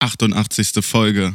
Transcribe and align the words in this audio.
88. 0.00 0.84
Folge. 0.84 1.34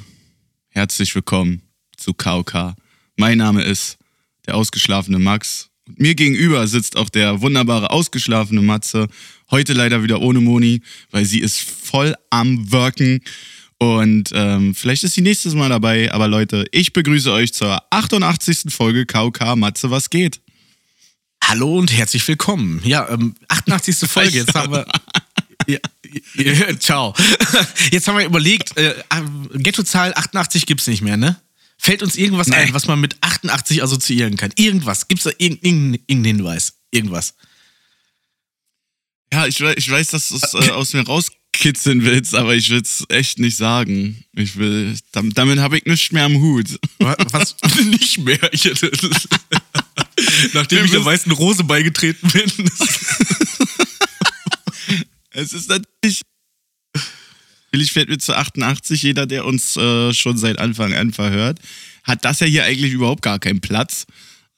Herzlich 0.70 1.16
willkommen 1.16 1.62
zu 1.96 2.14
KOK. 2.14 2.74
Mein 3.16 3.38
Name 3.38 3.64
ist 3.64 3.98
der 4.46 4.56
ausgeschlafene 4.56 5.20
Max. 5.20 5.73
Mir 5.86 6.16
gegenüber 6.16 6.66
sitzt 6.68 6.96
auch 6.96 7.10
der 7.10 7.42
wunderbare 7.42 7.92
ausgeschlafene 7.92 8.62
Matze. 8.62 9.08
Heute 9.52 9.74
leider 9.74 10.02
wieder 10.02 10.22
ohne 10.22 10.40
Moni, 10.40 10.82
weil 11.12 11.26
sie 11.26 11.40
ist 11.40 11.60
voll 11.60 12.16
am 12.30 12.72
Worken. 12.72 13.22
Und 13.80 14.32
ähm, 14.34 14.74
vielleicht 14.76 15.04
ist 15.04 15.16
sie 15.16 15.22
nächstes 15.22 15.56
Mal 15.56 15.70
dabei. 15.70 16.12
Aber 16.14 16.28
Leute, 16.28 16.66
ich 16.72 16.94
begrüße 16.94 17.32
euch 17.32 17.54
zur 17.54 17.82
88. 17.90 18.66
Folge 18.70 19.06
KOK. 19.06 19.58
Matze, 19.58 19.92
was 19.92 20.10
geht? 20.10 20.40
Hallo 21.44 21.78
und 21.78 21.92
herzlich 21.92 22.26
willkommen. 22.26 22.82
Ja, 22.86 23.10
ähm, 23.10 23.36
88. 23.50 24.10
Folge. 24.10 24.40
Jetzt 24.40 24.56
haben 24.56 24.74
wir. 24.74 24.86
Ja, 25.66 25.80
ja, 26.36 26.78
ciao. 26.80 27.14
Jetzt 27.90 28.10
haben 28.10 28.18
wir 28.18 28.26
überlegt, 28.26 28.76
äh, 28.76 28.96
Ghettozahl 29.54 30.14
88 30.14 30.66
gibt's 30.66 30.88
nicht 30.88 31.02
mehr, 31.02 31.16
ne? 31.16 31.40
Fällt 31.78 32.02
uns 32.04 32.16
irgendwas 32.16 32.48
Nee. 32.48 32.56
ein, 32.56 32.74
was 32.74 32.88
man 32.88 33.00
mit 33.02 33.18
88 33.22 33.84
assoziieren 33.84 34.38
kann? 34.38 34.52
Irgendwas? 34.56 35.08
Gibt's 35.08 35.24
da 35.26 35.32
irgendeinen 35.38 35.96
irgendeinen 36.08 36.26
Hinweis? 36.38 36.74
Irgendwas? 36.92 37.34
Ja, 39.34 39.48
ich 39.48 39.60
weiß, 39.60 39.76
ich 39.78 39.90
weiß 39.90 40.12
dass 40.12 40.30
du 40.30 40.36
es 40.36 40.54
äh, 40.54 40.70
aus 40.72 40.94
mir 40.94 41.02
rauskitzeln 41.06 42.04
willst, 42.06 42.36
aber 42.36 42.56
ich 42.56 42.70
will 42.70 42.82
es 42.82 43.04
echt 43.10 43.40
nicht 43.40 43.58
sagen. 43.58 44.24
Ich 44.34 44.56
will, 44.58 44.96
damit, 45.12 45.38
damit 45.38 45.60
habe 45.60 45.78
ich 45.78 45.86
nichts 45.86 46.12
mehr 46.12 46.26
am 46.26 46.38
Hut. 46.40 46.80
Wa- 47.00 47.18
Was? 47.32 47.56
nicht 47.86 48.20
mehr. 48.20 48.38
Nachdem 50.54 50.78
Wir 50.80 50.86
ich 50.86 50.92
der 50.92 51.04
weißen 51.04 51.32
Rose 51.32 51.64
beigetreten 51.64 52.28
bin. 52.30 52.52
Es 55.36 55.52
ist 55.52 55.68
natürlich. 55.68 56.22
Natürlich 57.74 57.92
fällt 57.92 58.10
mir 58.10 58.20
zu 58.20 58.38
88, 58.38 59.02
jeder, 59.02 59.26
der 59.26 59.46
uns 59.46 59.76
äh, 59.78 60.14
schon 60.14 60.38
seit 60.38 60.60
Anfang 60.60 60.94
an 60.94 61.12
verhört, 61.12 61.58
hat 62.04 62.24
das 62.24 62.40
ja 62.40 62.46
hier 62.46 62.66
eigentlich 62.66 62.94
überhaupt 62.94 63.24
gar 63.24 63.40
keinen 63.40 63.62
Platz. 63.62 64.06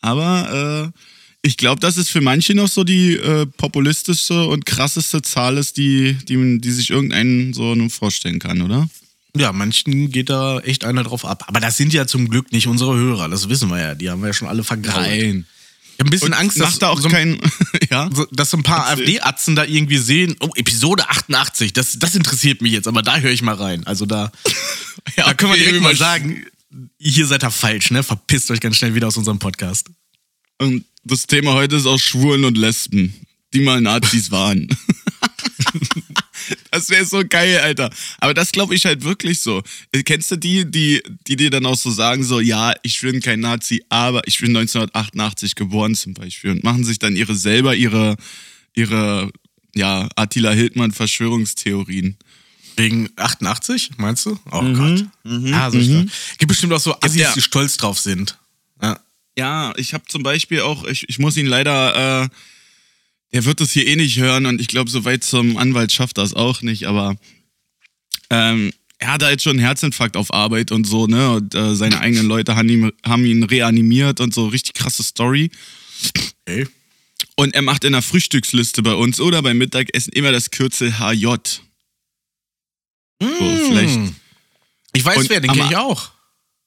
Aber 0.01 0.91
äh, 0.93 0.99
ich 1.41 1.55
glaube, 1.55 1.79
dass 1.79 1.95
es 1.95 2.09
für 2.09 2.19
manche 2.19 2.53
noch 2.55 2.67
so 2.67 2.83
die 2.83 3.13
äh, 3.13 3.45
populistischste 3.45 4.47
und 4.47 4.65
krasseste 4.65 5.21
Zahl 5.21 5.57
ist, 5.57 5.77
die, 5.77 6.17
die, 6.27 6.59
die 6.59 6.71
sich 6.71 6.89
irgendeinen 6.89 7.53
so 7.53 7.73
nur 7.73 7.89
vorstellen 7.89 8.39
kann, 8.39 8.61
oder? 8.61 8.89
Ja, 9.33 9.53
manchen 9.53 10.11
geht 10.11 10.29
da 10.29 10.59
echt 10.59 10.83
einer 10.83 11.03
drauf 11.03 11.23
ab. 11.23 11.45
Aber 11.47 11.61
das 11.61 11.77
sind 11.77 11.93
ja 11.93 12.07
zum 12.07 12.29
Glück 12.29 12.51
nicht 12.51 12.67
unsere 12.67 12.97
Hörer, 12.97 13.29
das 13.29 13.47
wissen 13.47 13.69
wir 13.69 13.79
ja. 13.79 13.95
Die 13.95 14.09
haben 14.09 14.19
wir 14.19 14.27
ja 14.27 14.33
schon 14.33 14.49
alle 14.49 14.65
vergrault. 14.65 15.45
Ich 15.95 15.99
habe 15.99 16.09
ein 16.09 16.11
bisschen 16.11 16.27
Und 16.27 16.33
Angst, 16.33 16.59
dass, 16.59 16.77
da 16.77 16.89
auch 16.89 16.99
so, 16.99 17.07
kein. 17.07 17.39
ja. 17.89 18.09
so- 18.13 18.27
dass 18.31 18.49
so 18.49 18.57
ein 18.57 18.63
paar. 18.63 18.87
AfD-Atzen 18.87 19.55
da 19.55 19.63
irgendwie 19.63 19.97
sehen, 19.97 20.35
oh, 20.41 20.49
Episode 20.55 21.07
88, 21.09 21.71
das, 21.71 21.97
das 21.99 22.15
interessiert 22.15 22.61
mich 22.61 22.73
jetzt, 22.73 22.87
aber 22.87 23.01
da 23.01 23.17
höre 23.19 23.31
ich 23.31 23.41
mal 23.41 23.55
rein. 23.55 23.87
Also 23.87 24.05
da, 24.05 24.29
da 25.15 25.33
können 25.33 25.53
wir 25.53 25.59
direkt 25.59 25.81
mal 25.81 25.95
sagen, 25.95 26.45
hier 26.99 27.25
seid 27.25 27.45
ihr 27.45 27.51
falsch, 27.51 27.91
ne? 27.91 28.03
Verpisst 28.03 28.51
euch 28.51 28.59
ganz 28.59 28.75
schnell 28.75 28.93
wieder 28.93 29.07
aus 29.07 29.15
unserem 29.15 29.39
Podcast. 29.39 29.87
Und 30.57 30.83
das 31.05 31.27
Thema 31.27 31.53
heute 31.53 31.77
ist 31.77 31.85
auch 31.85 31.97
Schwulen 31.99 32.43
und 32.43 32.57
Lesben, 32.57 33.13
die 33.53 33.61
mal 33.61 33.79
Nazis 33.79 34.31
waren. 34.31 34.67
das 36.75 36.89
wäre 36.89 37.05
so 37.05 37.23
geil, 37.27 37.59
Alter. 37.59 37.89
Aber 38.19 38.33
das 38.33 38.51
glaube 38.51 38.75
ich 38.75 38.85
halt 38.85 39.03
wirklich 39.03 39.41
so. 39.41 39.63
Kennst 40.05 40.31
du 40.31 40.35
die, 40.35 40.69
die, 40.69 41.01
die 41.27 41.35
dir 41.35 41.49
dann 41.49 41.65
auch 41.65 41.77
so 41.77 41.89
sagen, 41.89 42.23
so, 42.23 42.39
ja, 42.39 42.73
ich 42.83 42.99
bin 43.01 43.21
kein 43.21 43.39
Nazi, 43.39 43.83
aber 43.89 44.27
ich 44.27 44.39
bin 44.39 44.55
1988 44.55 45.55
geboren 45.55 45.95
zum 45.95 46.13
Beispiel 46.13 46.51
und 46.51 46.63
machen 46.63 46.83
sich 46.83 46.99
dann 46.99 47.15
ihre 47.15 47.35
selber 47.35 47.75
ihre, 47.75 48.15
ihre, 48.73 49.31
ja, 49.73 50.09
Attila 50.15 50.51
Hildmann 50.51 50.91
Verschwörungstheorien. 50.91 52.17
Wegen 52.77 53.09
88, 53.15 53.91
meinst 53.97 54.25
du? 54.25 54.37
Oh 54.51 54.61
Gott. 54.73 55.05
ah, 55.53 55.71
so 55.71 55.81
stark. 55.81 56.07
Gibt 56.37 56.49
bestimmt 56.49 56.73
auch 56.73 56.79
so 56.79 56.93
Assis, 56.99 57.21
ja. 57.21 57.31
die 57.33 57.41
stolz 57.41 57.77
drauf 57.77 57.99
sind. 57.99 58.37
Ja. 58.81 58.99
Ja, 59.37 59.73
ich 59.77 59.93
habe 59.93 60.05
zum 60.07 60.23
Beispiel 60.23 60.61
auch, 60.61 60.85
ich, 60.85 61.07
ich 61.09 61.19
muss 61.19 61.35
ihn 61.37 61.45
leider, 61.45 62.23
äh, 62.23 62.29
der 63.33 63.45
wird 63.45 63.61
das 63.61 63.71
hier 63.71 63.87
eh 63.87 63.95
nicht 63.95 64.17
hören 64.17 64.45
und 64.45 64.61
ich 64.61 64.67
glaube, 64.67 64.89
so 64.89 65.05
weit 65.05 65.23
zum 65.23 65.57
Anwalt 65.57 65.91
schafft 65.91 66.17
das 66.17 66.33
auch 66.33 66.61
nicht, 66.61 66.87
aber 66.87 67.15
ähm, 68.29 68.71
er 68.97 69.13
hatte 69.13 69.25
halt 69.25 69.41
schon 69.41 69.57
einen 69.57 69.65
Herzinfarkt 69.65 70.17
auf 70.17 70.33
Arbeit 70.33 70.71
und 70.71 70.85
so, 70.85 71.05
ne? 71.07 71.31
Und 71.31 71.53
äh, 71.53 71.75
seine 71.75 71.99
eigenen 71.99 72.27
Leute 72.27 72.55
haben 72.55 72.69
ihn, 72.69 72.91
haben 73.05 73.25
ihn 73.25 73.43
reanimiert 73.43 74.19
und 74.19 74.33
so, 74.33 74.47
richtig 74.47 74.73
krasse 74.73 75.03
Story. 75.03 75.51
Okay. 76.47 76.67
Und 77.35 77.53
er 77.53 77.61
macht 77.61 77.83
in 77.83 77.91
der 77.91 78.01
Frühstücksliste 78.01 78.81
bei 78.81 78.93
uns 78.93 79.19
oder 79.19 79.41
beim 79.41 79.57
Mittagessen 79.57 80.13
immer 80.13 80.31
das 80.31 80.51
Kürzel 80.51 80.99
HJ. 80.99 81.25
So, 83.21 83.29
vielleicht. 83.67 83.99
Ich 84.93 85.03
weiß 85.03 85.17
Und 85.17 85.29
wer, 85.29 85.41
den 85.41 85.51
kenne 85.51 85.67
ich 85.69 85.75
auch. 85.75 86.11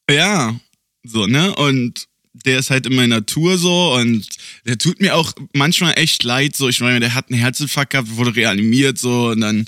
Ja, 0.09 0.59
so, 1.03 1.25
ne? 1.25 1.55
Und 1.55 2.07
der 2.33 2.59
ist 2.59 2.69
halt 2.69 2.85
in 2.85 2.95
meiner 2.95 3.25
Tour 3.25 3.57
so 3.57 3.95
und 3.95 4.27
der 4.65 4.77
tut 4.77 5.01
mir 5.01 5.15
auch 5.15 5.33
manchmal 5.53 5.93
echt 5.97 6.23
leid. 6.23 6.55
So, 6.55 6.69
ich 6.69 6.79
meine, 6.79 6.99
der 6.99 7.15
hat 7.15 7.29
einen 7.29 7.39
Herzinfarkt 7.39 7.91
gehabt, 7.91 8.15
wurde 8.15 8.35
reanimiert 8.35 8.97
so 8.97 9.29
und 9.29 9.41
dann, 9.41 9.65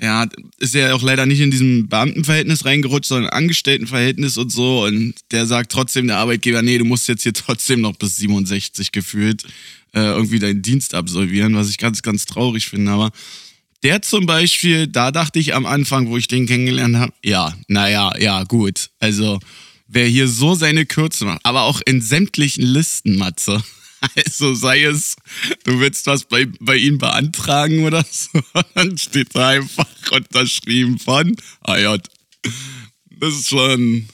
ja, 0.00 0.26
ist 0.58 0.74
er 0.74 0.94
auch 0.94 1.02
leider 1.02 1.26
nicht 1.26 1.40
in 1.40 1.50
diesem 1.50 1.88
Beamtenverhältnis 1.88 2.64
reingerutscht, 2.64 3.08
sondern 3.08 3.30
Angestelltenverhältnis 3.30 4.36
und 4.36 4.50
so. 4.50 4.84
Und 4.84 5.14
der 5.30 5.46
sagt 5.46 5.72
trotzdem 5.72 6.06
der 6.06 6.18
Arbeitgeber, 6.18 6.62
nee, 6.62 6.78
du 6.78 6.84
musst 6.84 7.08
jetzt 7.08 7.22
hier 7.22 7.32
trotzdem 7.32 7.80
noch 7.80 7.96
bis 7.96 8.16
67 8.16 8.92
gefühlt 8.92 9.44
äh, 9.94 10.00
irgendwie 10.00 10.40
deinen 10.40 10.62
Dienst 10.62 10.94
absolvieren, 10.94 11.54
was 11.54 11.70
ich 11.70 11.78
ganz, 11.78 12.02
ganz 12.02 12.26
traurig 12.26 12.66
finde. 12.66 12.90
Aber 12.90 13.12
der 13.82 14.02
zum 14.02 14.26
Beispiel, 14.26 14.86
da 14.86 15.10
dachte 15.10 15.38
ich 15.38 15.54
am 15.54 15.66
Anfang, 15.66 16.08
wo 16.08 16.16
ich 16.16 16.26
den 16.26 16.46
kennengelernt 16.46 16.96
habe, 16.96 17.12
ja, 17.24 17.54
naja, 17.68 18.12
ja, 18.18 18.42
gut. 18.44 18.90
Also, 18.98 19.38
wer 19.86 20.06
hier 20.06 20.28
so 20.28 20.54
seine 20.54 20.86
Kürze 20.86 21.24
macht, 21.24 21.40
aber 21.44 21.62
auch 21.62 21.80
in 21.84 22.00
sämtlichen 22.00 22.64
Listen, 22.64 23.16
Matze. 23.16 23.62
Also 24.26 24.54
sei 24.54 24.82
es, 24.82 25.16
du 25.64 25.80
willst 25.80 26.06
was 26.06 26.24
bei, 26.24 26.46
bei 26.60 26.76
ihm 26.76 26.98
beantragen 26.98 27.86
oder 27.86 28.04
so, 28.10 28.38
dann 28.74 28.98
steht 28.98 29.34
da 29.34 29.48
einfach 29.48 29.86
unterschrieben 30.10 30.98
von 30.98 31.34
AJ. 31.62 32.00
Das 33.18 33.32
ist 33.32 33.48
schon 33.48 34.06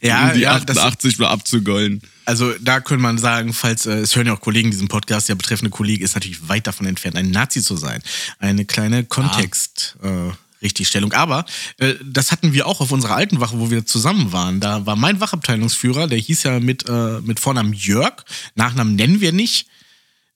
Ja, 0.00 0.28
um 0.28 0.34
die 0.34 0.40
ja, 0.40 0.58
das, 0.60 0.78
88 0.78 1.18
mal 1.18 1.28
abzugollen. 1.28 2.00
Also 2.24 2.54
da 2.60 2.80
könnte 2.80 3.02
man 3.02 3.18
sagen, 3.18 3.52
falls 3.52 3.86
äh, 3.86 3.98
es 3.98 4.16
hören 4.16 4.26
ja 4.26 4.34
auch 4.34 4.40
Kollegen 4.40 4.70
diesen 4.70 4.88
Podcast, 4.88 5.28
der 5.28 5.34
betreffende 5.34 5.70
Kollege 5.70 6.04
ist 6.04 6.14
natürlich 6.14 6.48
weit 6.48 6.66
davon 6.66 6.86
entfernt, 6.86 7.16
ein 7.16 7.30
Nazi 7.30 7.62
zu 7.62 7.76
sein. 7.76 8.02
Eine 8.38 8.64
kleine 8.64 9.04
Kontext. 9.04 9.96
Äh, 10.02 10.30
Richtigstellung. 10.62 11.12
Aber 11.12 11.44
äh, 11.78 11.94
das 12.04 12.32
hatten 12.32 12.52
wir 12.52 12.66
auch 12.66 12.80
auf 12.80 12.92
unserer 12.92 13.16
alten 13.16 13.40
Wache, 13.40 13.58
wo 13.58 13.70
wir 13.70 13.86
zusammen 13.86 14.32
waren. 14.32 14.60
Da 14.60 14.86
war 14.86 14.96
mein 14.96 15.20
Wachabteilungsführer, 15.20 16.06
der 16.06 16.18
hieß 16.18 16.42
ja 16.42 16.60
mit, 16.60 16.88
äh, 16.88 17.20
mit 17.22 17.40
Vornamen 17.40 17.72
Jörg. 17.72 18.24
Nachnamen 18.54 18.94
nennen 18.96 19.20
wir 19.20 19.32
nicht. 19.32 19.66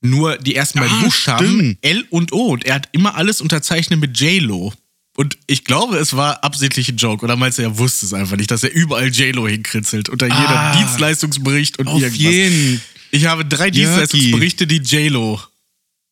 Nur 0.01 0.37
die 0.37 0.55
ersten 0.55 0.81
beiden 0.81 0.99
Ah, 0.99 1.03
Buchstaben 1.05 1.47
stimmt. 1.47 1.79
L 1.83 2.05
und 2.11 2.33
O. 2.33 2.53
Und 2.53 2.65
er 2.67 2.75
hat 2.75 2.89
immer 2.93 3.15
alles 3.17 3.41
unterzeichnet 3.41 4.01
mit 4.01 4.19
J-Lo. 4.21 4.73
Und 5.17 5.39
ich 5.47 5.65
glaube, 5.65 5.97
es 5.99 6.15
war 6.17 6.43
absichtlich 6.45 6.89
ein 6.89 6.97
Joke. 6.97 7.25
Oder 7.25 7.37
meinst 7.37 7.59
du, 7.59 7.63
er 7.63 7.79
wusste 7.79 8.05
es 8.05 8.13
einfach 8.13 8.37
nicht, 8.37 8.51
dass 8.51 8.65
er 8.65 8.73
überall 8.75 9.09
J-Lo 9.09 9.47
hinkritzelt. 9.49 10.09
Unter 10.09 10.27
jedem 10.27 10.41
Ah, 10.41 10.77
Dienstleistungsbericht 10.77 11.79
und 11.79 11.87
Auf 11.89 12.01
irgendwas. 12.03 12.21
jeden. 12.21 12.81
Ich 13.13 13.27
habe 13.27 13.45
drei 13.45 13.67
Jörgi. 13.69 13.79
Dienstleistungsberichte, 13.81 14.67
die 14.67 14.79
J-Lo 14.79 15.41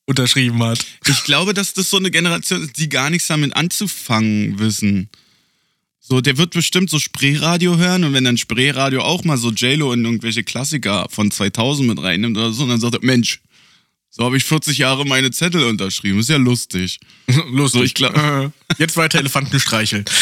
unterschrieben 0.06 0.62
hat. 0.62 0.84
Ich 1.06 1.22
glaube, 1.24 1.54
dass 1.54 1.74
das 1.74 1.90
so 1.90 1.96
eine 1.96 2.10
Generation 2.10 2.62
ist, 2.62 2.78
die 2.78 2.88
gar 2.88 3.10
nichts 3.10 3.28
damit 3.28 3.54
anzufangen 3.56 4.58
wissen. 4.58 5.08
So, 6.00 6.20
der 6.20 6.36
wird 6.36 6.52
bestimmt 6.52 6.90
so 6.90 6.98
Spreeradio 6.98 7.76
hören 7.76 8.02
und 8.04 8.12
wenn 8.12 8.24
dann 8.24 8.36
Spreeradio 8.36 9.02
auch 9.02 9.22
mal 9.24 9.36
so 9.38 9.50
J-Lo 9.50 9.92
in 9.92 10.04
irgendwelche 10.04 10.42
Klassiker 10.42 11.06
von 11.10 11.30
2000 11.30 11.88
mit 11.88 12.02
reinnimmt 12.02 12.36
oder 12.36 12.52
so, 12.52 12.66
dann 12.66 12.80
sagt 12.80 12.94
er, 12.94 13.04
Mensch, 13.04 13.40
so 14.10 14.24
habe 14.24 14.36
ich 14.36 14.44
40 14.44 14.78
Jahre 14.78 15.06
meine 15.06 15.30
Zettel 15.30 15.62
unterschrieben. 15.64 16.18
Ist 16.18 16.28
ja 16.28 16.36
lustig. 16.36 16.98
Lustig. 17.52 17.78
So, 17.78 17.82
ich 17.84 17.94
glaub- 17.94 18.16
Äh, 18.16 18.50
Jetzt 18.78 18.96
weiter 18.96 19.18
Elefanten 19.20 19.58
streicheln. 19.60 20.04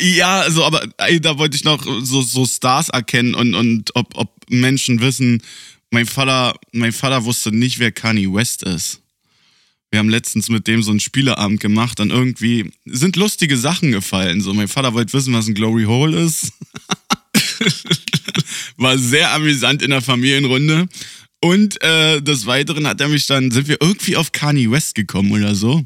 Ja, 0.00 0.42
also, 0.42 0.64
aber 0.64 0.86
ey, 0.98 1.20
da 1.20 1.36
wollte 1.36 1.56
ich 1.56 1.64
noch 1.64 1.84
so, 2.04 2.22
so 2.22 2.46
Stars 2.46 2.90
erkennen 2.90 3.34
und, 3.34 3.56
und 3.56 3.90
ob, 3.96 4.16
ob 4.16 4.30
Menschen 4.48 5.00
wissen, 5.00 5.42
mein 5.90 6.06
Vater, 6.06 6.54
mein 6.72 6.92
Vater 6.92 7.24
wusste 7.24 7.52
nicht, 7.52 7.78
wer 7.78 7.92
Kanye 7.92 8.32
West 8.32 8.62
ist. 8.62 9.00
Wir 9.90 9.98
haben 9.98 10.08
letztens 10.08 10.48
mit 10.48 10.68
dem 10.68 10.82
so 10.84 10.90
einen 10.90 11.00
Spieleabend 11.00 11.60
gemacht 11.60 11.98
und 11.98 12.10
irgendwie 12.10 12.72
sind 12.84 13.16
lustige 13.16 13.56
Sachen 13.56 13.90
gefallen. 13.90 14.40
So, 14.40 14.54
mein 14.54 14.68
Vater 14.68 14.94
wollte 14.94 15.12
wissen, 15.12 15.34
was 15.34 15.48
ein 15.48 15.54
Glory 15.54 15.84
Hole 15.84 16.16
ist. 16.16 16.52
War 18.76 18.96
sehr 18.96 19.32
amüsant 19.32 19.82
in 19.82 19.90
der 19.90 20.00
Familienrunde. 20.00 20.88
Und 21.40 21.82
äh, 21.82 22.22
des 22.22 22.46
Weiteren 22.46 22.86
hat 22.86 23.00
er 23.00 23.08
mich 23.08 23.26
dann, 23.26 23.50
sind 23.50 23.66
wir 23.66 23.78
irgendwie 23.80 24.16
auf 24.16 24.30
Kanye 24.30 24.70
West 24.70 24.94
gekommen 24.94 25.32
oder 25.32 25.56
so. 25.56 25.84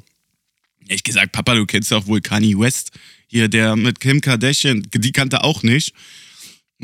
Ich 0.88 1.02
gesagt, 1.02 1.32
Papa, 1.32 1.54
du 1.54 1.64
kennst 1.64 1.90
ja 1.90 1.96
auch 1.96 2.06
wohl 2.06 2.20
Kanye 2.20 2.58
West. 2.58 2.90
Hier, 3.26 3.48
der 3.48 3.74
mit 3.74 4.00
Kim 4.00 4.20
Kardashian, 4.20 4.86
die 4.92 5.12
kannte 5.12 5.42
auch 5.42 5.62
nicht. 5.62 5.94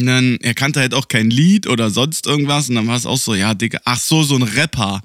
Und 0.00 0.06
dann, 0.06 0.38
er 0.40 0.54
kannte 0.54 0.80
halt 0.80 0.94
auch 0.94 1.08
kein 1.08 1.30
Lied 1.30 1.66
oder 1.66 1.90
sonst 1.90 2.26
irgendwas. 2.26 2.68
Und 2.68 2.76
dann 2.76 2.86
war 2.86 2.96
es 2.96 3.06
auch 3.06 3.18
so, 3.18 3.34
ja, 3.34 3.54
Digga, 3.54 3.80
ach 3.84 4.00
so, 4.00 4.22
so 4.22 4.36
ein 4.36 4.42
Rapper. 4.42 5.02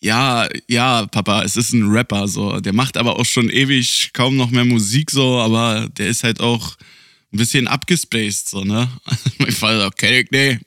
Ja, 0.00 0.46
ja, 0.68 1.06
Papa, 1.06 1.42
es 1.42 1.56
ist 1.56 1.72
ein 1.72 1.88
Rapper, 1.90 2.28
so. 2.28 2.60
Der 2.60 2.72
macht 2.74 2.96
aber 2.96 3.18
auch 3.18 3.24
schon 3.24 3.48
ewig 3.48 4.10
kaum 4.12 4.36
noch 4.36 4.50
mehr 4.50 4.64
Musik, 4.64 5.10
so, 5.10 5.38
aber 5.40 5.88
der 5.96 6.08
ist 6.08 6.22
halt 6.22 6.40
auch 6.40 6.76
ein 7.32 7.38
bisschen 7.38 7.66
abgespaced, 7.66 8.48
so, 8.48 8.62
ne? 8.64 8.88
mein 9.38 9.52
Vater, 9.52 9.86
okay, 9.86 10.26
nee. 10.30 10.58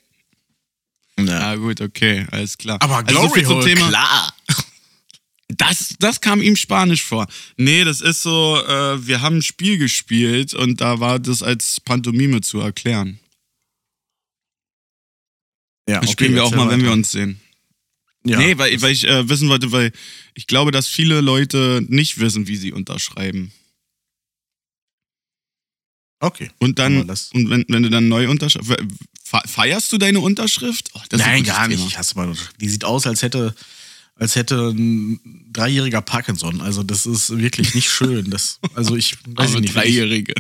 Ja, 1.20 1.56
gut, 1.56 1.82
okay, 1.82 2.26
alles 2.32 2.58
klar. 2.58 2.78
Aber 2.82 2.98
Also 2.98 3.14
so 3.14 3.20
Glory 3.20 3.40
viel 3.40 3.48
zum 3.48 3.58
Hole, 3.58 3.66
Thema. 3.66 3.88
klar. 3.90 4.34
Das, 5.58 5.96
das 6.00 6.22
kam 6.22 6.42
ihm 6.42 6.56
Spanisch 6.56 7.04
vor. 7.04 7.28
Nee, 7.58 7.84
das 7.84 8.02
ist 8.02 8.22
so, 8.22 8.62
äh, 8.68 9.06
wir 9.06 9.22
haben 9.22 9.38
ein 9.38 9.42
Spiel 9.42 9.78
gespielt 9.78 10.54
und 10.54 10.80
da 10.80 11.00
war 11.00 11.20
das 11.20 11.42
als 11.42 11.80
Pantomime 11.80 12.42
zu 12.42 12.60
erklären. 12.60 13.20
Ja, 15.88 16.02
Das 16.02 16.12
spielen 16.12 16.36
wir 16.36 16.44
auch 16.44 16.54
mal, 16.54 16.70
wenn 16.70 16.84
wir 16.84 16.92
uns 16.92 17.12
sehen. 17.12 17.42
Ja. 18.24 18.38
Nee, 18.38 18.58
weil, 18.58 18.80
weil 18.82 18.92
ich 18.92 19.08
äh, 19.08 19.28
wissen 19.28 19.50
wollte, 19.50 19.72
weil 19.72 19.92
ich 20.36 20.46
glaube, 20.46 20.72
dass 20.72 20.88
viele 20.88 21.22
Leute 21.22 21.84
nicht 21.88 22.20
wissen, 22.20 22.48
wie 22.48 22.58
sie 22.58 22.72
unterschreiben. 22.72 23.52
Okay. 26.20 26.52
Und 26.60 26.78
dann, 26.80 27.10
und 27.10 27.50
wenn, 27.50 27.66
wenn 27.70 27.84
du 27.84 27.90
dann 27.90 28.08
neu 28.10 28.30
unterschreibst, 28.30 28.72
feierst 29.24 29.92
du 29.92 29.98
deine 29.98 30.20
Unterschrift? 30.20 30.90
Oh, 30.94 31.00
Nein, 31.14 31.44
gar 31.44 31.68
nicht. 31.68 31.98
Hast 31.98 32.14
du 32.14 32.20
mal, 32.20 32.36
die 32.60 32.70
sieht 32.70 32.84
aus, 32.84 33.08
als 33.08 33.22
hätte, 33.22 33.56
als 34.20 34.36
hätte 34.36 34.70
ein 34.70 35.20
dreijähriger 35.54 36.02
Parkinson. 36.02 36.62
Also 36.62 36.84
das 36.84 37.06
ist 37.06 37.38
wirklich 37.38 37.74
nicht 37.74 37.90
schön. 37.90 38.30
Das, 38.30 38.60
also 38.76 38.96
ich 38.96 39.18
weiß 39.28 39.56
ich 39.56 39.60
nicht. 39.62 39.74
Dreijährige. 39.76 40.34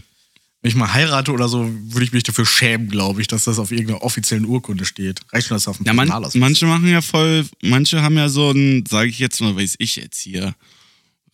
wenn 0.61 0.69
ich 0.69 0.75
mal 0.75 0.93
heirate 0.93 1.31
oder 1.31 1.47
so, 1.47 1.69
würde 1.85 2.03
ich 2.05 2.11
mich 2.11 2.23
dafür 2.23 2.45
schämen, 2.45 2.89
glaube 2.89 3.21
ich, 3.21 3.27
dass 3.27 3.45
das 3.45 3.57
auf 3.57 3.71
irgendeiner 3.71 4.01
offiziellen 4.03 4.45
Urkunde 4.45 4.85
steht. 4.85 5.21
Reicht 5.31 5.47
schon, 5.47 5.55
dass 5.55 5.63
das 5.63 5.69
auf 5.71 5.77
dem 5.77 5.85
Ja, 5.85 5.93
man, 5.93 6.09
manche 6.35 6.65
machen 6.65 6.87
ja 6.87 7.01
voll, 7.01 7.45
manche 7.61 8.01
haben 8.01 8.17
ja 8.17 8.27
so 8.29 8.51
ein, 8.51 8.83
sage 8.87 9.09
ich 9.09 9.19
jetzt 9.19 9.39
mal, 9.41 9.55
weiß 9.55 9.75
ich 9.79 9.95
jetzt 9.95 10.19
hier, 10.19 10.53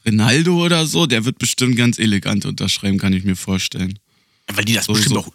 Rinaldo 0.06 0.64
oder 0.64 0.86
so, 0.86 1.08
der 1.08 1.26
wird 1.26 1.40
bestimmt 1.40 1.76
ganz 1.76 1.98
elegant 1.98 2.46
unterschreiben, 2.46 3.00
kann 3.00 3.14
ich 3.14 3.24
mir 3.24 3.36
vorstellen. 3.36 3.98
Ja, 4.50 4.58
Weil 4.58 4.66
die 4.66 4.74
das 4.74 4.86
So- 4.86 4.94
bestimmt 4.94 5.16
so- 5.16 5.20
auch 5.22 5.32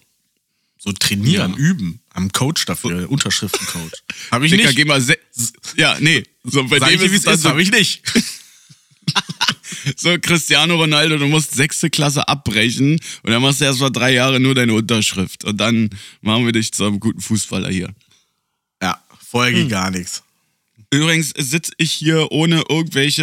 so 0.83 0.93
trainieren, 0.93 1.53
Ja. 1.53 1.59
üben. 1.59 2.01
Am 2.13 2.33
Coach 2.33 2.65
dafür, 2.65 3.09
Unterschriftencoach. 3.11 3.93
Habe 4.31 4.47
ich 4.47 4.53
Dicker, 4.53 4.65
nicht. 4.69 4.77
geh 4.77 4.85
mal 4.87 5.03
Ja, 5.77 5.97
nee. 6.01 6.25
So, 6.43 6.65
bei 6.65 6.79
Sag 6.79 6.89
dem 6.89 6.95
ich 6.95 7.01
dir, 7.01 7.07
ist 7.17 7.27
wie 7.27 7.31
es 7.31 7.43
so, 7.43 7.49
habe 7.51 7.63
ich 7.63 7.71
nicht. 7.71 8.03
so, 9.97 10.17
Cristiano 10.21 10.77
Ronaldo, 10.77 11.19
du 11.19 11.27
musst 11.27 11.53
sechste 11.53 11.91
Klasse 11.91 12.27
abbrechen 12.27 12.99
und 13.23 13.31
dann 13.31 13.43
machst 13.43 13.61
du 13.61 13.67
erst 13.67 13.81
mal 13.81 13.91
drei 13.91 14.13
Jahre 14.15 14.41
nur 14.41 14.55
deine 14.55 14.73
Unterschrift. 14.75 15.45
Und 15.45 15.59
dann 15.59 15.91
machen 16.23 16.47
wir 16.47 16.53
dich 16.53 16.73
zu 16.73 16.85
einem 16.87 16.99
guten 16.99 17.21
Fußballer 17.21 17.69
hier. 17.69 17.95
Ja, 18.83 19.03
vorher 19.31 19.53
ging 19.53 19.69
gar 19.69 19.91
nichts. 19.91 20.23
Übrigens 20.93 21.33
sitze 21.37 21.73
ich 21.77 21.93
hier 21.93 22.33
ohne 22.33 22.65
irgendwelche 22.69 23.23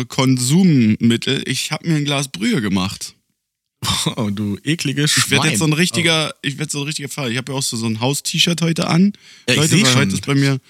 äh, 0.00 0.04
Konsummittel. 0.04 1.42
Ich 1.46 1.72
habe 1.72 1.88
mir 1.88 1.96
ein 1.96 2.04
Glas 2.04 2.28
Brühe 2.28 2.60
gemacht. 2.60 3.13
Oh, 4.16 4.30
du 4.30 4.58
eklige 4.64 5.06
Schwein. 5.08 5.24
Ich 5.24 5.30
werde 5.30 5.48
jetzt 5.48 5.58
so 5.58 5.64
ein 5.66 5.72
richtiger, 5.72 6.34
ich 6.42 6.58
werde 6.58 6.70
so 6.72 6.80
ein 6.80 6.84
richtiger 6.86 7.08
Fall. 7.08 7.30
Ich 7.32 7.38
habe 7.38 7.52
ja 7.52 7.58
auch 7.58 7.62
so, 7.62 7.76
so 7.76 7.86
ein 7.86 8.00
Haus-T-Shirt 8.00 8.60
heute 8.62 8.86
an. 8.88 9.12
Ja, 9.48 9.54
ich 9.54 9.56
Leute, 9.60 9.72
weil 9.72 9.86
schon. 9.86 9.94
heute 9.96 10.14
ist 10.14 10.26
bei 10.26 10.34
mir, 10.34 10.60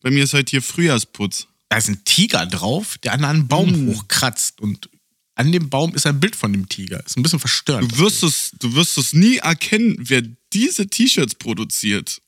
bei 0.00 0.10
mir 0.10 0.24
ist 0.24 0.32
heute 0.34 0.50
hier 0.50 0.62
Frühjahrsputz. 0.62 1.46
Da 1.68 1.78
ist 1.78 1.88
ein 1.88 2.04
Tiger 2.04 2.46
drauf, 2.46 2.98
der 2.98 3.12
an 3.14 3.24
einem 3.24 3.48
Baum 3.48 3.70
Hm. 3.70 3.88
hochkratzt 3.88 4.60
und 4.60 4.88
an 5.36 5.50
dem 5.50 5.68
Baum 5.68 5.94
ist 5.94 6.06
ein 6.06 6.20
Bild 6.20 6.36
von 6.36 6.52
dem 6.52 6.68
Tiger. 6.68 7.04
Ist 7.04 7.16
ein 7.16 7.22
bisschen 7.22 7.40
verstörend. 7.40 7.90
Du 7.90 7.98
wirst 7.98 8.22
es, 8.22 8.52
du 8.60 8.74
wirst 8.74 8.96
es 8.98 9.12
nie 9.12 9.38
erkennen, 9.38 9.96
wer 9.98 10.22
diese 10.52 10.86
T-Shirts 10.86 11.34
produziert. 11.34 12.20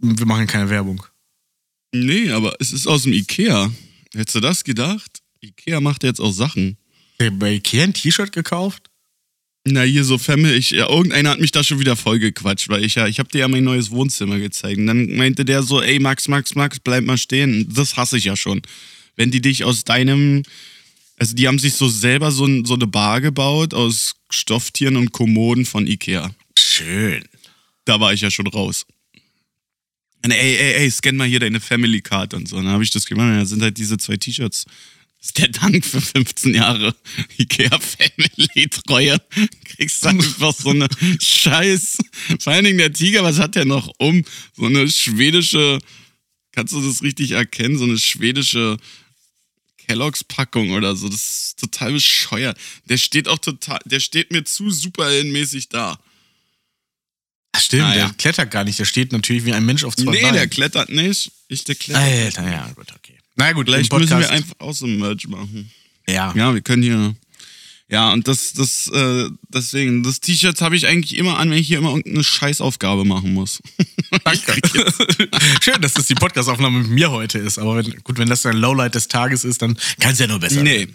Wir 0.00 0.26
machen 0.26 0.46
keine 0.46 0.70
Werbung. 0.70 1.04
Nee, 1.92 2.30
aber 2.30 2.56
es 2.60 2.72
ist 2.72 2.86
aus 2.86 3.02
dem 3.02 3.12
Ikea. 3.12 3.72
Hättest 4.14 4.36
du 4.36 4.40
das 4.40 4.62
gedacht? 4.64 5.22
Ikea 5.40 5.80
macht 5.80 6.02
jetzt 6.04 6.20
auch 6.20 6.32
Sachen. 6.32 6.76
Der 7.20 7.30
bei 7.30 7.54
Ikea 7.54 7.84
ein 7.84 7.94
T-Shirt 7.94 8.32
gekauft? 8.32 8.90
Na, 9.64 9.82
hier 9.82 10.04
so 10.04 10.18
Family, 10.18 10.54
ich, 10.54 10.70
ja, 10.70 10.88
irgendeiner 10.88 11.30
hat 11.30 11.40
mich 11.40 11.50
da 11.50 11.62
schon 11.62 11.80
wieder 11.80 11.96
vollgequatscht, 11.96 12.68
weil 12.68 12.84
ich 12.84 12.94
ja, 12.94 13.06
ich 13.06 13.18
habe 13.18 13.28
dir 13.28 13.38
ja 13.38 13.48
mein 13.48 13.64
neues 13.64 13.90
Wohnzimmer 13.90 14.38
gezeigt. 14.38 14.78
Und 14.78 14.86
dann 14.86 15.14
meinte 15.16 15.44
der 15.44 15.62
so, 15.62 15.82
ey, 15.82 15.98
Max, 15.98 16.28
Max, 16.28 16.54
Max, 16.54 16.78
bleib 16.80 17.04
mal 17.04 17.18
stehen. 17.18 17.68
Das 17.74 17.96
hasse 17.96 18.16
ich 18.16 18.24
ja 18.24 18.36
schon. 18.36 18.62
Wenn 19.16 19.30
die 19.30 19.40
dich 19.40 19.64
aus 19.64 19.84
deinem, 19.84 20.44
also 21.18 21.34
die 21.34 21.48
haben 21.48 21.58
sich 21.58 21.74
so 21.74 21.88
selber 21.88 22.30
so, 22.30 22.46
so 22.64 22.74
eine 22.74 22.86
Bar 22.86 23.20
gebaut 23.20 23.74
aus 23.74 24.14
Stofftieren 24.30 24.96
und 24.96 25.12
Kommoden 25.12 25.66
von 25.66 25.86
Ikea. 25.86 26.30
Schön. 26.56 27.24
Da 27.84 28.00
war 28.00 28.12
ich 28.12 28.20
ja 28.20 28.30
schon 28.30 28.46
raus. 28.46 28.86
Und 30.24 30.30
ey, 30.30 30.56
ey, 30.56 30.74
ey, 30.74 30.90
scan 30.90 31.16
mal 31.16 31.26
hier 31.26 31.40
deine 31.40 31.60
Family 31.60 32.00
Card 32.00 32.34
und 32.34 32.48
so. 32.48 32.56
Dann 32.56 32.68
habe 32.68 32.84
ich 32.84 32.90
das 32.90 33.06
gemacht. 33.06 33.40
Da 33.40 33.44
sind 33.44 33.62
halt 33.62 33.76
diese 33.76 33.98
zwei 33.98 34.16
T-Shirts. 34.16 34.66
Ist 35.20 35.38
der 35.38 35.48
Dank 35.48 35.84
für 35.84 36.00
15 36.00 36.54
Jahre 36.54 36.94
Ikea 37.38 37.76
Family 37.78 38.68
Treue. 38.68 39.18
Kriegst 39.64 40.04
du 40.04 40.08
einfach 40.08 40.54
so 40.54 40.70
eine 40.70 40.88
Scheiß. 41.20 41.98
Vor 42.40 42.52
allen 42.52 42.64
Dingen 42.64 42.78
der 42.78 42.92
Tiger, 42.92 43.24
was 43.24 43.38
hat 43.38 43.54
der 43.56 43.64
noch 43.64 43.92
um? 43.98 44.24
So 44.56 44.66
eine 44.66 44.88
schwedische, 44.88 45.80
kannst 46.52 46.72
du 46.72 46.80
das 46.80 47.02
richtig 47.02 47.32
erkennen? 47.32 47.76
So 47.78 47.84
eine 47.84 47.98
schwedische 47.98 48.76
Kelloggs 49.76 50.22
Packung 50.22 50.70
oder 50.70 50.94
so. 50.94 51.08
Das 51.08 51.28
ist 51.28 51.58
total 51.58 51.92
bescheuert. 51.92 52.56
Der 52.84 52.96
steht 52.96 53.26
auch 53.26 53.38
total, 53.38 53.80
der 53.86 54.00
steht 54.00 54.30
mir 54.30 54.44
zu 54.44 54.70
superheldenmäßig 54.70 55.68
da. 55.68 55.98
Ach, 57.52 57.60
stimmt, 57.60 57.82
Ah, 57.82 57.92
der 57.94 58.02
ja. 58.04 58.10
klettert 58.18 58.50
gar 58.52 58.62
nicht. 58.64 58.78
Der 58.78 58.84
steht 58.84 59.10
natürlich 59.12 59.44
wie 59.44 59.52
ein 59.52 59.66
Mensch 59.66 59.82
auf 59.82 59.96
zwei 59.96 60.12
Nee, 60.12 60.20
Beinen. 60.22 60.34
der 60.34 60.46
klettert 60.46 60.90
nicht. 60.90 61.32
Ich, 61.48 61.64
der 61.64 61.74
klettert. 61.74 62.38
Alter, 62.38 62.50
ja, 62.50 62.70
gut, 62.76 62.92
okay. 62.94 63.17
Na 63.38 63.52
gut, 63.52 63.66
Vielleicht 63.66 63.92
müssen 63.92 64.18
wir 64.18 64.30
einfach 64.30 64.54
auch 64.58 64.74
so 64.74 64.86
ein 64.86 64.98
Merch 64.98 65.28
machen. 65.28 65.70
ja. 66.08 66.34
Ja, 66.36 66.52
wir 66.52 66.60
können 66.60 66.82
hier. 66.82 67.14
Ja, 67.90 68.12
und 68.12 68.28
das, 68.28 68.52
das, 68.52 68.88
äh, 68.88 69.30
deswegen, 69.48 70.02
das 70.02 70.20
T-Shirt 70.20 70.60
habe 70.60 70.76
ich 70.76 70.86
eigentlich 70.86 71.16
immer 71.16 71.38
an, 71.38 71.50
wenn 71.50 71.56
ich 71.56 71.68
hier 71.68 71.78
immer 71.78 71.90
irgendeine 71.90 72.22
Scheißaufgabe 72.22 73.06
machen 73.06 73.32
muss. 73.32 73.62
Danke. 74.24 74.60
Schön, 75.62 75.80
dass 75.80 75.94
das 75.94 76.06
die 76.06 76.14
Podcastaufnahme 76.14 76.80
mit 76.80 76.90
mir 76.90 77.10
heute 77.10 77.38
ist. 77.38 77.58
Aber 77.58 77.76
wenn, 77.76 77.90
gut, 78.04 78.18
wenn 78.18 78.28
das 78.28 78.42
dein 78.42 78.58
Lowlight 78.58 78.94
des 78.94 79.08
Tages 79.08 79.44
ist, 79.44 79.62
dann 79.62 79.78
kann 80.00 80.12
es 80.12 80.18
ja 80.18 80.26
nur 80.26 80.38
besser 80.38 80.62
Nee. 80.62 80.88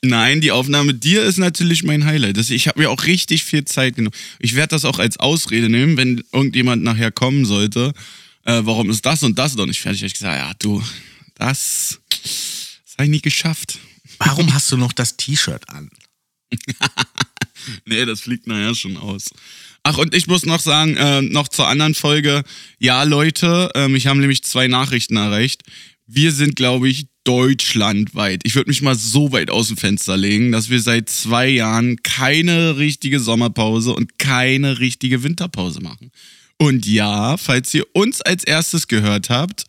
Nein, 0.00 0.40
die 0.40 0.52
Aufnahme 0.52 0.92
mit 0.92 1.02
dir 1.02 1.24
ist 1.24 1.38
natürlich 1.38 1.82
mein 1.82 2.04
Highlight. 2.04 2.36
Das, 2.36 2.50
ich 2.50 2.68
habe 2.68 2.78
mir 2.78 2.90
auch 2.90 3.04
richtig 3.04 3.42
viel 3.42 3.64
Zeit 3.64 3.96
genommen. 3.96 4.14
Ich 4.38 4.54
werde 4.54 4.68
das 4.68 4.84
auch 4.84 5.00
als 5.00 5.16
Ausrede 5.16 5.68
nehmen, 5.68 5.96
wenn 5.96 6.22
irgendjemand 6.32 6.84
nachher 6.84 7.10
kommen 7.10 7.46
sollte. 7.46 7.92
Äh, 8.44 8.60
warum 8.62 8.90
ist 8.90 9.04
das 9.04 9.24
und 9.24 9.36
das 9.40 9.56
noch 9.56 9.66
nicht 9.66 9.80
fertig? 9.80 10.04
Ich 10.04 10.12
gesagt, 10.12 10.38
ja, 10.38 10.52
du, 10.60 10.80
das, 11.38 12.00
das 12.10 12.94
habe 12.94 13.04
ich 13.04 13.10
nicht 13.10 13.24
geschafft. 13.24 13.78
Warum 14.18 14.52
hast 14.52 14.70
du 14.72 14.76
noch 14.76 14.92
das 14.92 15.16
T-Shirt 15.16 15.68
an? 15.68 15.90
Nee, 17.84 18.04
das 18.06 18.20
fliegt 18.20 18.46
nachher 18.46 18.74
schon 18.74 18.96
aus. 18.96 19.30
Ach, 19.82 19.98
und 19.98 20.14
ich 20.14 20.26
muss 20.26 20.44
noch 20.46 20.60
sagen, 20.60 20.96
äh, 20.96 21.22
noch 21.22 21.48
zur 21.48 21.68
anderen 21.68 21.94
Folge. 21.94 22.42
Ja, 22.78 23.02
Leute, 23.02 23.70
ähm, 23.74 23.94
ich 23.94 24.06
habe 24.06 24.18
nämlich 24.18 24.44
zwei 24.44 24.68
Nachrichten 24.68 25.16
erreicht. 25.16 25.62
Wir 26.06 26.32
sind, 26.32 26.56
glaube 26.56 26.88
ich, 26.88 27.06
deutschlandweit. 27.24 28.40
Ich 28.44 28.54
würde 28.54 28.70
mich 28.70 28.80
mal 28.80 28.94
so 28.94 29.32
weit 29.32 29.50
aus 29.50 29.68
dem 29.68 29.76
Fenster 29.76 30.16
legen, 30.16 30.50
dass 30.52 30.70
wir 30.70 30.80
seit 30.80 31.10
zwei 31.10 31.48
Jahren 31.48 32.02
keine 32.02 32.78
richtige 32.78 33.20
Sommerpause 33.20 33.92
und 33.92 34.18
keine 34.18 34.78
richtige 34.78 35.22
Winterpause 35.22 35.80
machen. 35.80 36.10
Und 36.56 36.86
ja, 36.86 37.36
falls 37.36 37.72
ihr 37.74 37.86
uns 37.92 38.22
als 38.22 38.44
erstes 38.44 38.88
gehört 38.88 39.28
habt, 39.28 39.66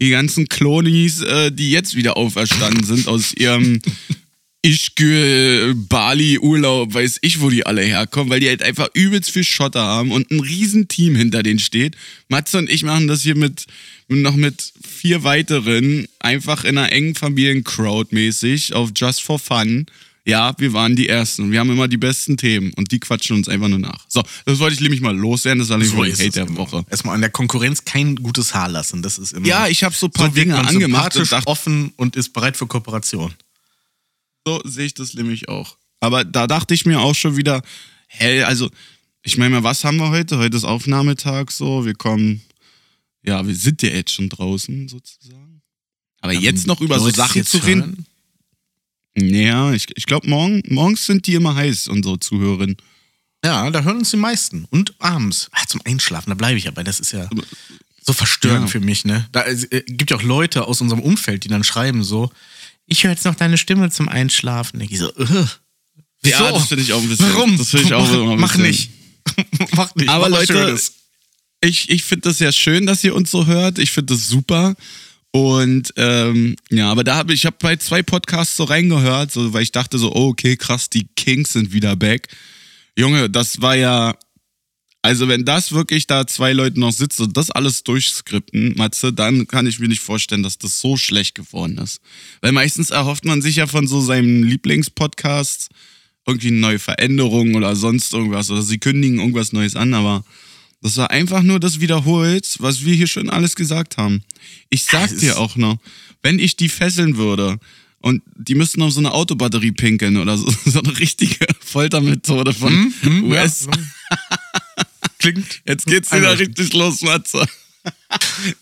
die 0.00 0.10
ganzen 0.10 0.48
Klonis, 0.48 1.22
äh, 1.22 1.52
die 1.52 1.70
jetzt 1.70 1.94
wieder 1.96 2.16
auferstanden 2.16 2.84
sind 2.84 3.08
aus 3.08 3.32
ihrem 3.34 3.80
Ischgl, 4.64 5.74
Bali, 5.74 6.38
Urlaub, 6.38 6.94
weiß 6.94 7.18
ich, 7.22 7.40
wo 7.40 7.50
die 7.50 7.66
alle 7.66 7.82
herkommen, 7.82 8.30
weil 8.30 8.38
die 8.38 8.48
halt 8.48 8.62
einfach 8.62 8.88
übelst 8.94 9.32
viel 9.32 9.42
Schotter 9.42 9.82
haben 9.82 10.12
und 10.12 10.30
ein 10.30 10.38
Riesenteam 10.38 11.16
hinter 11.16 11.42
denen 11.42 11.58
steht. 11.58 11.96
Matze 12.28 12.58
und 12.58 12.70
ich 12.70 12.84
machen 12.84 13.08
das 13.08 13.22
hier 13.22 13.34
mit, 13.34 13.66
noch 14.06 14.36
mit 14.36 14.72
vier 14.80 15.24
weiteren, 15.24 16.06
einfach 16.20 16.62
in 16.62 16.78
einer 16.78 16.92
engen 16.92 17.16
Familiencrowd 17.16 18.12
mäßig, 18.12 18.72
auf 18.72 18.90
Just 18.94 19.22
for 19.22 19.40
Fun. 19.40 19.86
Ja, 20.24 20.54
wir 20.58 20.72
waren 20.72 20.94
die 20.94 21.08
Ersten. 21.08 21.50
Wir 21.50 21.58
haben 21.58 21.70
immer 21.70 21.88
die 21.88 21.96
besten 21.96 22.36
Themen 22.36 22.72
und 22.74 22.92
die 22.92 23.00
quatschen 23.00 23.36
uns 23.36 23.48
einfach 23.48 23.66
nur 23.66 23.80
nach. 23.80 24.04
So, 24.08 24.22
das 24.44 24.60
wollte 24.60 24.74
ich 24.74 24.80
nämlich 24.80 25.00
mal 25.00 25.16
loswerden. 25.16 25.58
Das 25.58 25.68
war 25.68 25.78
nämlich 25.78 25.94
So 25.94 26.04
ist 26.04 26.20
Hate 26.20 26.30
der 26.30 26.46
immer. 26.46 26.58
Woche. 26.58 26.84
Erstmal 26.88 27.16
an 27.16 27.22
der 27.22 27.30
Konkurrenz 27.30 27.84
kein 27.84 28.14
gutes 28.16 28.54
Haar 28.54 28.68
lassen. 28.68 29.02
Das 29.02 29.18
ist 29.18 29.32
immer. 29.32 29.46
Ja, 29.46 29.66
ich 29.66 29.82
habe 29.82 29.94
so 29.94 30.06
ein 30.06 30.12
paar 30.12 30.28
so 30.28 30.34
Dinge 30.34 30.56
angemacht 30.56 31.16
und 31.16 31.30
dachte, 31.32 31.48
offen 31.48 31.92
und 31.96 32.14
ist 32.14 32.32
bereit 32.32 32.56
für 32.56 32.68
Kooperation. 32.68 33.34
So 34.46 34.60
sehe 34.64 34.86
ich 34.86 34.94
das 34.94 35.14
nämlich 35.14 35.48
auch. 35.48 35.76
Aber 35.98 36.24
da 36.24 36.46
dachte 36.46 36.74
ich 36.74 36.86
mir 36.86 37.00
auch 37.00 37.14
schon 37.14 37.36
wieder, 37.36 37.62
hell, 38.06 38.44
also, 38.44 38.70
ich 39.22 39.38
meine 39.38 39.56
mal, 39.56 39.62
was 39.64 39.84
haben 39.84 39.96
wir 39.98 40.10
heute? 40.10 40.38
Heute 40.38 40.56
ist 40.56 40.64
Aufnahmetag 40.64 41.50
so, 41.50 41.84
wir 41.84 41.94
kommen, 41.94 42.42
ja, 43.24 43.44
wir 43.46 43.54
sind 43.54 43.82
ja 43.82 43.88
jetzt 43.90 44.12
schon 44.12 44.28
draußen 44.28 44.88
sozusagen. 44.88 45.62
Aber 46.20 46.32
jetzt 46.32 46.68
noch 46.68 46.80
über 46.80 47.00
so 47.00 47.10
Sachen 47.10 47.44
zu 47.44 47.58
reden. 47.58 47.80
hören? 47.80 48.06
Naja, 49.14 49.72
ich, 49.72 49.86
ich 49.94 50.06
glaube, 50.06 50.28
morgen, 50.28 50.62
morgens 50.68 51.04
sind 51.06 51.26
die 51.26 51.34
immer 51.34 51.54
heiß, 51.54 51.88
unsere 51.88 52.18
Zuhörerinnen. 52.18 52.76
Ja, 53.44 53.70
da 53.70 53.82
hören 53.82 53.98
uns 53.98 54.10
die 54.10 54.16
meisten. 54.16 54.66
Und 54.70 54.94
abends. 55.00 55.48
Ah, 55.52 55.66
zum 55.66 55.80
Einschlafen, 55.84 56.30
da 56.30 56.34
bleibe 56.34 56.56
ich 56.58 56.68
aber. 56.68 56.84
Das 56.84 57.00
ist 57.00 57.12
ja 57.12 57.28
so 58.04 58.12
verstörend 58.12 58.62
Ja. 58.62 58.66
für 58.68 58.80
mich, 58.80 59.04
ne? 59.04 59.28
Da 59.32 59.42
es, 59.44 59.64
äh, 59.64 59.82
gibt 59.86 60.10
ja 60.10 60.16
auch 60.16 60.22
Leute 60.22 60.66
aus 60.66 60.80
unserem 60.80 61.00
Umfeld, 61.02 61.44
die 61.44 61.48
dann 61.48 61.64
schreiben 61.64 62.04
so, 62.04 62.30
ich 62.86 63.04
höre 63.04 63.10
jetzt 63.12 63.24
noch 63.24 63.34
deine 63.34 63.58
Stimme 63.58 63.90
zum 63.90 64.08
Einschlafen. 64.08 64.80
Ich 64.80 64.98
so, 64.98 65.08
äh, 65.16 65.24
Ja, 65.24 65.46
wieso? 66.22 66.50
das 66.54 66.68
finde 66.68 66.84
ich 66.84 66.92
auch 66.92 67.02
ein 67.02 67.08
bisschen- 67.08 67.32
Warum? 67.34 67.58
das 67.58 67.70
finde 67.70 67.86
ich 67.86 67.94
auch 67.94 68.06
mach, 68.08 68.14
immer 68.14 68.32
ein 68.32 68.40
Mach 68.40 68.48
bisschen- 68.56 68.62
nicht. 68.66 68.90
mach 69.72 69.94
nicht. 69.94 70.08
Aber 70.08 70.28
mach 70.28 70.38
Leute, 70.38 70.52
Schönes. 70.52 70.92
ich, 71.60 71.90
ich 71.90 72.02
finde 72.04 72.28
das 72.28 72.38
ja 72.38 72.50
schön, 72.52 72.86
dass 72.86 73.04
ihr 73.04 73.14
uns 73.14 73.30
so 73.30 73.46
hört. 73.46 73.78
Ich 73.78 73.90
finde 73.92 74.14
das 74.14 74.26
super. 74.28 74.74
Und 75.32 75.94
ähm, 75.96 76.56
ja, 76.70 76.90
aber 76.90 77.04
da 77.04 77.16
habe 77.16 77.32
ich 77.32 77.46
habe 77.46 77.56
bei 77.58 77.76
zwei 77.76 78.02
Podcasts 78.02 78.54
so 78.54 78.64
reingehört, 78.64 79.32
so, 79.32 79.52
weil 79.54 79.62
ich 79.62 79.72
dachte 79.72 79.98
so, 79.98 80.14
oh, 80.14 80.28
okay, 80.28 80.56
krass, 80.56 80.90
die 80.90 81.08
Kings 81.16 81.54
sind 81.54 81.72
wieder 81.72 81.96
back. 81.96 82.28
Junge, 82.98 83.30
das 83.30 83.62
war 83.62 83.74
ja, 83.74 84.14
also 85.00 85.28
wenn 85.28 85.46
das 85.46 85.72
wirklich 85.72 86.06
da 86.06 86.26
zwei 86.26 86.52
Leute 86.52 86.78
noch 86.78 86.92
sitzen 86.92 87.22
und 87.22 87.36
das 87.38 87.50
alles 87.50 87.82
durchskripten, 87.82 88.74
Matze, 88.76 89.10
dann 89.14 89.46
kann 89.46 89.66
ich 89.66 89.78
mir 89.78 89.88
nicht 89.88 90.02
vorstellen, 90.02 90.42
dass 90.42 90.58
das 90.58 90.78
so 90.80 90.98
schlecht 90.98 91.34
geworden 91.34 91.78
ist. 91.78 92.02
Weil 92.42 92.52
meistens 92.52 92.90
erhofft 92.90 93.24
man 93.24 93.40
sich 93.40 93.56
ja 93.56 93.66
von 93.66 93.86
so 93.88 94.02
seinem 94.02 94.42
Lieblingspodcast 94.42 95.70
irgendwie 96.26 96.48
eine 96.48 96.58
neue 96.58 96.78
Veränderung 96.78 97.54
oder 97.54 97.74
sonst 97.74 98.12
irgendwas. 98.12 98.50
Oder 98.50 98.62
sie 98.62 98.78
kündigen 98.78 99.18
irgendwas 99.18 99.52
Neues 99.54 99.76
an, 99.76 99.94
aber 99.94 100.24
das 100.82 100.96
war 100.96 101.10
einfach 101.10 101.42
nur 101.42 101.60
das 101.60 101.80
wiederholt, 101.80 102.56
was 102.58 102.84
wir 102.84 102.94
hier 102.94 103.06
schon 103.06 103.30
alles 103.30 103.54
gesagt 103.56 103.96
haben. 103.96 104.22
Ich 104.68 104.84
sag 104.84 105.10
es 105.10 105.18
dir 105.20 105.38
auch 105.38 105.56
noch, 105.56 105.78
wenn 106.22 106.38
ich 106.38 106.56
die 106.56 106.68
fesseln 106.68 107.16
würde 107.16 107.58
und 108.00 108.22
die 108.36 108.54
müssten 108.56 108.82
auf 108.82 108.92
so 108.92 108.98
eine 109.00 109.12
Autobatterie 109.12 109.72
pinkeln 109.72 110.16
oder 110.16 110.36
so, 110.36 110.52
so 110.66 110.80
eine 110.82 110.98
richtige 110.98 111.46
Foltermethode 111.64 112.52
von 112.52 112.92
US. 113.24 113.66
Hm? 113.66 113.70
Ja, 114.10 114.18
klingt. 115.18 115.62
Jetzt 115.66 115.86
geht's 115.86 116.12
wieder 116.12 116.38
richtig 116.38 116.72
los, 116.74 117.02
Matze. 117.02 117.46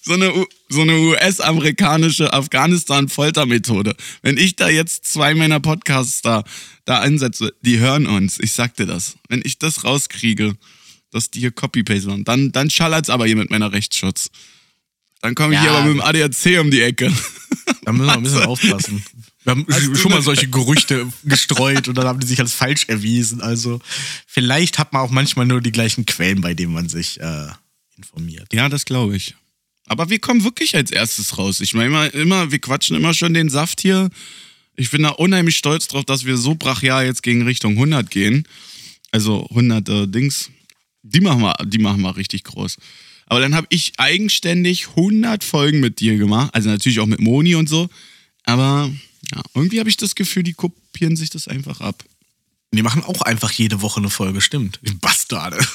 So 0.03 0.15
eine, 0.15 0.35
U- 0.35 0.47
so 0.71 0.81
eine 0.81 0.95
US-amerikanische 0.99 2.33
Afghanistan-Foltermethode. 2.33 3.95
Wenn 4.23 4.39
ich 4.39 4.57
da 4.57 4.69
jetzt 4.71 5.05
zwei 5.05 5.35
meiner 5.35 5.61
Podcasts 5.61 6.23
da, 6.23 6.43
da 6.87 7.01
ansetze, 7.01 7.53
die 7.61 7.79
hören 7.79 8.07
uns. 8.07 8.39
Ich 8.41 8.53
sag 8.53 8.77
dir 8.77 8.87
das. 8.87 9.17
Wenn 9.29 9.43
ich 9.45 9.59
das 9.59 9.85
rauskriege, 9.85 10.55
dass 11.11 11.31
die 11.31 11.41
hier 11.41 11.51
Copy-Paste 11.51 12.09
machen, 12.09 12.25
dann, 12.25 12.53
dann 12.53 12.71
schallert's 12.71 13.11
aber 13.11 13.27
hier 13.27 13.37
mit 13.37 13.51
meiner 13.51 13.73
Rechtsschutz. 13.73 14.31
Dann 15.23 15.35
komme 15.35 15.55
ich 15.55 15.59
Ja. 15.59 15.63
hier 15.63 15.71
aber 15.73 15.85
mit 15.87 15.95
dem 15.95 16.01
ADAC 16.01 16.61
um 16.61 16.71
die 16.71 16.83
Ecke. 16.83 17.13
Da 17.85 17.93
müssen 17.93 18.07
wir 18.07 18.15
ein 18.15 18.23
bisschen 18.23 18.43
aufpassen. 18.47 19.05
Wir 19.45 19.51
haben 19.53 19.67
Hast 19.71 19.99
schon 19.99 20.13
mal 20.13 20.23
solche 20.23 20.49
Gerüchte 20.49 21.07
gestreut 21.25 21.89
und 21.89 21.95
dann 21.97 22.07
haben 22.07 22.21
die 22.21 22.27
sich 22.27 22.41
als 22.41 22.53
falsch 22.53 22.85
erwiesen. 22.89 23.41
Also 23.41 23.81
vielleicht 24.27 24.79
hat 24.79 24.93
man 24.93 25.03
auch 25.03 25.11
manchmal 25.11 25.47
nur 25.47 25.61
die 25.61 25.73
gleichen 25.73 26.05
Quellen, 26.07 26.41
bei 26.43 26.55
denen 26.55 26.73
man 26.75 26.89
sich 26.89 27.21
äh, 27.21 27.47
informiert. 27.97 28.53
Ja, 28.53 28.69
das 28.69 28.85
glaube 28.85 29.17
ich. 29.17 29.35
Aber 29.87 30.09
wir 30.11 30.19
kommen 30.21 30.45
wirklich 30.45 30.77
als 30.77 30.91
erstes 30.91 31.37
raus. 31.39 31.61
Ich 31.61 31.75
meine 31.75 31.87
immer, 31.89 32.15
immer, 32.15 32.53
wir 32.53 32.59
quatschen 32.61 32.97
immer 32.97 33.13
schon 33.15 33.35
den 33.35 33.49
Saft 33.49 33.81
hier. 33.81 34.11
Ich 34.77 34.91
bin 34.91 35.03
da 35.03 35.09
unheimlich 35.11 35.57
stolz 35.57 35.89
drauf, 35.89 36.05
dass 36.05 36.25
wir 36.25 36.37
so 36.37 36.55
brachial 36.55 37.05
jetzt 37.07 37.23
gegen 37.23 37.43
Richtung 37.43 37.73
100 37.73 38.11
gehen. 38.11 38.47
Also 39.11 39.47
100 39.51 39.89
äh, 39.89 40.07
Dings. 40.07 40.51
Die 41.03 41.21
machen 41.21 41.41
wir, 41.41 41.55
die 41.65 41.79
machen 41.79 42.03
wir 42.03 42.17
richtig 42.17 42.45
groß. 42.45 42.77
Aber 43.27 43.41
dann 43.41 43.55
habe 43.55 43.67
ich 43.71 43.93
eigenständig 43.99 44.89
100 44.89 45.45
Folgen 45.45 45.81
mit 45.81 46.01
dir 46.01 46.17
gemacht. 46.17 46.51
Also 46.53 46.69
natürlich 46.69 47.01
auch 47.01 47.07
mit 47.07 47.21
Moni 47.21 47.55
und 47.55 47.69
so. 47.69 47.89
Aber 48.45 48.91
ja, 49.33 49.43
irgendwie 49.55 49.79
habe 49.79 49.89
ich 49.89 49.97
das 49.97 50.15
Gefühl, 50.15 50.43
die 50.43 50.55
kopieren 50.55 51.17
sich 51.17 51.31
das 51.31 51.47
einfach 51.47 51.81
ab. 51.81 52.05
Die 52.73 52.83
machen 52.83 53.03
auch 53.03 53.23
einfach 53.23 53.51
jede 53.51 53.83
Woche 53.83 53.99
eine 53.99 54.11
Folge, 54.11 54.41
stimmt. 54.41 54.79
Die 54.83 54.95
Bastarde. 54.95 55.59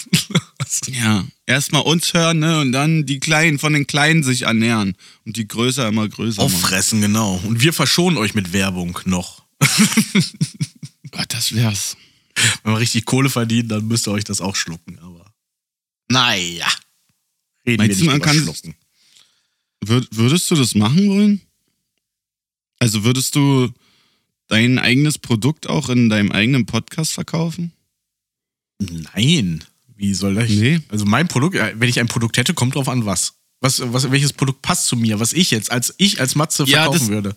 Ja, 0.87 1.23
erstmal 1.45 1.83
uns 1.83 2.13
hören, 2.13 2.39
ne? 2.39 2.59
Und 2.59 2.71
dann 2.71 3.05
die 3.05 3.19
Kleinen 3.19 3.59
von 3.59 3.73
den 3.73 3.87
Kleinen 3.87 4.23
sich 4.23 4.43
ernähren. 4.43 4.95
Und 5.25 5.37
die 5.37 5.47
größer 5.47 5.87
immer 5.87 6.09
größer. 6.09 6.43
machen. 6.43 6.53
Auffressen, 6.53 7.01
genau. 7.01 7.39
Und 7.43 7.61
wir 7.61 7.71
verschonen 7.71 8.17
euch 8.17 8.33
mit 8.33 8.51
Werbung 8.51 8.99
noch. 9.05 9.43
Gott, 11.11 11.27
das 11.29 11.53
wär's. 11.55 11.97
Wenn 12.63 12.73
wir 12.73 12.79
richtig 12.79 13.05
Kohle 13.05 13.29
verdienen, 13.29 13.69
dann 13.69 13.87
müsst 13.87 14.07
ihr 14.07 14.11
euch 14.11 14.23
das 14.23 14.41
auch 14.41 14.55
schlucken. 14.55 14.99
Aber 14.99 15.14
naja. 16.09 16.67
Reden 17.65 17.77
Meinst 17.81 17.99
wir 18.01 18.07
du, 18.11 18.13
nicht 18.17 18.25
man 18.25 18.35
Schlucken. 18.35 18.75
Wür 19.81 20.05
würdest 20.11 20.49
du 20.51 20.55
das 20.55 20.75
machen 20.75 21.09
wollen? 21.09 21.41
Also 22.79 23.03
würdest 23.03 23.35
du 23.35 23.71
dein 24.47 24.77
eigenes 24.79 25.17
Produkt 25.17 25.67
auch 25.67 25.89
in 25.89 26.09
deinem 26.09 26.31
eigenen 26.31 26.65
Podcast 26.65 27.13
verkaufen? 27.13 27.71
Nein. 28.79 29.63
Wie 29.95 30.13
soll 30.13 30.35
das? 30.35 30.49
Nee. 30.49 30.81
Also 30.89 31.05
mein 31.05 31.27
Produkt, 31.27 31.55
äh, 31.55 31.73
wenn 31.77 31.89
ich 31.89 31.99
ein 31.99 32.07
Produkt 32.07 32.37
hätte, 32.37 32.53
kommt 32.53 32.75
drauf 32.75 32.89
an, 32.89 33.05
was. 33.05 33.35
Was, 33.61 33.81
was, 33.93 34.11
welches 34.11 34.33
Produkt 34.33 34.61
passt 34.61 34.87
zu 34.87 34.97
mir, 34.97 35.19
was 35.19 35.31
ich 35.33 35.49
jetzt 35.51 35.71
als 35.71 35.95
ich 35.97 36.19
als 36.19 36.35
Matze 36.35 36.63
Ja, 36.65 36.83
verkaufen 36.83 36.99
das- 36.99 37.07
würde. 37.09 37.35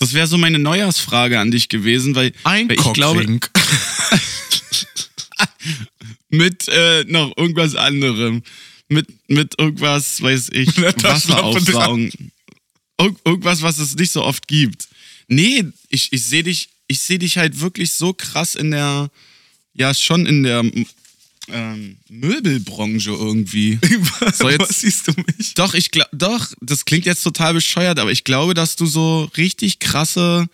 Das 0.00 0.12
wäre 0.12 0.28
so 0.28 0.38
meine 0.38 0.60
Neujahrsfrage 0.60 1.40
an 1.40 1.50
dich 1.50 1.68
gewesen, 1.68 2.14
weil, 2.14 2.32
Ein 2.44 2.68
weil 2.68 2.78
ich 2.78 2.92
glaube. 2.92 3.26
mit 6.30 6.68
äh, 6.68 7.04
noch 7.08 7.36
irgendwas 7.36 7.74
anderem. 7.74 8.42
Mit, 8.90 9.06
mit 9.28 9.58
irgendwas, 9.58 10.22
weiß 10.22 10.48
ich, 10.52 10.68
Wasseraufsaugen. 10.80 12.10
Ir 13.00 13.14
irgendwas, 13.24 13.60
was 13.62 13.78
es 13.78 13.94
nicht 13.96 14.10
so 14.12 14.24
oft 14.24 14.48
gibt. 14.48 14.88
Nee, 15.28 15.64
ich, 15.90 16.12
ich 16.12 16.24
sehe 16.24 16.42
dich, 16.42 16.70
ich 16.86 17.00
sehe 17.00 17.18
dich 17.18 17.36
halt 17.36 17.60
wirklich 17.60 17.92
so 17.92 18.12
krass 18.14 18.54
in 18.54 18.70
der, 18.70 19.10
ja, 19.74 19.92
schon 19.92 20.24
in 20.26 20.42
der 20.42 20.64
ähm, 21.50 21.96
Möbelbranche 22.08 23.10
irgendwie. 23.10 23.78
was, 24.20 24.38
So, 24.38 24.48
jetzt- 24.48 24.60
was 24.60 24.80
siehst 24.80 25.06
du 25.08 25.12
mich? 25.36 25.54
Doch, 25.54 25.74
ich 25.74 25.90
glaube, 25.90 26.10
doch, 26.12 26.46
das 26.60 26.84
klingt 26.86 27.04
jetzt 27.06 27.22
total 27.22 27.52
bescheuert, 27.54 27.98
aber 27.98 28.10
ich 28.10 28.24
glaube, 28.24 28.54
dass 28.54 28.76
du 28.76 28.86
so 28.86 29.24
richtig 29.36 29.78
krasse 29.80 30.46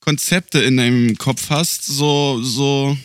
Konzepte 0.00 0.60
in 0.60 0.76
deinem 0.76 1.18
Kopf 1.18 1.50
hast, 1.50 1.84
so, 1.86 2.40
so. 2.42 2.96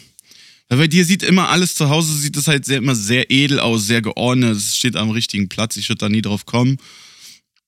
Weil 0.70 0.78
bei 0.78 0.88
dir 0.88 1.04
sieht 1.04 1.24
immer 1.24 1.50
alles 1.50 1.74
zu 1.76 1.90
Hause, 1.90 2.14
sieht 2.16 2.38
es 2.38 2.48
halt 2.48 2.64
sehr, 2.64 2.78
immer 2.78 2.96
sehr 2.96 3.32
edel 3.32 3.60
aus, 3.60 3.88
sehr 3.88 4.02
geordnet, 4.04 4.56
es 4.56 4.78
steht 4.78 4.96
am 4.96 5.10
richtigen 5.10 5.50
Platz, 5.50 5.76
ich 5.78 5.90
würde 5.90 6.00
da 6.00 6.10
nie 6.10 6.22
drauf 6.22 6.46
kommen. 6.46 6.78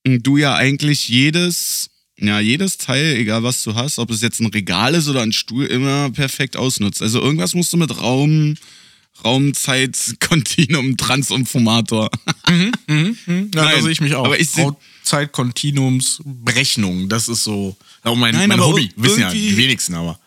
Und 0.05 0.21
du 0.25 0.37
ja 0.37 0.53
eigentlich 0.55 1.07
jedes, 1.09 1.89
ja, 2.19 2.39
jedes 2.39 2.77
Teil, 2.77 3.15
egal 3.17 3.41
was 3.43 3.63
du 3.63 3.73
hast, 3.75 3.97
ob 3.99 4.11
es 4.11 4.21
jetzt 4.21 4.39
ein 4.39 4.45
Regal 4.47 4.93
ist 4.93 5.07
oder 5.07 5.21
ein 5.21 5.33
Stuhl, 5.33 5.65
immer 5.65 6.11
perfekt 6.11 6.55
ausnutzt. 6.55 7.01
Also 7.01 7.19
irgendwas 7.21 7.55
musst 7.55 7.73
du 7.73 7.77
mit 7.77 7.99
Raum, 7.99 8.55
Raumzeit, 9.25 9.97
Kontinuum, 10.19 10.95
Transformator. 10.97 12.09
Ja, 12.47 12.53
Nein, 12.87 13.49
da 13.51 13.81
sehe 13.81 13.91
ich 13.91 14.01
mich 14.01 14.13
auch. 14.13 14.25
aber 14.25 14.39
ich 14.39 14.49
seh- 14.51 14.69
Zeitkontinuums 15.03 16.21
Berechnung, 16.23 17.09
das 17.09 17.27
ist 17.27 17.43
so 17.43 17.75
auch 18.03 18.15
mein, 18.15 18.33
Nein, 18.35 18.49
mein 18.49 18.59
Hobby. 18.61 18.89
Wissen 18.95 19.21
ja 19.21 19.31
die 19.31 19.57
wenigsten, 19.57 19.95
aber. 19.95 20.19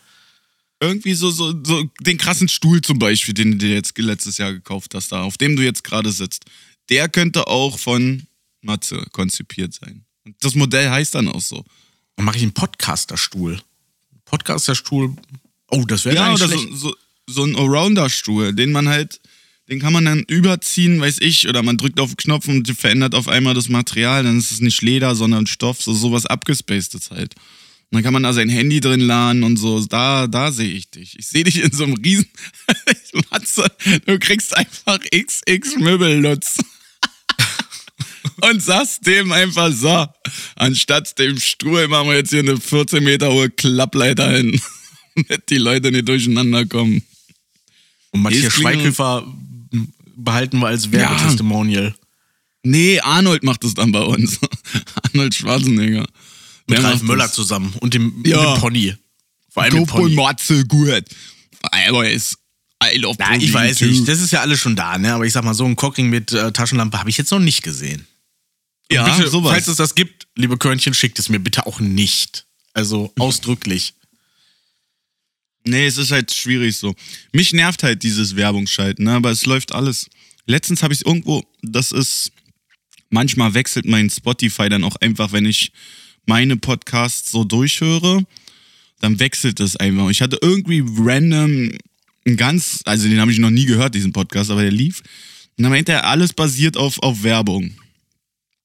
Irgendwie 0.80 1.14
so, 1.14 1.30
so, 1.30 1.54
so 1.64 1.84
den 2.00 2.18
krassen 2.18 2.48
Stuhl 2.48 2.80
zum 2.82 2.98
Beispiel, 2.98 3.34
den 3.34 3.52
du 3.52 3.58
dir 3.58 3.74
jetzt 3.74 3.96
letztes 3.98 4.38
Jahr 4.38 4.52
gekauft 4.52 4.94
hast, 4.94 5.12
da, 5.12 5.22
auf 5.22 5.38
dem 5.38 5.56
du 5.56 5.62
jetzt 5.62 5.84
gerade 5.84 6.12
sitzt, 6.12 6.44
der 6.90 7.08
könnte 7.08 7.46
auch 7.46 7.78
von 7.78 8.26
Matze 8.60 9.04
konzipiert 9.12 9.74
sein. 9.74 10.04
Und 10.24 10.36
das 10.40 10.54
Modell 10.54 10.90
heißt 10.90 11.14
dann 11.14 11.28
auch 11.28 11.40
so. 11.40 11.64
Dann 12.16 12.26
mache 12.26 12.36
ich 12.36 12.42
einen 12.42 12.52
Podcasterstuhl. 12.52 13.60
Podcasterstuhl. 14.24 15.14
Oh, 15.70 15.84
das 15.86 16.04
wäre 16.04 16.16
Ja, 16.16 16.30
nicht 16.30 16.42
oder 16.42 16.52
schlecht. 16.52 16.68
so, 16.72 16.88
so, 16.88 16.96
so 17.26 17.44
ein 17.44 17.56
Allrounder-Stuhl, 17.56 18.54
den 18.54 18.72
man 18.72 18.88
halt, 18.88 19.20
den 19.68 19.80
kann 19.80 19.92
man 19.92 20.04
dann 20.04 20.20
überziehen, 20.20 21.00
weiß 21.00 21.18
ich, 21.20 21.48
oder 21.48 21.62
man 21.62 21.76
drückt 21.76 22.00
auf 22.00 22.10
den 22.10 22.16
Knopf 22.16 22.48
und 22.48 22.68
verändert 22.70 23.14
auf 23.14 23.28
einmal 23.28 23.54
das 23.54 23.68
Material, 23.68 24.22
dann 24.24 24.38
ist 24.38 24.50
es 24.50 24.60
nicht 24.60 24.82
Leder, 24.82 25.14
sondern 25.14 25.46
Stoff, 25.46 25.82
so 25.82 25.94
sowas 25.94 26.26
abgespacedes 26.26 27.10
halt. 27.10 27.34
Und 27.94 27.98
dann 27.98 28.06
kann 28.06 28.12
man 28.14 28.24
da 28.24 28.32
sein 28.32 28.48
Handy 28.48 28.80
drin 28.80 28.98
laden 28.98 29.44
und 29.44 29.56
so, 29.56 29.78
da, 29.86 30.26
da 30.26 30.50
sehe 30.50 30.72
ich 30.72 30.90
dich. 30.90 31.16
Ich 31.16 31.28
sehe 31.28 31.44
dich 31.44 31.62
in 31.62 31.70
so 31.70 31.84
einem 31.84 31.94
riesen, 31.94 32.26
Matze, 33.30 33.70
du 34.04 34.18
kriegst 34.18 34.56
einfach 34.56 34.98
XX 34.98 35.76
Möbellutz. 35.76 36.56
und 38.40 38.60
sagst 38.60 39.06
dem 39.06 39.30
einfach 39.30 39.70
so, 39.70 40.08
anstatt 40.56 41.16
dem 41.20 41.38
Stuhl 41.38 41.86
machen 41.86 42.08
wir 42.08 42.16
jetzt 42.16 42.30
hier 42.30 42.40
eine 42.40 42.56
14 42.56 43.04
Meter 43.04 43.30
hohe 43.30 43.48
Klappleiter 43.48 44.28
hin, 44.28 44.60
damit 45.14 45.48
die 45.48 45.58
Leute 45.58 45.92
nicht 45.92 46.08
durcheinander 46.08 46.66
kommen. 46.66 47.00
Und 48.10 48.22
Matthias 48.22 48.54
Schweighöfer 48.54 49.24
behalten 50.16 50.58
wir 50.58 50.66
als 50.66 50.90
Werbetestimonial. 50.90 51.94
Nee, 52.64 52.98
Arnold 52.98 53.44
macht 53.44 53.62
es 53.62 53.74
dann 53.74 53.92
bei 53.92 54.02
uns. 54.02 54.40
Arnold 55.12 55.32
Schwarzenegger. 55.32 56.06
Mit 56.66 56.82
Ralf 56.82 57.02
Möller 57.02 57.24
das. 57.24 57.34
zusammen 57.34 57.74
und 57.80 57.94
dem, 57.94 58.22
Ja. 58.26 58.54
dem 58.54 58.60
Pony. 58.60 58.94
Vor 59.50 59.62
allem 59.62 59.72
dem 59.74 59.78
GoPro 59.86 59.98
Pony. 59.98 60.14
Matze, 60.14 60.64
gut. 60.66 61.04
Aber 61.62 62.08
ist 62.10 62.38
I 62.82 62.98
love 62.98 63.16
Ja, 63.18 63.34
ich 63.36 63.52
weiß 63.52 63.80
nicht, 63.82 64.06
das 64.08 64.20
ist 64.20 64.32
ja 64.32 64.40
alles 64.40 64.60
schon 64.60 64.76
da, 64.76 64.98
ne? 64.98 65.14
Aber 65.14 65.24
ich 65.24 65.32
sag 65.32 65.44
mal, 65.44 65.54
so 65.54 65.64
ein 65.64 65.76
Cockring 65.76 66.10
mit 66.10 66.32
äh, 66.32 66.52
Taschenlampe 66.52 66.98
habe 66.98 67.08
ich 67.08 67.16
jetzt 67.16 67.30
noch 67.30 67.38
nicht 67.38 67.62
gesehen. 67.62 68.06
Und 68.90 68.94
Ja, 68.96 69.04
bitte, 69.16 69.28
sowas. 69.30 69.52
falls 69.52 69.68
es 69.68 69.76
das 69.76 69.94
gibt, 69.94 70.26
liebe 70.36 70.58
Körnchen, 70.58 70.92
schickt 70.92 71.18
es 71.18 71.28
mir 71.28 71.38
bitte 71.38 71.66
auch 71.66 71.80
nicht. 71.80 72.46
Also 72.74 73.12
ausdrücklich. 73.18 73.94
Nee, 75.66 75.86
es 75.86 75.96
ist 75.96 76.10
halt 76.10 76.32
schwierig 76.34 76.76
so. 76.76 76.94
Mich 77.32 77.52
nervt 77.54 77.82
halt 77.82 78.02
dieses 78.02 78.36
Werbungsschalten, 78.36 79.04
ne? 79.06 79.12
aber 79.12 79.30
es 79.30 79.46
läuft 79.46 79.72
alles. 79.72 80.10
Letztens 80.46 80.82
habe 80.82 80.92
ich 80.92 81.00
es 81.00 81.06
irgendwo, 81.06 81.42
das 81.62 81.90
ist, 81.92 82.32
manchmal 83.08 83.54
wechselt 83.54 83.86
mein 83.86 84.10
Spotify 84.10 84.68
dann 84.68 84.84
auch 84.84 84.96
einfach, 84.96 85.32
wenn 85.32 85.46
ich 85.46 85.72
meine 86.26 86.56
Podcasts 86.56 87.30
so 87.30 87.44
durchhöre, 87.44 88.24
dann 89.00 89.18
wechselt 89.20 89.60
es 89.60 89.76
einfach. 89.76 90.08
Ich 90.10 90.22
hatte 90.22 90.38
irgendwie 90.40 90.82
random 90.98 91.70
ein 92.26 92.36
ganz, 92.36 92.80
also 92.86 93.08
den 93.08 93.20
habe 93.20 93.30
ich 93.32 93.38
noch 93.38 93.50
nie 93.50 93.66
gehört, 93.66 93.94
diesen 93.94 94.12
Podcast, 94.12 94.50
aber 94.50 94.62
der 94.62 94.70
lief. 94.72 95.02
Und 95.56 95.62
dann 95.64 95.70
meinte 95.72 95.92
er, 95.92 96.06
alles 96.06 96.32
basiert 96.32 96.76
auf, 96.76 96.98
auf 97.02 97.22
Werbung. 97.22 97.72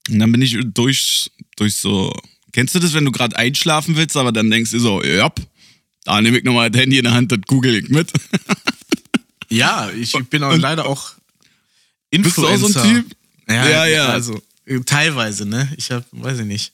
Und 0.10 0.20
dann 0.20 0.32
bin 0.32 0.42
ich 0.42 0.58
durch, 0.74 1.30
durch 1.58 1.76
so, 1.76 2.12
kennst 2.54 2.74
du 2.76 2.80
das, 2.80 2.94
wenn 2.94 3.06
du 3.06 3.12
gerade 3.12 3.36
einschlafen 3.38 3.96
willst, 3.98 4.16
aber 4.18 4.32
dann 4.32 4.50
denkst 4.50 4.72
du 4.72 4.80
so, 4.80 5.04
ja, 5.04 5.32
da 6.06 6.22
nehme 6.22 6.38
ich 6.38 6.44
nochmal 6.46 6.72
das 6.72 6.82
Handy 6.82 6.98
in 6.98 7.04
der 7.04 7.14
Hand, 7.14 7.32
das 7.32 7.40
google 7.48 7.76
ich 7.76 7.90
mit. 7.90 8.12
Ja, 9.52 9.90
ich 9.90 10.12
bin 10.30 10.44
auch 10.44 10.54
Und- 10.54 10.60
leider 10.62 10.86
auch 10.86 11.14
Bist 12.12 12.38
du 12.38 12.46
Influencer. 12.46 12.66
auch 12.68 12.70
so 12.70 12.80
ein 12.82 12.96
Typ? 13.04 13.16
Ja, 13.50 13.68
Ja, 13.70 13.86
ja. 13.88 14.06
Also 14.10 14.40
äh, 14.66 14.80
teilweise, 14.82 15.46
ne? 15.48 15.68
Ich 15.76 15.90
hab, 15.92 16.06
weiß 16.12 16.40
ich 16.42 16.46
nicht. 16.46 16.72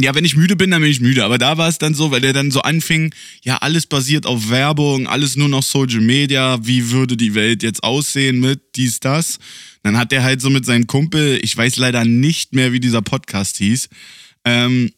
Ja, 0.00 0.14
wenn 0.14 0.24
ich 0.24 0.36
müde 0.36 0.54
bin, 0.54 0.70
dann 0.70 0.80
bin 0.80 0.92
ich 0.92 1.00
müde. 1.00 1.24
Aber 1.24 1.38
da 1.38 1.58
war 1.58 1.68
es 1.68 1.78
dann 1.78 1.92
so, 1.92 2.12
weil 2.12 2.20
der 2.20 2.32
dann 2.32 2.52
so 2.52 2.62
anfing, 2.62 3.12
ja, 3.42 3.56
alles 3.56 3.86
basiert 3.86 4.26
auf 4.26 4.48
Werbung, 4.48 5.08
alles 5.08 5.34
nur 5.34 5.48
noch 5.48 5.64
Social 5.64 6.00
Media, 6.00 6.64
wie 6.64 6.92
würde 6.92 7.16
die 7.16 7.34
Welt 7.34 7.64
jetzt 7.64 7.82
aussehen 7.82 8.38
mit 8.38 8.60
dies, 8.76 9.00
das. 9.00 9.40
Dann 9.82 9.96
hat 9.96 10.12
der 10.12 10.22
halt 10.22 10.40
so 10.40 10.50
mit 10.50 10.64
seinem 10.64 10.86
Kumpel, 10.86 11.40
ich 11.42 11.56
weiß 11.56 11.78
leider 11.78 12.04
nicht 12.04 12.54
mehr, 12.54 12.72
wie 12.72 12.78
dieser 12.78 13.02
Podcast 13.02 13.56
hieß, 13.56 13.88
ähm, 14.44 14.92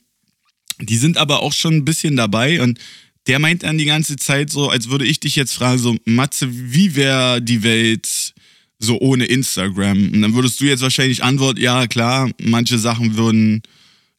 die 0.80 0.96
sind 0.98 1.16
aber 1.16 1.40
auch 1.40 1.54
schon 1.54 1.76
ein 1.76 1.84
bisschen 1.86 2.16
dabei 2.16 2.60
und 2.60 2.78
der 3.26 3.38
meint 3.38 3.62
dann 3.62 3.78
die 3.78 3.86
ganze 3.86 4.16
Zeit 4.16 4.50
so, 4.50 4.68
als 4.68 4.90
würde 4.90 5.06
ich 5.06 5.18
dich 5.20 5.34
jetzt 5.34 5.54
fragen, 5.54 5.78
so, 5.78 5.96
Matze, 6.04 6.48
wie 6.50 6.94
wäre 6.94 7.40
die 7.40 7.62
Welt 7.62 8.34
so 8.78 8.98
ohne 9.00 9.24
Instagram? 9.24 10.10
Und 10.12 10.20
dann 10.20 10.34
würdest 10.34 10.60
du 10.60 10.66
jetzt 10.66 10.82
wahrscheinlich 10.82 11.22
antworten, 11.22 11.60
ja, 11.60 11.86
klar, 11.86 12.30
manche 12.42 12.78
Sachen 12.78 13.16
würden 13.16 13.62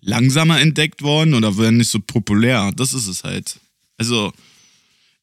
langsamer 0.01 0.59
entdeckt 0.59 1.01
worden 1.01 1.33
oder 1.33 1.57
werden 1.57 1.77
nicht 1.77 1.89
so 1.89 1.99
populär. 1.99 2.71
Das 2.75 2.93
ist 2.93 3.07
es 3.07 3.23
halt. 3.23 3.59
Also, 3.97 4.33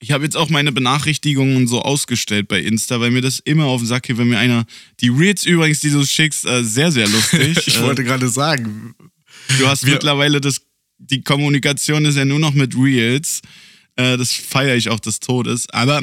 ich 0.01 0.13
habe 0.13 0.23
jetzt 0.25 0.37
auch 0.37 0.49
meine 0.49 0.71
Benachrichtigungen 0.71 1.67
so 1.67 1.83
ausgestellt 1.83 2.47
bei 2.49 2.61
Insta, 2.61 3.01
weil 3.01 3.11
mir 3.11 3.21
das 3.23 3.41
immer 3.41 3.65
auf 3.65 3.81
den 3.81 3.89
Sack 3.89 4.05
geht, 4.05 4.17
wenn 4.19 4.29
mir 4.29 4.39
einer. 4.39 4.65
Die 5.01 5.09
Reels 5.09 5.45
übrigens, 5.45 5.81
die 5.81 5.91
du 5.91 6.05
schickst, 6.05 6.47
äh, 6.47 6.63
sehr, 6.63 6.93
sehr 6.93 7.09
lustig. 7.09 7.59
Ich 7.67 7.77
Äh, 7.79 7.83
wollte 7.83 8.05
gerade 8.05 8.29
sagen, 8.29 8.95
Du 9.59 9.67
hast 9.67 9.85
Wir- 9.85 9.95
mittlerweile 9.95 10.41
das, 10.41 10.61
die 10.99 11.23
Kommunikation 11.23 12.05
ist 12.05 12.17
ja 12.17 12.25
nur 12.25 12.39
noch 12.39 12.55
mit 12.55 12.77
Reels. 12.77 13.41
Äh, 13.97 14.17
das 14.17 14.33
feiere 14.33 14.77
ich 14.77 14.89
auch 14.91 15.01
des 15.01 15.19
Todes. 15.21 15.69
Aber 15.71 16.03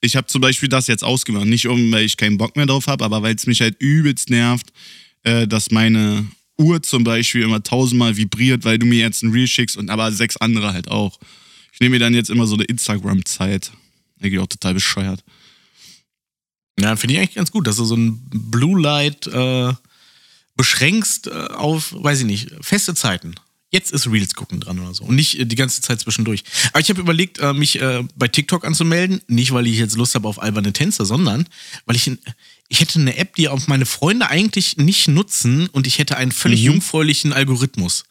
ich 0.00 0.16
habe 0.16 0.26
zum 0.28 0.40
Beispiel 0.40 0.68
das 0.68 0.86
jetzt 0.86 1.02
ausgemacht. 1.04 1.46
Nicht 1.46 1.66
um, 1.66 1.90
weil 1.92 2.04
ich 2.04 2.16
keinen 2.16 2.38
Bock 2.38 2.56
mehr 2.56 2.66
drauf 2.66 2.86
habe, 2.86 3.04
aber 3.04 3.20
weil 3.22 3.34
es 3.34 3.46
mich 3.46 3.60
halt 3.60 3.76
übelst 3.80 4.30
nervt, 4.30 4.68
äh, 5.24 5.46
dass 5.46 5.70
meine 5.70 6.26
Uhr 6.58 6.82
zum 6.82 7.04
Beispiel 7.04 7.42
immer 7.42 7.62
tausendmal 7.62 8.16
vibriert, 8.16 8.64
weil 8.64 8.78
du 8.78 8.86
mir 8.86 9.00
jetzt 9.00 9.22
ein 9.22 9.32
Reel 9.32 9.46
schickst 9.46 9.76
und 9.76 9.90
aber 9.90 10.12
sechs 10.12 10.36
andere 10.36 10.72
halt 10.72 10.88
auch. 10.88 11.18
Ich 11.72 11.80
nehme 11.80 11.94
mir 11.94 11.98
dann 11.98 12.14
jetzt 12.14 12.30
immer 12.30 12.46
so 12.46 12.54
eine 12.54 12.64
Instagram-Zeit. 12.64 13.72
Eigentlich 14.20 14.38
auch 14.38 14.46
total 14.46 14.74
bescheuert. 14.74 15.24
ja, 16.78 16.94
finde 16.96 17.14
ich 17.14 17.20
eigentlich 17.20 17.34
ganz 17.34 17.50
gut, 17.50 17.66
dass 17.66 17.76
du 17.76 17.84
so 17.84 17.96
ein 17.96 18.22
Blue 18.30 18.80
Light 18.80 19.26
äh, 19.26 19.72
beschränkst 20.56 21.26
äh, 21.26 21.30
auf, 21.30 21.92
weiß 21.96 22.20
ich 22.20 22.26
nicht, 22.26 22.50
feste 22.60 22.94
Zeiten. 22.94 23.34
Jetzt 23.70 23.90
ist 23.90 24.06
Reels 24.06 24.36
gucken 24.36 24.60
dran 24.60 24.78
oder 24.78 24.94
so. 24.94 25.02
Und 25.02 25.16
nicht 25.16 25.36
äh, 25.40 25.46
die 25.46 25.56
ganze 25.56 25.80
Zeit 25.80 26.00
zwischendurch. 26.00 26.44
Aber 26.72 26.78
ich 26.78 26.88
habe 26.90 27.00
überlegt, 27.00 27.40
äh, 27.40 27.52
mich 27.52 27.80
äh, 27.80 28.04
bei 28.14 28.28
TikTok 28.28 28.64
anzumelden. 28.64 29.20
Nicht, 29.26 29.52
weil 29.52 29.66
ich 29.66 29.78
jetzt 29.78 29.96
Lust 29.96 30.14
habe 30.14 30.28
auf 30.28 30.40
alberne 30.40 30.72
Tänze, 30.72 31.04
sondern 31.04 31.48
weil 31.84 31.96
ich, 31.96 32.08
ich 32.68 32.80
hätte 32.80 32.98
eine 32.98 33.16
App, 33.16 33.34
die 33.36 33.48
auch 33.48 33.66
meine 33.66 33.86
Freunde 33.86 34.28
eigentlich 34.28 34.76
nicht 34.76 35.08
nutzen 35.08 35.68
und 35.68 35.86
ich 35.86 35.98
hätte 35.98 36.16
einen 36.16 36.32
völlig 36.32 36.62
jungfräulichen 36.62 37.32
Algorithmus. 37.32 38.04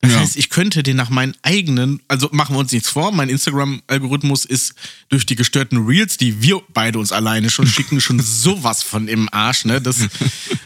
Das 0.00 0.12
Ja. 0.12 0.20
heißt, 0.20 0.36
ich 0.36 0.48
könnte 0.50 0.82
den 0.84 0.96
nach 0.96 1.10
meinen 1.10 1.34
eigenen, 1.42 2.00
also 2.06 2.28
machen 2.32 2.54
wir 2.54 2.60
uns 2.60 2.70
nichts 2.70 2.88
vor, 2.88 3.10
mein 3.10 3.28
Instagram-Algorithmus 3.28 4.44
ist 4.44 4.74
durch 5.08 5.26
die 5.26 5.34
gestörten 5.34 5.86
Reels, 5.86 6.16
die 6.18 6.40
wir 6.40 6.60
beide 6.72 6.98
uns 7.00 7.10
alleine 7.10 7.50
schon 7.50 7.66
schicken, 7.66 8.00
schon 8.00 8.20
sowas 8.22 8.82
von 8.84 9.08
im 9.08 9.28
Arsch, 9.32 9.64
ne? 9.64 9.80
Das, 9.80 9.96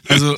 also, 0.09 0.37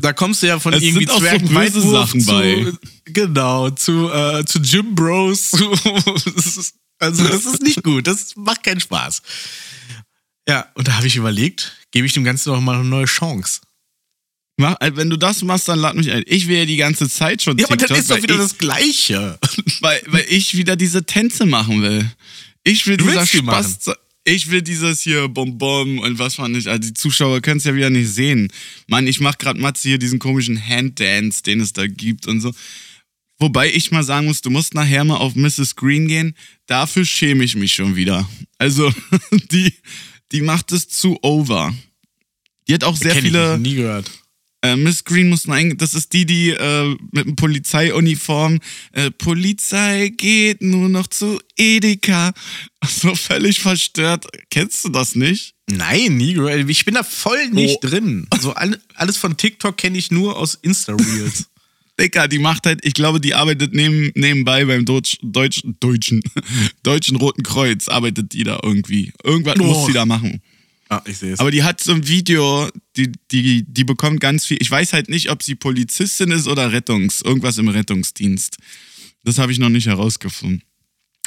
da 0.00 0.14
kommst 0.14 0.42
du 0.42 0.46
ja 0.46 0.58
von 0.60 0.72
Es 0.72 0.82
irgendwie 0.82 1.04
sind 1.06 1.10
auch 1.10 1.14
so 1.16 1.20
Zwergen 1.20 1.48
böse 1.48 1.56
Weitwurf 1.56 1.92
Sachen 2.08 2.20
zu, 2.22 2.26
bei. 2.30 2.72
Genau, 3.04 3.68
zu, 3.70 4.10
äh, 4.10 4.44
zu 4.46 4.62
Gym 4.62 4.94
Bros. 4.94 5.50
Zu, 5.50 5.70
das 6.34 6.56
ist, 6.56 6.74
also, 6.98 7.24
das 7.28 7.44
ist 7.44 7.60
nicht 7.60 7.82
gut, 7.82 8.06
das 8.06 8.34
macht 8.36 8.62
keinen 8.62 8.80
Spaß. 8.80 9.20
Ja, 10.48 10.66
und 10.74 10.88
da 10.88 10.94
habe 10.94 11.06
ich 11.06 11.16
überlegt, 11.16 11.76
gebe 11.92 12.06
ich 12.06 12.12
dem 12.12 12.24
Ganzen 12.24 12.50
noch 12.50 12.60
mal 12.60 12.80
eine 12.80 12.88
neue 12.88 13.04
Chance. 13.04 13.60
Mach, 14.56 14.76
äh, 14.80 14.94
wenn 14.96 15.08
du 15.08 15.16
das 15.16 15.42
machst, 15.42 15.68
dann 15.68 15.78
lad 15.78 15.94
mich 15.96 16.10
ein. 16.10 16.24
Ich 16.26 16.48
will 16.48 16.58
ja 16.58 16.64
die 16.64 16.76
ganze 16.76 17.08
Zeit 17.08 17.42
schon 17.42 17.56
Ja, 17.58 17.66
aber 17.66 17.76
das 17.76 17.90
ist 17.90 18.10
doch 18.10 18.16
wieder 18.22 18.34
ich, 18.34 18.40
das 18.40 18.58
Gleiche. 18.58 19.38
weil, 19.80 20.02
weil 20.06 20.24
ich 20.28 20.56
wieder 20.56 20.76
diese 20.76 21.04
Tänze 21.04 21.46
machen 21.46 21.82
will. 21.82 22.10
Ich 22.64 22.86
will 22.86 22.96
Du 22.96 23.04
dieser 23.04 23.20
willst 23.20 23.32
die 23.32 23.38
Spaß. 23.38 23.90
Ich 24.24 24.50
will 24.50 24.62
dieses 24.62 25.00
hier 25.00 25.26
Bonbon 25.26 25.98
und 25.98 26.18
was 26.18 26.36
fand 26.36 26.56
ich. 26.56 26.68
Also 26.68 26.88
die 26.88 26.94
Zuschauer 26.94 27.40
können 27.40 27.58
es 27.58 27.64
ja 27.64 27.74
wieder 27.74 27.90
nicht 27.90 28.08
sehen. 28.08 28.52
Mann, 28.86 29.08
ich 29.08 29.18
mach 29.18 29.36
grad 29.36 29.58
Matze 29.58 29.88
hier 29.88 29.98
diesen 29.98 30.20
komischen 30.20 30.64
Handdance, 30.64 31.42
den 31.42 31.60
es 31.60 31.72
da 31.72 31.86
gibt 31.88 32.28
und 32.28 32.40
so. 32.40 32.52
Wobei 33.40 33.72
ich 33.72 33.90
mal 33.90 34.04
sagen 34.04 34.28
muss, 34.28 34.40
du 34.40 34.50
musst 34.50 34.74
nachher 34.74 35.02
mal 35.02 35.16
auf 35.16 35.34
Mrs. 35.34 35.74
Green 35.74 36.06
gehen. 36.06 36.36
Dafür 36.66 37.04
schäme 37.04 37.42
ich 37.42 37.56
mich 37.56 37.74
schon 37.74 37.96
wieder. 37.96 38.28
Also, 38.58 38.94
die, 39.50 39.74
die 40.32 40.40
macht 40.42 40.72
es 40.72 40.88
zu 40.88 41.18
over. 41.22 41.74
Die 42.68 42.74
hat 42.74 42.84
auch 42.84 42.96
sehr 42.96 43.12
Kenn 43.14 43.24
viele. 43.24 43.54
Ich 43.54 43.60
nie 43.60 43.74
gehört. 43.76 44.10
Äh, 44.64 44.76
Miss 44.76 45.02
Green 45.02 45.28
muss 45.28 45.48
ein, 45.48 45.76
das 45.76 45.94
ist 45.94 46.12
die, 46.12 46.24
die 46.24 46.50
äh, 46.50 46.96
mit 47.10 47.26
einem 47.26 47.34
Polizeiuniform, 47.34 48.60
äh, 48.92 49.10
Polizei 49.10 50.12
geht 50.16 50.62
nur 50.62 50.88
noch 50.88 51.08
zu 51.08 51.40
Edeka. 51.56 52.32
So 52.84 53.14
völlig 53.14 53.60
verstört. 53.60 54.26
Kennst 54.50 54.84
du 54.84 54.88
das 54.88 55.14
nicht? 55.14 55.54
Nein, 55.70 56.16
nie 56.16 56.32
gehört. 56.34 56.68
Ich 56.68 56.84
bin 56.84 56.94
da 56.94 57.04
voll 57.04 57.48
nicht 57.50 57.78
Oh. 57.82 57.86
drin. 57.88 58.26
Also 58.30 58.54
all, 58.54 58.80
alles 58.94 59.16
von 59.16 59.36
TikTok 59.36 59.76
kenne 59.76 59.98
ich 59.98 60.10
nur 60.10 60.36
aus 60.36 60.56
Insta-Reels. 60.60 61.46
Dicker, 62.00 62.26
die 62.28 62.38
macht 62.38 62.66
halt, 62.66 62.80
ich 62.84 62.94
glaube, 62.94 63.20
die 63.20 63.34
arbeitet 63.34 63.74
neben, 63.74 64.10
nebenbei 64.14 64.64
beim 64.64 64.84
Deutsch, 64.84 65.18
Deutsch, 65.22 65.62
Deutschen, 65.80 66.22
Deutschen 66.82 67.16
Roten 67.16 67.42
Kreuz, 67.42 67.88
arbeitet 67.88 68.32
die 68.32 68.44
da 68.44 68.60
irgendwie. 68.62 69.12
Irgendwas 69.22 69.56
Oh. 69.60 69.64
muss 69.64 69.86
sie 69.86 69.92
da 69.92 70.06
machen. 70.06 70.40
ah, 70.88 71.02
ich 71.06 71.18
sehe 71.18 71.34
es. 71.34 71.40
Aber 71.40 71.50
die 71.50 71.62
hat 71.62 71.80
so 71.82 71.92
ein 71.92 72.08
Video, 72.08 72.68
die, 72.96 73.12
die, 73.30 73.64
die 73.66 73.84
bekommt 73.84 74.20
ganz 74.20 74.46
viel. 74.46 74.56
Ich 74.60 74.70
weiß 74.70 74.92
halt 74.94 75.08
nicht, 75.10 75.30
ob 75.30 75.42
sie 75.42 75.54
Polizistin 75.54 76.30
ist 76.30 76.48
oder 76.48 76.72
Rettungs, 76.72 77.20
irgendwas 77.20 77.58
im 77.58 77.68
Rettungsdienst. 77.68 78.56
Das 79.24 79.38
habe 79.38 79.52
ich 79.52 79.58
noch 79.58 79.68
nicht 79.68 79.86
herausgefunden. 79.86 80.62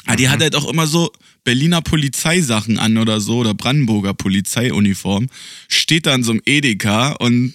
Aber 0.04 0.16
die 0.16 0.28
hat 0.28 0.40
halt 0.40 0.54
auch 0.54 0.68
immer 0.70 0.86
so 0.86 1.10
Berliner 1.42 1.80
Polizeisachen 1.82 2.78
an 2.78 2.96
oder 2.98 3.20
so 3.20 3.38
oder 3.38 3.54
Brandenburger 3.54 4.14
Polizeiuniform. 4.14 5.28
Steht 5.68 6.06
dann 6.06 6.22
so 6.22 6.32
im 6.32 6.42
Edeka 6.44 7.12
und 7.12 7.54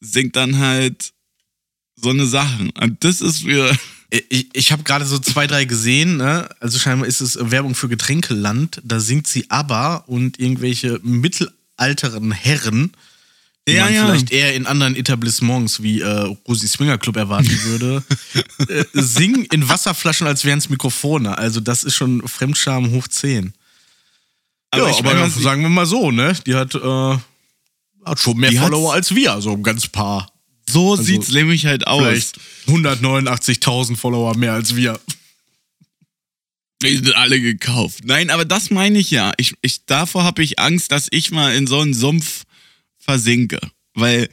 singt 0.00 0.36
dann 0.36 0.58
halt 0.58 1.12
so 1.96 2.10
eine 2.10 2.26
Sachen. 2.26 2.70
Und 2.70 3.02
das 3.04 3.20
ist 3.20 3.42
für. 3.42 3.76
Ich, 4.28 4.48
ich 4.52 4.72
habe 4.72 4.82
gerade 4.82 5.04
so 5.04 5.18
zwei, 5.20 5.46
drei 5.46 5.64
gesehen. 5.66 6.16
Ne? 6.16 6.48
Also 6.58 6.78
scheinbar 6.78 7.06
ist 7.06 7.20
es 7.20 7.38
Werbung 7.40 7.76
für 7.76 7.88
Getränkeland. 7.88 8.80
Da 8.84 8.98
singt 8.98 9.28
sie 9.28 9.48
aber 9.50 10.04
und 10.08 10.40
irgendwelche 10.40 10.98
mittelalteren 11.04 12.32
Herren, 12.32 12.90
die 13.68 13.74
Ja, 13.74 13.84
man 13.84 13.94
ja. 13.94 14.06
vielleicht 14.06 14.32
eher 14.32 14.54
in 14.54 14.66
anderen 14.66 14.96
Etablissements 14.96 15.82
wie 15.82 16.00
äh, 16.00 16.34
Rosi 16.48 16.66
Swinger 16.66 16.98
Club 16.98 17.16
erwarten 17.16 17.56
würde, 17.64 18.02
äh, 18.68 18.84
singen 18.94 19.44
in 19.52 19.68
Wasserflaschen, 19.68 20.26
als 20.26 20.44
wären 20.44 20.58
es 20.58 20.68
Mikrofone. 20.68 21.38
Also 21.38 21.60
das 21.60 21.84
ist 21.84 21.94
schon 21.94 22.26
Fremdscham 22.26 22.90
hoch 22.90 23.06
10. 23.06 23.52
Aber 24.72 24.88
ja, 24.88 24.98
aber 24.98 25.14
meine, 25.14 25.30
sagen 25.30 25.62
wir 25.62 25.68
mal 25.68 25.86
so, 25.86 26.10
ne? 26.10 26.32
Die 26.46 26.54
hat, 26.54 26.74
äh, 26.74 27.18
hat 28.04 28.18
schon 28.18 28.36
mehr 28.36 28.52
Follower 28.52 28.92
als 28.92 29.14
wir, 29.14 29.40
so 29.40 29.52
ein 29.52 29.62
ganz 29.62 29.86
paar. 29.88 30.32
So 30.72 30.96
sieht's 30.96 31.30
nämlich 31.30 31.66
halt 31.66 31.86
aus. 31.86 32.02
Vielleicht 32.02 32.40
189.000 32.66 33.96
Follower 33.96 34.36
mehr 34.36 34.52
als 34.52 34.76
wir. 34.76 34.98
Die 36.82 36.96
sind 36.96 37.14
alle 37.14 37.40
gekauft. 37.40 38.04
Nein, 38.04 38.30
aber 38.30 38.44
das 38.44 38.70
meine 38.70 38.98
ich 38.98 39.10
ja. 39.10 39.32
Ich, 39.36 39.54
ich, 39.60 39.84
davor 39.84 40.24
habe 40.24 40.42
ich 40.42 40.58
Angst, 40.58 40.92
dass 40.92 41.08
ich 41.10 41.30
mal 41.30 41.54
in 41.54 41.66
so 41.66 41.80
einen 41.80 41.92
Sumpf 41.92 42.44
versinke. 42.98 43.58
Weil, 43.94 44.28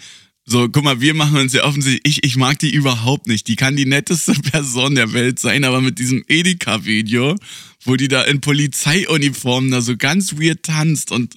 so, 0.46 0.70
guck 0.70 0.84
mal, 0.84 1.02
wir 1.02 1.14
machen 1.14 1.38
uns 1.38 1.52
ja 1.52 1.66
offensichtlich, 1.66 2.20
ich, 2.20 2.24
ich 2.24 2.38
mag 2.38 2.58
die 2.60 2.74
überhaupt 2.74 3.28
nicht. 3.28 3.48
Die 3.48 3.58
kann 3.58 3.76
die 3.76 3.86
netteste 3.86 4.34
Person 4.52 4.96
der 4.96 5.12
Welt 5.12 5.40
sein, 5.40 5.66
aber 5.66 5.82
mit 5.82 6.00
diesem 6.00 6.24
Edeka-Video, 6.28 7.36
wo 7.84 7.98
die 7.98 8.08
da 8.08 8.22
in 8.24 8.40
Polizeiuniformen 8.40 9.72
da 9.72 9.82
so 9.82 9.98
ganz 9.98 10.38
weird 10.38 10.64
tanzt 10.64 11.12
und, 11.12 11.36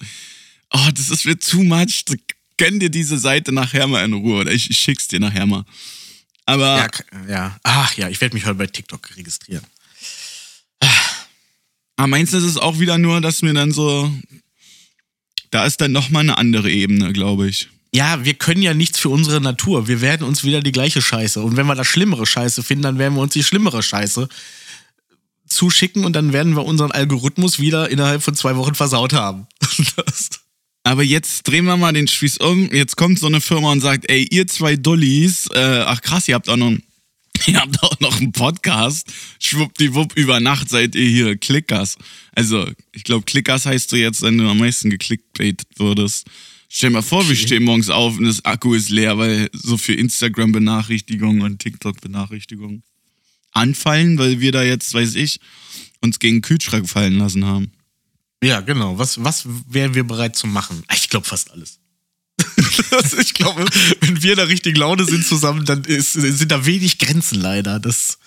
oh, 0.71 0.89
das 0.93 1.09
ist 1.09 1.25
mir 1.25 1.37
too 1.37 1.63
much. 1.63 2.05
Gönn 2.61 2.79
dir 2.79 2.91
diese 2.91 3.17
Seite 3.17 3.51
nachher 3.51 3.87
mal 3.87 4.05
in 4.05 4.13
Ruhe 4.13 4.41
oder 4.41 4.51
ich, 4.51 4.69
ich 4.69 4.77
schick's 4.77 5.07
dir 5.07 5.19
nachher 5.19 5.47
mal. 5.47 5.65
Aber, 6.45 6.77
Ja, 6.77 7.27
ja. 7.27 7.59
Ach 7.63 7.97
ja, 7.97 8.07
ich 8.07 8.21
werde 8.21 8.35
mich 8.35 8.45
heute 8.45 8.53
bei 8.53 8.67
TikTok 8.67 9.17
registrieren. 9.17 9.65
Aber 11.95 12.05
meinst 12.05 12.33
du, 12.33 12.37
das 12.37 12.45
ist 12.45 12.61
auch 12.61 12.77
wieder 12.77 12.99
nur, 12.99 13.19
dass 13.19 13.41
mir 13.41 13.55
dann 13.55 13.71
so. 13.71 14.13
Da 15.49 15.65
ist 15.65 15.81
dann 15.81 15.91
nochmal 15.91 16.21
eine 16.21 16.37
andere 16.37 16.69
Ebene, 16.69 17.11
glaube 17.13 17.49
ich. 17.49 17.67
Ja, 17.95 18.23
wir 18.25 18.35
können 18.35 18.61
ja 18.61 18.75
nichts 18.75 18.99
für 18.99 19.09
unsere 19.09 19.41
Natur. 19.41 19.87
Wir 19.87 20.01
werden 20.01 20.27
uns 20.27 20.43
wieder 20.43 20.61
die 20.61 20.71
gleiche 20.71 21.01
Scheiße. 21.01 21.41
Und 21.41 21.57
wenn 21.57 21.65
wir 21.65 21.73
das 21.73 21.87
schlimmere 21.87 22.27
Scheiße 22.27 22.61
finden, 22.61 22.83
dann 22.83 22.99
werden 22.99 23.15
wir 23.15 23.21
uns 23.21 23.33
die 23.33 23.43
schlimmere 23.43 23.81
Scheiße 23.81 24.29
zuschicken 25.47 26.05
und 26.05 26.13
dann 26.13 26.31
werden 26.31 26.55
wir 26.55 26.63
unseren 26.63 26.91
Algorithmus 26.91 27.57
wieder 27.57 27.89
innerhalb 27.89 28.21
von 28.21 28.35
zwei 28.35 28.55
Wochen 28.55 28.75
versaut 28.75 29.13
haben. 29.13 29.47
Das 29.95 30.40
Aber 30.83 31.03
jetzt 31.03 31.47
drehen 31.47 31.65
wir 31.65 31.77
mal 31.77 31.93
den 31.93 32.07
Spieß 32.07 32.37
um. 32.37 32.71
Jetzt 32.73 32.97
kommt 32.97 33.19
so 33.19 33.27
eine 33.27 33.41
Firma 33.41 33.71
und 33.71 33.81
sagt, 33.81 34.09
ey, 34.09 34.27
ihr 34.31 34.47
zwei 34.47 34.75
Dullis, 34.75 35.47
äh, 35.53 35.83
ach 35.85 36.01
krass, 36.01 36.27
ihr 36.27 36.35
habt 36.35 36.49
auch 36.49 36.57
noch, 36.57 36.71
ihr 37.47 37.59
habt 37.59 37.81
auch 37.83 37.99
noch 37.99 38.19
einen 38.19 38.31
Podcast. 38.31 39.11
Schwuppdiwupp, 39.39 40.17
über 40.17 40.39
Nacht 40.39 40.69
seid 40.69 40.95
ihr 40.95 41.07
hier 41.07 41.37
Klickers. 41.37 41.97
Also, 42.33 42.67
ich 42.93 43.03
glaube, 43.03 43.25
Klickers 43.25 43.65
heißt 43.65 43.91
du 43.91 43.97
jetzt, 43.97 44.23
wenn 44.23 44.37
du 44.37 44.49
am 44.49 44.57
meisten 44.57 44.89
geklickbaitet 44.89 45.67
würdest. 45.77 46.27
Stell 46.67 46.89
dir 46.89 46.95
mal 46.95 47.01
vor, 47.01 47.27
wir 47.27 47.35
stehen 47.35 47.63
morgens 47.63 47.89
auf 47.89 48.17
und 48.17 48.23
das 48.23 48.45
Akku 48.45 48.73
ist 48.73 48.89
leer, 48.89 49.17
weil 49.17 49.49
so 49.53 49.77
viel 49.77 49.95
Instagram-Benachrichtigungen 49.95 51.41
und 51.41 51.59
TikTok-Benachrichtigungen 51.59 52.83
anfallen, 53.51 54.17
weil 54.17 54.39
wir 54.39 54.51
da 54.51 54.63
jetzt, 54.63 54.93
weiß 54.93 55.15
ich, 55.15 55.39
uns 55.99 56.19
gegen 56.19 56.37
den 56.37 56.41
Kühlschrank 56.41 56.89
fallen 56.89 57.17
lassen 57.17 57.45
haben. 57.45 57.71
Ja, 58.43 58.61
genau. 58.61 58.97
Was, 58.97 59.23
was 59.23 59.43
wären 59.67 59.93
wir 59.93 60.03
bereit 60.03 60.35
zu 60.35 60.47
machen? 60.47 60.83
Ich 60.93 61.09
glaube 61.09 61.27
fast 61.27 61.51
alles. 61.51 61.79
ich 63.19 63.33
glaube, 63.35 63.65
wenn 63.99 64.23
wir 64.23 64.31
in 64.31 64.37
der 64.37 64.47
richtigen 64.47 64.77
Laune 64.77 65.05
sind 65.05 65.25
zusammen, 65.25 65.65
dann 65.65 65.83
ist, 65.83 66.13
sind 66.13 66.51
da 66.51 66.65
wenig 66.65 66.97
Grenzen 66.97 67.39
leider. 67.39 67.79
Das 67.79 68.17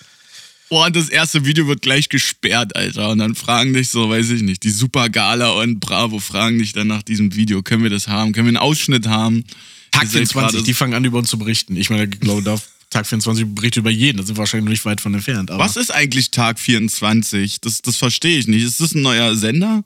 Boah, 0.69 0.87
und 0.87 0.95
das 0.95 1.09
erste 1.09 1.45
Video 1.45 1.67
wird 1.67 1.83
gleich 1.83 2.09
gesperrt, 2.09 2.75
Alter. 2.75 3.09
Und 3.09 3.19
dann 3.19 3.35
fragen 3.35 3.73
dich 3.73 3.89
so, 3.89 4.09
weiß 4.09 4.31
ich 4.31 4.41
nicht, 4.41 4.63
die 4.63 4.71
Super 4.71 5.09
Gala 5.09 5.49
und 5.51 5.79
Bravo 5.79 6.19
fragen 6.19 6.57
dich 6.57 6.73
dann 6.73 6.87
nach 6.87 7.03
diesem 7.03 7.35
Video, 7.35 7.61
können 7.61 7.83
wir 7.83 7.91
das 7.91 8.07
haben? 8.07 8.31
Können 8.33 8.47
wir 8.47 8.49
einen 8.49 8.69
Ausschnitt 8.69 9.05
haben? 9.07 9.43
Tag 9.91 10.03
Ihr 10.03 10.09
seid 10.09 10.13
24, 10.29 10.33
gerade- 10.33 10.63
die 10.63 10.73
fangen 10.73 10.93
an, 10.95 11.05
über 11.05 11.19
uns 11.19 11.29
zu 11.29 11.37
berichten. 11.37 11.75
Ich 11.75 11.89
meine, 11.91 12.05
ich 12.05 12.19
glaube, 12.19 12.41
da 12.41 12.59
Tag 12.89 13.05
24 13.05 13.45
berichtet 13.53 13.81
über 13.81 13.91
jeden. 13.91 14.17
Da 14.17 14.23
sind 14.23 14.37
wir 14.37 14.39
wahrscheinlich 14.39 14.65
noch 14.65 14.71
nicht 14.71 14.85
weit 14.85 15.01
von 15.01 15.13
entfernt. 15.13 15.51
Was 15.53 15.75
ist 15.75 15.91
eigentlich 15.93 16.31
Tag 16.31 16.59
24? 16.59 17.61
Das, 17.61 17.81
das 17.81 17.97
verstehe 17.97 18.39
ich 18.39 18.47
nicht. 18.47 18.63
Ist 18.63 18.81
das 18.81 18.95
ein 18.95 19.01
neuer 19.01 19.35
Sender? 19.35 19.83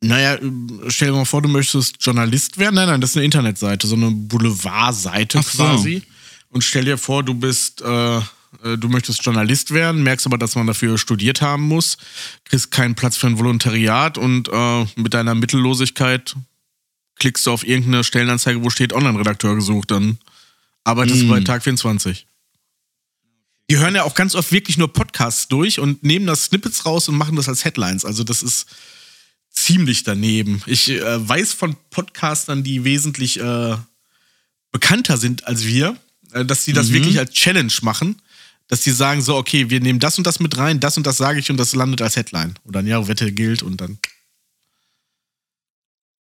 Naja, 0.00 0.38
stell 0.88 1.08
dir 1.08 1.16
mal 1.16 1.24
vor, 1.24 1.42
du 1.42 1.48
möchtest 1.48 1.96
Journalist 2.00 2.58
werden. 2.58 2.76
Nein, 2.76 2.88
nein, 2.88 3.00
das 3.00 3.10
ist 3.10 3.16
eine 3.16 3.24
Internetseite, 3.24 3.86
so 3.86 3.96
eine 3.96 4.10
Boulevardseite 4.10 5.42
so. 5.42 5.56
quasi. 5.56 6.02
Und 6.50 6.62
stell 6.62 6.84
dir 6.84 6.98
vor, 6.98 7.24
du 7.24 7.34
bist, 7.34 7.82
äh, 7.82 8.18
äh, 8.18 8.22
du 8.78 8.88
möchtest 8.88 9.24
Journalist 9.24 9.72
werden, 9.74 10.02
merkst 10.02 10.26
aber, 10.26 10.38
dass 10.38 10.54
man 10.54 10.66
dafür 10.66 10.98
studiert 10.98 11.42
haben 11.42 11.64
muss, 11.64 11.98
kriegst 12.44 12.70
keinen 12.70 12.94
Platz 12.94 13.16
für 13.16 13.26
ein 13.26 13.38
Volontariat 13.38 14.18
und 14.18 14.48
äh, 14.48 14.86
mit 14.96 15.14
deiner 15.14 15.34
Mittellosigkeit 15.34 16.36
klickst 17.16 17.46
du 17.46 17.50
auf 17.50 17.66
irgendeine 17.66 18.04
Stellenanzeige, 18.04 18.62
wo 18.62 18.70
steht 18.70 18.92
Online-Redakteur 18.92 19.56
gesucht, 19.56 19.90
dann 19.90 20.18
arbeitest 20.84 21.22
du 21.22 21.28
bei 21.28 21.40
Tag 21.40 21.64
24. 21.64 22.26
Die 23.70 23.76
hören 23.76 23.94
ja 23.94 24.04
auch 24.04 24.14
ganz 24.14 24.34
oft 24.34 24.50
wirklich 24.52 24.78
nur 24.78 24.90
Podcasts 24.92 25.48
durch 25.48 25.80
und 25.80 26.02
nehmen 26.02 26.26
das 26.26 26.44
Snippets 26.44 26.86
raus 26.86 27.08
und 27.08 27.16
machen 27.16 27.36
das 27.36 27.48
als 27.48 27.64
Headlines. 27.64 28.04
Also 28.04 28.24
das 28.24 28.42
ist 28.42 28.66
ziemlich 29.64 30.02
daneben. 30.04 30.62
Ich 30.66 30.88
äh, 30.90 31.28
weiß 31.28 31.52
von 31.52 31.76
Podcastern, 31.90 32.62
die 32.62 32.84
wesentlich 32.84 33.40
äh, 33.40 33.76
bekannter 34.72 35.16
sind 35.16 35.46
als 35.46 35.64
wir, 35.64 35.96
äh, 36.32 36.44
dass 36.44 36.64
die 36.64 36.72
das 36.72 36.92
wirklich 36.92 37.18
als 37.18 37.32
Challenge 37.32 37.72
machen. 37.82 38.20
Dass 38.68 38.82
die 38.82 38.90
sagen 38.90 39.22
so, 39.22 39.34
okay, 39.36 39.70
wir 39.70 39.80
nehmen 39.80 39.98
das 39.98 40.18
und 40.18 40.26
das 40.26 40.40
mit 40.40 40.58
rein, 40.58 40.78
das 40.78 40.98
und 40.98 41.06
das 41.06 41.16
sage 41.16 41.40
ich 41.40 41.50
und 41.50 41.56
das 41.56 41.74
landet 41.74 42.02
als 42.02 42.16
Headline. 42.16 42.54
Und 42.64 42.76
dann, 42.76 42.86
ja, 42.86 43.08
Wette 43.08 43.32
gilt 43.32 43.62
und 43.62 43.80
dann. 43.80 43.98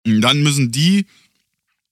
Und 0.05 0.21
Dann 0.21 0.41
müssen 0.41 0.71
die. 0.71 1.05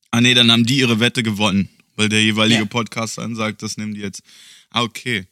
Ah, 0.10 0.22
nee, 0.22 0.34
dann 0.34 0.52
haben 0.52 0.66
die 0.66 0.80
ihre 0.80 1.00
Wette 1.00 1.22
gewonnen. 1.22 1.70
Weil 1.96 2.10
der 2.10 2.24
jeweilige 2.24 2.62
Ja. 2.62 2.66
Podcaster 2.66 3.22
dann 3.22 3.36
sagt, 3.36 3.62
das 3.62 3.78
nehmen 3.78 3.94
die 3.94 4.02
jetzt. 4.02 4.24
Ah, 4.72 4.82
okay. 4.82 5.28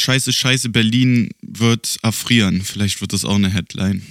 Scheiße, 0.00 0.32
scheiße, 0.32 0.68
Berlin 0.70 1.30
wird 1.42 1.98
erfrieren. 2.02 2.62
Vielleicht 2.62 3.00
wird 3.00 3.12
das 3.12 3.24
auch 3.24 3.36
eine 3.36 3.50
Headline. 3.50 4.02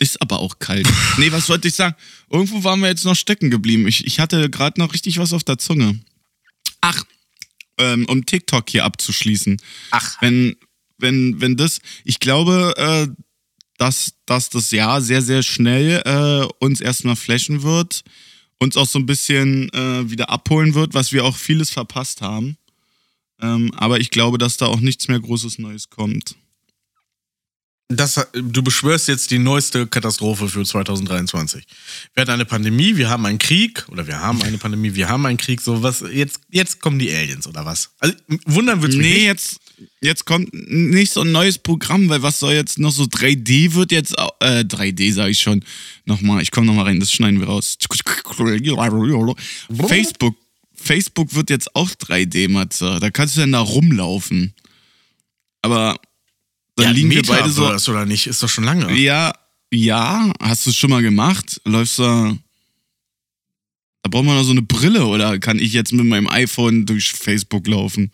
Ist 0.00 0.20
aber 0.22 0.40
auch 0.40 0.58
kalt. 0.58 0.88
nee, 1.18 1.30
was 1.32 1.48
wollte 1.48 1.68
ich 1.68 1.74
sagen? 1.74 1.96
Irgendwo 2.30 2.64
waren 2.64 2.80
wir 2.80 2.88
jetzt 2.88 3.04
noch 3.04 3.16
stecken 3.16 3.50
geblieben. 3.50 3.86
Ich, 3.86 4.06
ich 4.06 4.20
hatte 4.20 4.48
gerade 4.50 4.80
noch 4.80 4.92
richtig 4.92 5.18
was 5.18 5.32
auf 5.32 5.44
der 5.44 5.58
Zunge. 5.58 6.00
Ach, 6.80 7.04
ähm, 7.78 8.06
um 8.06 8.26
TikTok 8.26 8.68
hier 8.68 8.84
abzuschließen. 8.84 9.60
Ach. 9.90 10.20
Wenn, 10.20 10.56
wenn, 10.98 11.40
wenn 11.40 11.56
das, 11.56 11.80
ich 12.04 12.20
glaube, 12.20 12.74
äh, 12.76 13.08
dass, 13.78 14.14
dass 14.26 14.50
das 14.50 14.70
Jahr 14.70 15.00
sehr, 15.00 15.22
sehr 15.22 15.42
schnell 15.42 16.02
äh, 16.04 16.64
uns 16.64 16.80
erstmal 16.80 17.16
flashen 17.16 17.62
wird, 17.62 18.02
uns 18.58 18.76
auch 18.76 18.88
so 18.88 18.98
ein 18.98 19.06
bisschen 19.06 19.72
äh, 19.72 20.10
wieder 20.10 20.30
abholen 20.30 20.74
wird, 20.74 20.94
was 20.94 21.12
wir 21.12 21.24
auch 21.24 21.36
vieles 21.36 21.70
verpasst 21.70 22.20
haben. 22.20 22.56
Ähm, 23.40 23.72
aber 23.76 24.00
ich 24.00 24.10
glaube, 24.10 24.38
dass 24.38 24.56
da 24.56 24.66
auch 24.66 24.80
nichts 24.80 25.08
mehr 25.08 25.20
Großes 25.20 25.58
Neues 25.58 25.90
kommt. 25.90 26.34
Das, 27.90 28.20
du 28.34 28.62
beschwörst 28.62 29.08
jetzt 29.08 29.30
die 29.30 29.38
neueste 29.38 29.86
Katastrophe 29.86 30.46
für 30.50 30.62
2023. 30.62 31.64
Wir 32.12 32.20
hatten 32.20 32.32
eine 32.32 32.44
Pandemie, 32.44 32.96
wir 32.98 33.08
haben 33.08 33.24
einen 33.24 33.38
Krieg, 33.38 33.86
oder 33.88 34.06
wir 34.06 34.20
haben 34.20 34.42
eine 34.42 34.58
Pandemie, 34.58 34.92
wir 34.94 35.08
haben 35.08 35.24
einen 35.24 35.38
Krieg, 35.38 35.62
so 35.62 35.82
was, 35.82 36.04
jetzt, 36.12 36.40
jetzt 36.50 36.82
kommen 36.82 36.98
die 36.98 37.10
Aliens, 37.10 37.46
oder 37.46 37.64
was? 37.64 37.92
Also, 37.98 38.14
wundern 38.44 38.82
wird's 38.82 38.94
mich 38.94 39.06
Nee, 39.06 39.12
nicht. 39.14 39.24
jetzt, 39.24 39.60
jetzt 40.02 40.26
kommt 40.26 40.52
nicht 40.52 41.14
so 41.14 41.22
ein 41.22 41.32
neues 41.32 41.56
Programm, 41.56 42.10
weil 42.10 42.20
was 42.20 42.38
soll 42.40 42.52
jetzt 42.52 42.78
noch 42.78 42.92
so 42.92 43.04
3D 43.04 43.72
wird 43.72 43.90
jetzt, 43.90 44.14
äh, 44.40 44.64
3D 44.64 45.10
sage 45.14 45.30
ich 45.30 45.40
schon. 45.40 45.64
Nochmal, 46.04 46.42
ich 46.42 46.50
komme 46.50 46.66
nochmal 46.66 46.84
rein, 46.84 47.00
das 47.00 47.10
schneiden 47.10 47.40
wir 47.40 47.46
raus. 47.46 47.78
Facebook, 49.88 50.36
Facebook 50.80 51.34
wird 51.34 51.50
jetzt 51.50 51.74
auch 51.74 51.90
3D, 51.90 52.48
Matze. 52.48 52.98
Da 53.00 53.10
kannst 53.10 53.36
du 53.36 53.40
dann 53.40 53.52
da 53.52 53.60
rumlaufen. 53.60 54.54
Aber 55.62 55.98
dann 56.76 56.86
ja, 56.86 56.90
liegen 56.92 57.10
wir 57.10 57.22
beide 57.22 57.50
so. 57.50 57.62
Metaverse, 57.62 57.90
oder 57.90 58.06
nicht? 58.06 58.26
Ist 58.26 58.42
doch 58.42 58.48
schon 58.48 58.64
lange. 58.64 58.92
Ja, 58.96 59.32
ja, 59.72 60.32
hast 60.40 60.66
du 60.66 60.70
es 60.70 60.76
schon 60.76 60.90
mal 60.90 61.02
gemacht? 61.02 61.60
Läufst 61.64 61.98
da. 61.98 62.36
Da 64.02 64.10
braucht 64.10 64.24
man 64.24 64.36
noch 64.36 64.44
so 64.44 64.52
eine 64.52 64.62
Brille 64.62 65.04
oder 65.06 65.38
kann 65.38 65.58
ich 65.58 65.72
jetzt 65.72 65.92
mit 65.92 66.06
meinem 66.06 66.28
iPhone 66.28 66.86
durch 66.86 67.10
Facebook 67.12 67.66
laufen? 67.66 68.12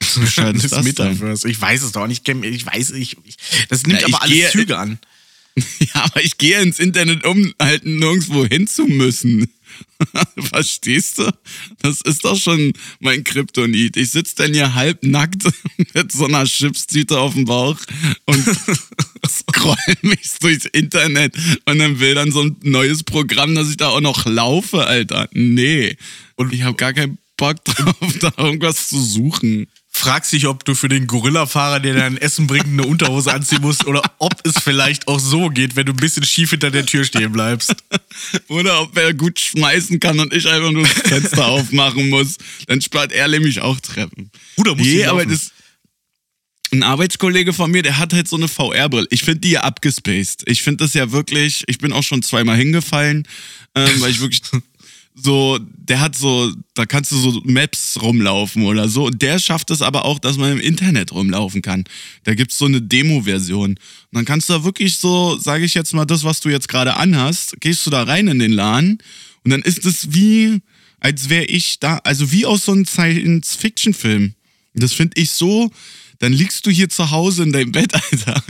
Bescheuert 0.18 0.56
ist 0.56 0.72
das 0.72 0.82
denn? 0.82 0.84
Metaverse. 0.84 1.48
Ich 1.48 1.60
weiß 1.60 1.82
es 1.82 1.92
doch 1.92 2.06
nicht. 2.06 2.26
Ich, 2.26 2.66
weiß, 2.66 2.92
ich, 2.92 3.16
ich 3.24 3.36
das 3.68 3.84
nimmt 3.86 4.00
Ja, 4.00 4.06
aber 4.08 4.22
alles 4.22 4.34
gehe- 4.34 4.50
Züge 4.50 4.78
an. 4.78 4.98
Ja, 5.80 6.04
aber 6.04 6.22
ich 6.22 6.38
gehe 6.38 6.60
ins 6.62 6.78
Internet, 6.78 7.24
um 7.26 7.52
halt 7.60 7.84
nirgendwo 7.84 8.46
hin 8.46 8.66
zu 8.66 8.84
müssen. 8.86 9.50
Verstehst 10.38 11.18
du? 11.18 11.30
Das 11.82 12.00
ist 12.02 12.24
doch 12.24 12.36
schon 12.36 12.72
mein 13.00 13.24
Kryptonit. 13.24 13.96
Ich 13.96 14.10
sitze 14.10 14.36
dann 14.36 14.52
hier 14.52 14.74
halbnackt 14.74 15.42
mit 15.94 16.12
so 16.12 16.26
einer 16.26 16.44
Chipstüte 16.44 17.18
auf 17.18 17.34
dem 17.34 17.44
Bauch 17.44 17.78
und 18.26 18.44
scroll 19.28 19.76
mich 20.02 20.30
durchs 20.40 20.66
Internet 20.66 21.34
und 21.66 21.78
dann 21.78 22.00
will 22.00 22.14
dann 22.14 22.32
so 22.32 22.42
ein 22.42 22.56
neues 22.62 23.02
Programm, 23.02 23.54
dass 23.54 23.70
ich 23.70 23.76
da 23.76 23.88
auch 23.88 24.00
noch 24.00 24.26
laufe, 24.26 24.86
Alter. 24.86 25.28
Nee. 25.32 25.96
Und 26.36 26.52
ich 26.52 26.62
habe 26.62 26.76
gar 26.76 26.92
keinen 26.92 27.18
Bock 27.36 27.64
drauf, 27.64 28.18
da 28.20 28.32
irgendwas 28.36 28.88
zu 28.88 29.00
suchen. 29.00 29.66
Fragst 29.92 30.32
dich, 30.32 30.46
ob 30.46 30.64
du 30.64 30.74
für 30.74 30.88
den 30.88 31.06
Gorilla-Fahrer, 31.08 31.80
der 31.80 31.94
dein 31.94 32.16
Essen 32.16 32.46
bringt, 32.46 32.66
eine 32.66 32.84
Unterhose 32.84 33.34
anziehen 33.34 33.60
musst 33.60 33.86
oder 33.86 34.02
ob 34.18 34.34
es 34.44 34.54
vielleicht 34.62 35.08
auch 35.08 35.18
so 35.18 35.48
geht, 35.48 35.74
wenn 35.74 35.84
du 35.84 35.92
ein 35.92 35.96
bisschen 35.96 36.22
schief 36.22 36.50
hinter 36.50 36.70
der 36.70 36.86
Tür 36.86 37.04
stehen 37.04 37.32
bleibst. 37.32 37.74
Oder 38.48 38.82
ob 38.82 38.96
er 38.96 39.12
gut 39.12 39.38
schmeißen 39.38 39.98
kann 40.00 40.20
und 40.20 40.32
ich 40.32 40.48
einfach 40.48 40.70
nur 40.70 40.84
das 40.84 40.92
Fenster 40.92 41.46
aufmachen 41.46 42.08
muss. 42.08 42.36
Dann 42.66 42.80
spart 42.80 43.12
er 43.12 43.28
nämlich 43.28 43.60
auch 43.60 43.78
Treppen. 43.80 44.30
Bruder, 44.56 44.74
musst 44.74 44.88
du 44.88 44.94
Nee, 44.94 45.04
aber 45.04 45.26
das. 45.26 45.52
Ein 46.72 46.84
Arbeitskollege 46.84 47.52
von 47.52 47.70
mir, 47.70 47.82
der 47.82 47.98
hat 47.98 48.12
halt 48.12 48.28
so 48.28 48.36
eine 48.36 48.46
VR-Brille. 48.46 49.08
Ich 49.10 49.24
finde 49.24 49.40
die 49.40 49.50
ja 49.50 49.62
abgespaced. 49.62 50.44
Ich 50.46 50.62
finde 50.62 50.84
das 50.84 50.94
ja 50.94 51.10
wirklich, 51.10 51.64
ich 51.66 51.78
bin 51.78 51.92
auch 51.92 52.04
schon 52.04 52.22
zweimal 52.22 52.56
hingefallen, 52.56 53.26
ähm, 53.74 54.00
weil 54.00 54.12
ich 54.12 54.20
wirklich 54.20 54.42
so, 55.14 55.58
der 55.60 56.00
hat 56.00 56.16
so, 56.16 56.52
da 56.74 56.86
kannst 56.86 57.10
du 57.12 57.16
so 57.16 57.40
Maps 57.44 57.98
rumlaufen 58.00 58.64
oder 58.64 58.88
so. 58.88 59.06
Und 59.06 59.20
der 59.22 59.38
schafft 59.38 59.70
es 59.70 59.82
aber 59.82 60.04
auch, 60.04 60.18
dass 60.18 60.36
man 60.36 60.52
im 60.52 60.60
Internet 60.60 61.12
rumlaufen 61.12 61.62
kann. 61.62 61.84
Da 62.24 62.34
gibt's 62.34 62.58
so 62.58 62.66
eine 62.66 62.80
Demo-Version. 62.80 63.70
Und 63.70 63.78
dann 64.12 64.24
kannst 64.24 64.48
du 64.48 64.54
da 64.54 64.64
wirklich 64.64 64.98
so, 64.98 65.36
sage 65.36 65.64
ich 65.64 65.74
jetzt 65.74 65.92
mal, 65.94 66.04
das, 66.04 66.24
was 66.24 66.40
du 66.40 66.48
jetzt 66.48 66.68
gerade 66.68 66.96
anhast, 66.96 67.60
gehst 67.60 67.84
du 67.86 67.90
da 67.90 68.04
rein 68.04 68.28
in 68.28 68.38
den 68.38 68.52
Laden 68.52 68.98
und 69.44 69.50
dann 69.50 69.62
ist 69.62 69.84
es 69.86 70.12
wie, 70.12 70.60
als 71.00 71.28
wäre 71.28 71.44
ich 71.44 71.80
da, 71.80 71.98
also 72.04 72.30
wie 72.32 72.46
aus 72.46 72.64
so 72.64 72.72
einem 72.72 72.86
Science-Fiction-Film. 72.86 74.34
Das 74.74 74.92
finde 74.92 75.20
ich 75.20 75.30
so, 75.32 75.70
dann 76.20 76.32
liegst 76.32 76.64
du 76.66 76.70
hier 76.70 76.88
zu 76.88 77.10
Hause 77.10 77.42
in 77.42 77.52
deinem 77.52 77.72
Bett, 77.72 77.92
Alter, 78.12 78.42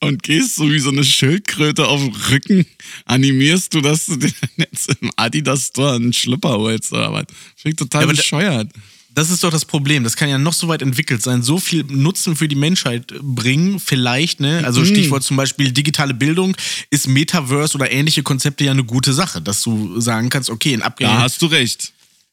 und 0.00 0.22
gehst 0.22 0.56
so 0.56 0.70
wie 0.70 0.78
so 0.80 0.90
eine 0.90 1.04
Schildkröte 1.04 1.86
auf 1.86 2.00
dem 2.02 2.12
Rücken, 2.30 2.66
animierst 3.04 3.74
du, 3.74 3.80
dass 3.80 4.06
du 4.06 4.16
dir 4.16 4.32
jetzt 4.56 4.90
im 5.00 5.10
Adidas 5.16 5.68
Store 5.68 5.94
einen 5.94 6.12
Schlüpper 6.12 6.58
holst 6.58 6.92
oder 6.92 7.12
was. 7.12 7.24
Ich 7.64 7.76
total 7.76 8.02
Ja, 8.02 8.06
da- 8.08 8.12
bescheuert. 8.12 8.70
Das 9.14 9.30
ist 9.30 9.42
doch 9.42 9.50
das 9.50 9.64
Problem. 9.64 10.04
Das 10.04 10.14
kann 10.14 10.28
ja 10.28 10.38
noch 10.38 10.52
so 10.52 10.68
weit 10.68 10.80
entwickelt 10.80 11.22
sein, 11.22 11.42
so 11.42 11.58
viel 11.58 11.82
Nutzen 11.88 12.36
für 12.36 12.46
die 12.46 12.54
Menschheit 12.54 13.12
bringen, 13.20 13.80
vielleicht, 13.80 14.38
ne? 14.38 14.62
Also 14.64 14.82
Mhm. 14.82 14.86
Stichwort 14.86 15.24
zum 15.24 15.36
Beispiel 15.36 15.72
digitale 15.72 16.14
Bildung, 16.14 16.56
ist 16.90 17.08
Metaverse 17.08 17.74
oder 17.76 17.90
ähnliche 17.90 18.22
Konzepte 18.22 18.64
ja 18.64 18.70
eine 18.70 18.84
gute 18.84 19.12
Sache, 19.12 19.40
dass 19.42 19.62
du 19.62 20.00
sagen 20.00 20.28
kannst, 20.28 20.50
okay, 20.50 20.72
in 20.72 20.80
Da 20.80 20.86
abgelegenen 20.86 21.22
hast 21.22 21.42
du 21.42 21.46
recht. 21.46 21.92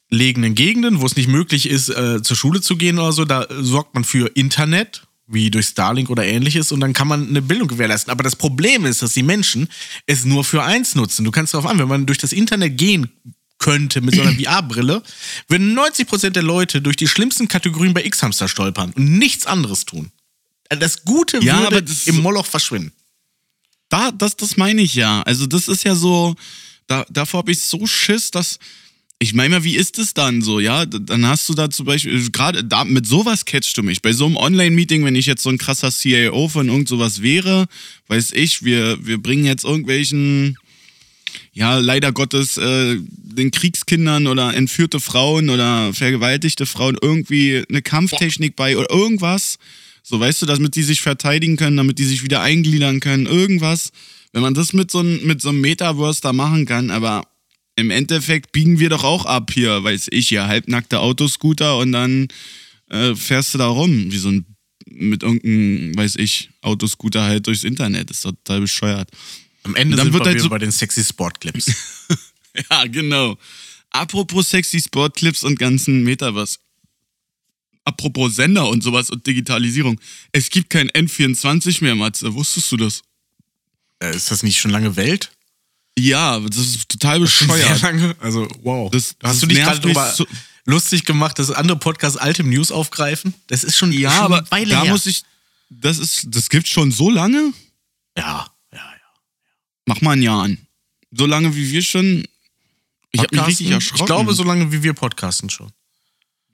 Gegenden, 0.09 1.01
wo 1.01 1.05
es 1.05 1.15
nicht 1.15 1.27
möglich 1.27 1.67
ist, 1.69 1.89
äh, 1.89 2.21
zur 2.21 2.37
Schule 2.37 2.61
zu 2.61 2.77
gehen 2.77 2.99
oder 2.99 3.11
so, 3.11 3.25
da 3.25 3.47
sorgt 3.61 3.93
man 3.95 4.03
für 4.03 4.27
Internet, 4.35 5.03
wie 5.27 5.49
durch 5.49 5.65
Starlink 5.67 6.09
oder 6.09 6.23
ähnliches, 6.25 6.71
und 6.71 6.79
dann 6.79 6.93
kann 6.93 7.07
man 7.07 7.27
eine 7.27 7.41
Bildung 7.41 7.67
gewährleisten. 7.67 8.11
Aber 8.11 8.23
das 8.23 8.35
Problem 8.35 8.85
ist, 8.85 9.01
dass 9.01 9.13
die 9.13 9.23
Menschen 9.23 9.67
es 10.05 10.23
nur 10.25 10.43
für 10.43 10.63
eins 10.63 10.93
nutzen. 10.95 11.25
Du 11.25 11.31
kannst 11.31 11.53
darauf 11.53 11.65
an, 11.69 11.79
wenn 11.79 11.87
man 11.87 12.05
durch 12.05 12.19
das 12.19 12.31
Internet 12.31 12.77
gehen 12.77 13.09
könnte 13.57 14.01
mit 14.01 14.13
so 14.15 14.21
einer 14.21 14.33
VR-Brille, 14.39 15.01
würden 15.47 15.77
90% 15.77 16.29
der 16.31 16.43
Leute 16.43 16.81
durch 16.81 16.95
die 16.95 17.07
schlimmsten 17.07 17.47
Kategorien 17.47 17.93
bei 17.93 18.05
X-Hamster 18.05 18.47
stolpern 18.47 18.91
und 18.95 19.17
nichts 19.17 19.45
anderes 19.47 19.85
tun. 19.85 20.11
Das 20.69 21.03
Gute 21.05 21.39
Ja, 21.43 21.55
würde 21.55 21.67
aber 21.67 21.81
das- 21.81 22.05
im 22.07 22.21
Moloch 22.21 22.45
verschwinden. 22.45 22.91
Da, 23.89 24.11
das, 24.11 24.35
das 24.35 24.57
meine 24.57 24.81
ich 24.81 24.95
ja. 24.95 25.21
Also 25.23 25.45
das 25.47 25.67
ist 25.67 25.83
ja 25.83 25.95
so, 25.95 26.35
da, 26.87 27.05
davor 27.09 27.39
habe 27.39 27.51
ich 27.51 27.61
so 27.61 27.85
Schiss, 27.87 28.29
dass, 28.31 28.59
ich 29.19 29.33
meine 29.33 29.55
mal, 29.55 29.63
wie 29.63 29.77
ist 29.77 29.97
es 29.97 30.13
dann 30.13 30.41
so, 30.41 30.59
ja? 30.59 30.85
Dann 30.85 31.25
hast 31.25 31.47
du 31.47 31.53
da 31.53 31.69
zum 31.69 31.85
Beispiel, 31.85 32.29
gerade 32.31 32.63
da, 32.63 32.83
mit 32.83 33.07
sowas 33.07 33.45
catchst 33.45 33.77
du 33.77 33.83
mich. 33.83 34.01
Bei 34.01 34.11
so 34.11 34.25
einem 34.25 34.35
Online-Meeting, 34.35 35.05
wenn 35.05 35.15
ich 35.15 35.25
jetzt 35.25 35.43
so 35.43 35.49
ein 35.49 35.57
krasser 35.57 35.91
CIO 35.91 36.49
von 36.49 36.67
irgend 36.67 36.89
sowas 36.89 37.21
wäre, 37.21 37.67
weiß 38.07 38.33
ich, 38.33 38.63
wir, 38.63 38.97
wir 39.05 39.17
bringen 39.17 39.45
jetzt 39.45 39.63
irgendwelchen, 39.63 40.57
ja, 41.53 41.77
leider 41.77 42.11
Gottes, 42.11 42.57
äh, 42.57 42.97
den 42.99 43.51
Kriegskindern 43.51 44.27
oder 44.27 44.53
entführte 44.53 44.99
Frauen 44.99 45.49
oder 45.49 45.93
vergewaltigte 45.93 46.65
Frauen 46.65 46.97
irgendwie 47.01 47.63
eine 47.69 47.81
Kampftechnik 47.81 48.57
bei 48.57 48.77
oder 48.77 48.89
irgendwas. 48.89 49.59
So, 50.03 50.19
weißt 50.19 50.41
du, 50.41 50.45
damit 50.45 50.75
die 50.75 50.83
sich 50.83 51.01
verteidigen 51.01 51.55
können, 51.55 51.77
damit 51.77 51.99
die 51.99 52.05
sich 52.05 52.23
wieder 52.23 52.41
eingliedern 52.41 52.99
können, 52.99 53.25
irgendwas. 53.25 53.91
Wenn 54.33 54.41
man 54.41 54.53
das 54.53 54.73
mit 54.73 54.91
so, 54.91 55.01
mit 55.01 55.41
so 55.41 55.49
einem 55.49 55.61
Metaverse 55.61 56.21
da 56.21 56.33
machen 56.33 56.65
kann, 56.65 56.91
aber 56.91 57.23
im 57.75 57.89
Endeffekt 57.91 58.51
biegen 58.51 58.79
wir 58.79 58.89
doch 58.89 59.03
auch 59.03 59.25
ab 59.25 59.51
hier, 59.53 59.83
weiß 59.83 60.07
ich 60.11 60.29
ja, 60.31 60.47
halbnackte 60.47 60.99
Autoscooter 60.99 61.77
und 61.77 61.91
dann 61.91 62.27
äh, 62.89 63.15
fährst 63.15 63.53
du 63.53 63.57
da 63.57 63.67
rum, 63.67 64.11
wie 64.11 64.17
so 64.17 64.29
ein, 64.29 64.45
mit 64.87 65.23
irgendeinem, 65.23 65.95
weiß 65.97 66.15
ich, 66.17 66.49
Autoscooter 66.61 67.23
halt 67.23 67.47
durchs 67.47 67.63
Internet. 67.63 68.09
Das 68.09 68.17
ist 68.17 68.23
total 68.23 68.61
bescheuert. 68.61 69.09
Am 69.63 69.75
Ende 69.75 69.97
Dann 69.97 70.05
sind 70.05 70.13
wird 70.13 70.25
wir 70.25 70.31
halt 70.31 70.41
so- 70.41 70.49
bei 70.49 70.59
den 70.59 70.71
sexy 70.71 71.03
Sportclips. 71.03 71.71
Ja, 72.71 72.85
genau. 72.85 73.37
Apropos 73.89 74.49
sexy 74.49 74.79
Sportclips 74.79 75.43
und 75.43 75.59
ganzen 75.59 76.05
Metaverse. 76.05 76.57
Apropos 77.83 78.35
Sender 78.37 78.69
und 78.69 78.81
sowas 78.81 79.09
und 79.09 79.27
Digitalisierung. 79.27 79.99
Es 80.31 80.49
gibt 80.49 80.69
kein 80.69 80.89
N24 80.91 81.83
mehr, 81.83 81.95
Matze. 81.95 82.33
Wusstest 82.33 82.71
du 82.71 82.77
das? 82.77 83.01
Äh, 83.99 84.15
ist 84.15 84.31
das 84.31 84.41
nicht 84.41 84.57
schon 84.57 84.71
lange 84.71 84.95
Welt? 84.95 85.31
Ja, 85.97 86.39
das 86.41 86.57
ist 86.57 86.89
total 86.89 87.13
Sehr 87.13 87.19
bescheuert. 87.47 87.81
lange. 87.81 88.15
Also, 88.19 88.47
wow. 88.63 88.91
Das- 88.91 89.15
das 89.19 89.31
Hast 89.31 89.43
du 89.43 89.47
dich 89.47 89.59
gerade 89.59 89.85
mich 89.87 89.95
darüber 89.95 90.13
so- 90.13 90.27
lustig 90.65 91.05
gemacht, 91.05 91.39
dass 91.39 91.51
andere 91.51 91.77
Podcasts 91.79 92.17
alte 92.17 92.43
News 92.43 92.71
aufgreifen? 92.71 93.33
Das 93.47 93.63
ist 93.63 93.77
schon, 93.77 93.91
Ja, 93.93 94.11
schon 94.11 94.25
aber 94.25 94.41
da 94.41 94.57
her. 94.57 94.85
muss 94.91 95.05
ich. 95.05 95.23
Das 95.69 95.97
ist, 95.97 96.27
das 96.29 96.49
gibt's 96.49 96.69
schon 96.69 96.91
so 96.91 97.09
lange? 97.09 97.53
ja, 98.17 98.45
ja, 98.71 98.77
ja. 98.77 98.81
Mach 99.85 100.01
mal 100.01 100.11
ein 100.11 100.21
Jahr 100.21 100.43
an. 100.43 100.57
So 101.11 101.25
lange 101.25 101.55
wie 101.55 101.71
wir 101.71 101.81
schon. 101.81 102.25
Ich 103.11 103.21
hab 103.21 103.31
mich 103.31 103.47
richtig 103.47 103.69
erschrocken. 103.71 104.01
Ich 104.03 104.05
glaube, 104.05 104.33
so 104.33 104.43
lange 104.43 104.71
wie 104.73 104.83
wir 104.83 104.93
podcasten 104.93 105.49
schon. 105.49 105.71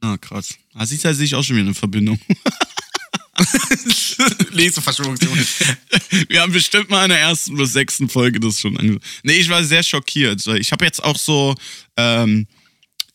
Ah, 0.02 0.18
krass. 0.18 0.50
Da 0.74 0.86
sieht 0.86 1.02
ja 1.04 1.14
sich 1.14 1.34
auch 1.36 1.44
schon 1.44 1.56
wieder 1.56 1.66
eine 1.66 1.76
Verbindung. 1.76 2.20
Nächste 4.54 4.82
Verschwörungstheorie. 4.82 5.46
Wir 6.30 6.42
haben 6.42 6.52
bestimmt 6.52 6.90
mal 6.90 7.04
in 7.04 7.10
der 7.10 7.20
ersten 7.20 7.56
bis 7.56 7.74
sechsten 7.74 8.10
Folge 8.10 8.40
das 8.40 8.60
schon 8.60 8.78
angesagt. 8.78 9.06
Nee, 9.24 9.38
ich 9.38 9.50
war 9.50 9.64
sehr 9.64 9.84
schockiert. 9.84 10.46
Ich 10.48 10.72
habe 10.72 10.86
jetzt 10.86 11.04
auch 11.04 11.18
so, 11.18 11.56
ähm, 11.98 12.48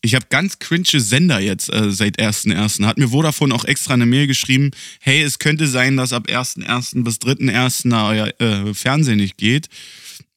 ich 0.00 0.14
habe 0.14 0.26
ganz 0.30 0.58
cringe 0.58 0.84
Sender 1.00 1.40
jetzt 1.40 1.72
äh, 1.72 1.90
seit 1.90 2.18
1.1. 2.18 2.84
Hat 2.84 2.98
mir 2.98 3.08
Vodafone 3.08 3.54
auch 3.54 3.64
extra 3.64 3.94
eine 3.94 4.06
Mail 4.06 4.26
geschrieben, 4.26 4.70
hey, 5.00 5.22
es 5.22 5.38
könnte 5.38 5.66
sein, 5.66 5.96
dass 5.96 6.12
ab 6.12 6.28
1.1. 6.28 7.04
bis 7.04 7.16
3.1. 7.16 7.90
da 7.90 8.08
euer 8.08 8.40
äh, 8.40 8.74
Fernsehen 8.74 9.18
nicht 9.18 9.36
geht. 9.36 9.68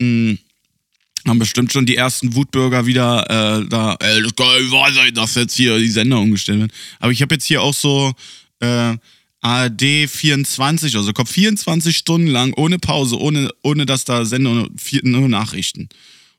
Hm, 0.02 0.40
haben 1.28 1.40
bestimmt 1.40 1.72
schon 1.72 1.86
die 1.86 1.96
ersten 1.96 2.34
Wutbürger 2.36 2.86
wieder 2.86 3.24
äh, 3.30 3.68
da, 3.68 3.96
ey, 4.00 4.24
das 4.24 4.36
kann 4.36 4.62
nicht 4.62 4.72
wahr 4.72 4.92
sein, 4.94 5.14
dass 5.14 5.36
jetzt 5.36 5.56
hier 5.56 5.78
die 5.78 5.90
Sender 5.90 6.20
umgestellt 6.20 6.60
werden. 6.60 6.74
Aber 7.00 7.12
ich 7.12 7.22
habe 7.22 7.36
jetzt 7.36 7.46
hier 7.46 7.62
auch 7.62 7.74
so 7.74 8.14
äh, 8.62 8.96
ARD 9.42 10.08
24, 10.10 10.96
also 10.96 11.14
kommt 11.14 11.30
24 11.30 11.96
Stunden 11.96 12.28
lang 12.28 12.54
ohne 12.54 12.78
Pause, 12.78 13.18
ohne, 13.18 13.50
ohne 13.64 13.86
dass 13.86 14.06
da 14.06 14.26
Sender 14.26 14.68
vier, 14.78 15.02
nur 15.04 15.30
Nachrichten. 15.30 15.88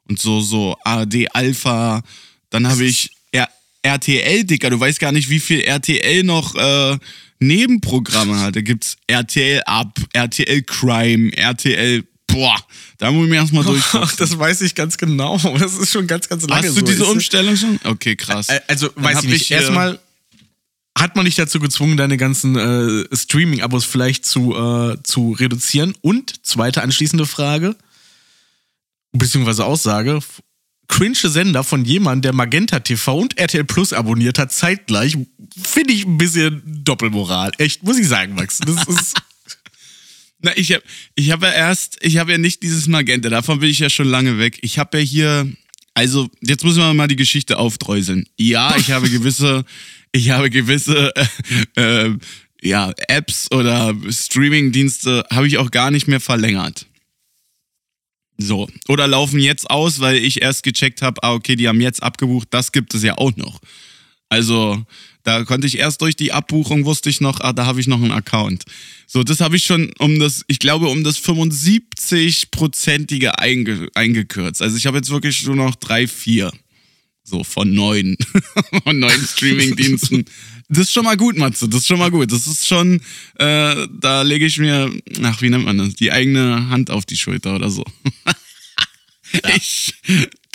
Und 0.08 0.20
so, 0.20 0.40
so 0.40 0.76
ARD 0.84 1.34
Alpha, 1.34 2.02
dann 2.50 2.66
habe 2.66 2.84
ich 2.84 3.10
R 3.32 3.48
RTL, 3.82 4.44
Dicker, 4.44 4.68
du 4.70 4.78
weißt 4.78 5.00
gar 5.00 5.12
nicht, 5.12 5.30
wie 5.30 5.40
viel 5.40 5.60
RTL 5.60 6.22
noch 6.24 6.54
äh, 6.54 6.98
Nebenprogramme 7.38 8.38
hat. 8.38 8.56
Da 8.56 8.60
gibt's 8.60 8.96
RTL 9.06 9.62
Up, 9.64 9.98
RTL 10.12 10.62
Crime, 10.62 11.32
RTL, 11.34 12.04
boah, 12.26 12.56
da 12.98 13.10
muss 13.10 13.24
ich 13.24 13.30
mir 13.30 13.36
erstmal 13.36 13.64
durch. 13.64 13.82
Ach, 13.94 14.14
das 14.16 14.38
weiß 14.38 14.60
ich 14.60 14.74
ganz 14.74 14.98
genau. 14.98 15.38
Das 15.58 15.78
ist 15.78 15.90
schon 15.90 16.06
ganz, 16.06 16.28
ganz 16.28 16.46
lange 16.46 16.68
Hast 16.68 16.76
du 16.76 16.80
so. 16.80 16.86
diese 16.86 17.06
Umstellung 17.06 17.56
schon? 17.56 17.80
Okay, 17.84 18.14
krass. 18.16 18.48
Also, 18.66 18.88
Dann 18.88 19.04
weiß 19.04 19.24
ich 19.24 19.30
nicht. 19.30 19.42
ich, 19.42 19.50
äh, 19.52 19.54
Erstmal 19.54 19.98
hat 20.98 21.16
man 21.16 21.24
dich 21.24 21.37
dazu 21.37 21.61
gezwungen, 21.61 21.96
deine 21.96 22.16
ganzen 22.16 22.57
äh, 22.57 23.16
Streaming-Abos 23.16 23.85
vielleicht 23.85 24.24
zu, 24.26 24.55
äh, 24.55 24.96
zu 25.03 25.33
reduzieren. 25.33 25.94
Und 26.03 26.44
zweite 26.44 26.83
anschließende 26.83 27.26
Frage, 27.26 27.76
beziehungsweise 29.12 29.64
Aussage, 29.64 30.20
cringe 30.88 31.16
Sender 31.16 31.64
von 31.64 31.85
jemandem, 31.85 32.22
der 32.22 32.33
Magenta 32.33 32.81
TV 32.81 33.18
und 33.18 33.38
RTL 33.38 33.64
Plus 33.64 33.92
abonniert 33.92 34.38
hat, 34.38 34.53
zeitgleich, 34.53 35.16
finde 35.62 35.94
ich 35.94 36.05
ein 36.05 36.18
bisschen 36.18 36.62
Doppelmoral. 36.85 37.53
Echt, 37.59 37.83
muss 37.85 37.98
ich 37.98 38.09
sagen, 38.09 38.35
Max. 38.35 38.59
Das 38.59 38.85
ist. 38.88 39.22
Na, 40.42 40.57
ich 40.57 40.72
habe 40.72 40.83
ich 41.14 41.31
hab 41.31 41.42
ja 41.42 41.53
erst, 41.53 41.98
ich 42.00 42.16
habe 42.18 42.33
ja 42.33 42.38
nicht 42.38 42.62
dieses 42.62 42.87
Magenta, 42.88 43.29
davon 43.29 43.61
bin 43.61 43.70
ich 43.70 43.79
ja 43.79 43.90
schon 43.90 44.09
lange 44.09 44.38
weg. 44.38 44.59
Ich 44.62 44.79
habe 44.79 44.98
ja 44.98 45.05
hier, 45.05 45.53
also 45.94 46.29
jetzt 46.40 46.64
müssen 46.64 46.79
wir 46.79 46.94
mal 46.94 47.09
die 47.09 47.16
Geschichte 47.16 47.59
aufdreuseln. 47.59 48.26
Ja, 48.37 48.74
ich 48.76 48.90
habe 48.90 49.11
gewisse, 49.11 49.64
ich 50.12 50.30
habe 50.30 50.50
gewisse 50.50 51.12
äh, 51.76 52.06
äh, 52.06 52.18
ja, 52.62 52.92
Apps 53.08 53.50
oder 53.52 53.94
Streaming-Dienste 54.08 55.24
habe 55.30 55.46
ich 55.46 55.58
auch 55.58 55.70
gar 55.70 55.90
nicht 55.90 56.08
mehr 56.08 56.20
verlängert. 56.20 56.86
So. 58.36 58.68
Oder 58.88 59.06
laufen 59.06 59.38
jetzt 59.38 59.70
aus, 59.70 60.00
weil 60.00 60.16
ich 60.16 60.42
erst 60.42 60.62
gecheckt 60.62 61.02
habe, 61.02 61.22
ah, 61.22 61.34
okay, 61.34 61.56
die 61.56 61.68
haben 61.68 61.80
jetzt 61.80 62.02
abgebucht, 62.02 62.48
das 62.50 62.72
gibt 62.72 62.94
es 62.94 63.02
ja 63.02 63.18
auch 63.18 63.36
noch. 63.36 63.60
Also, 64.30 64.82
da 65.24 65.44
konnte 65.44 65.66
ich 65.66 65.76
erst 65.78 66.00
durch 66.00 66.16
die 66.16 66.32
Abbuchung 66.32 66.86
wusste 66.86 67.10
ich 67.10 67.20
noch, 67.20 67.40
ah, 67.40 67.52
da 67.52 67.66
habe 67.66 67.80
ich 67.80 67.86
noch 67.86 68.00
einen 68.00 68.12
Account. 68.12 68.64
So, 69.06 69.22
das 69.22 69.40
habe 69.40 69.56
ich 69.56 69.64
schon 69.64 69.92
um 69.98 70.18
das, 70.18 70.42
ich 70.46 70.58
glaube, 70.58 70.88
um 70.88 71.04
das 71.04 71.22
75-prozentige 71.22 73.38
einge, 73.38 73.88
eingekürzt. 73.94 74.62
Also 74.62 74.76
ich 74.76 74.86
habe 74.86 74.96
jetzt 74.96 75.10
wirklich 75.10 75.44
nur 75.44 75.56
noch 75.56 75.74
drei, 75.74 76.06
vier. 76.06 76.50
So, 77.30 77.44
von 77.44 77.72
neun. 77.72 78.16
von 78.84 78.98
neun 78.98 79.20
Streaming-Diensten. 79.24 80.24
Das 80.68 80.86
ist 80.86 80.92
schon 80.92 81.04
mal 81.04 81.16
gut, 81.16 81.38
Matze. 81.38 81.68
Das 81.68 81.82
ist 81.82 81.86
schon 81.86 82.00
mal 82.00 82.10
gut. 82.10 82.32
Das 82.32 82.48
ist 82.48 82.66
schon, 82.66 83.00
äh, 83.38 83.86
da 83.88 84.22
lege 84.22 84.46
ich 84.46 84.58
mir, 84.58 84.90
ach, 85.22 85.40
wie 85.40 85.48
nennt 85.48 85.64
man 85.64 85.78
das? 85.78 85.94
Die 85.94 86.10
eigene 86.10 86.68
Hand 86.70 86.90
auf 86.90 87.06
die 87.06 87.16
Schulter 87.16 87.54
oder 87.54 87.70
so. 87.70 87.84
Ich, 89.54 89.94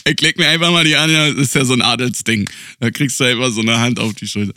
ich 0.05 0.19
leg 0.19 0.37
mir 0.37 0.49
einfach 0.49 0.69
mal 0.69 0.83
die 0.83 0.97
Hand, 0.97 1.13
das 1.13 1.47
ist 1.47 1.55
ja 1.55 1.63
so 1.63 1.71
ein 1.71 1.81
Adelsding. 1.81 2.49
Da 2.81 2.91
kriegst 2.91 3.17
du 3.21 3.23
einfach 3.23 3.49
so 3.49 3.61
eine 3.61 3.79
Hand 3.79 4.01
auf 4.01 4.13
die 4.15 4.27
Schulter. 4.27 4.51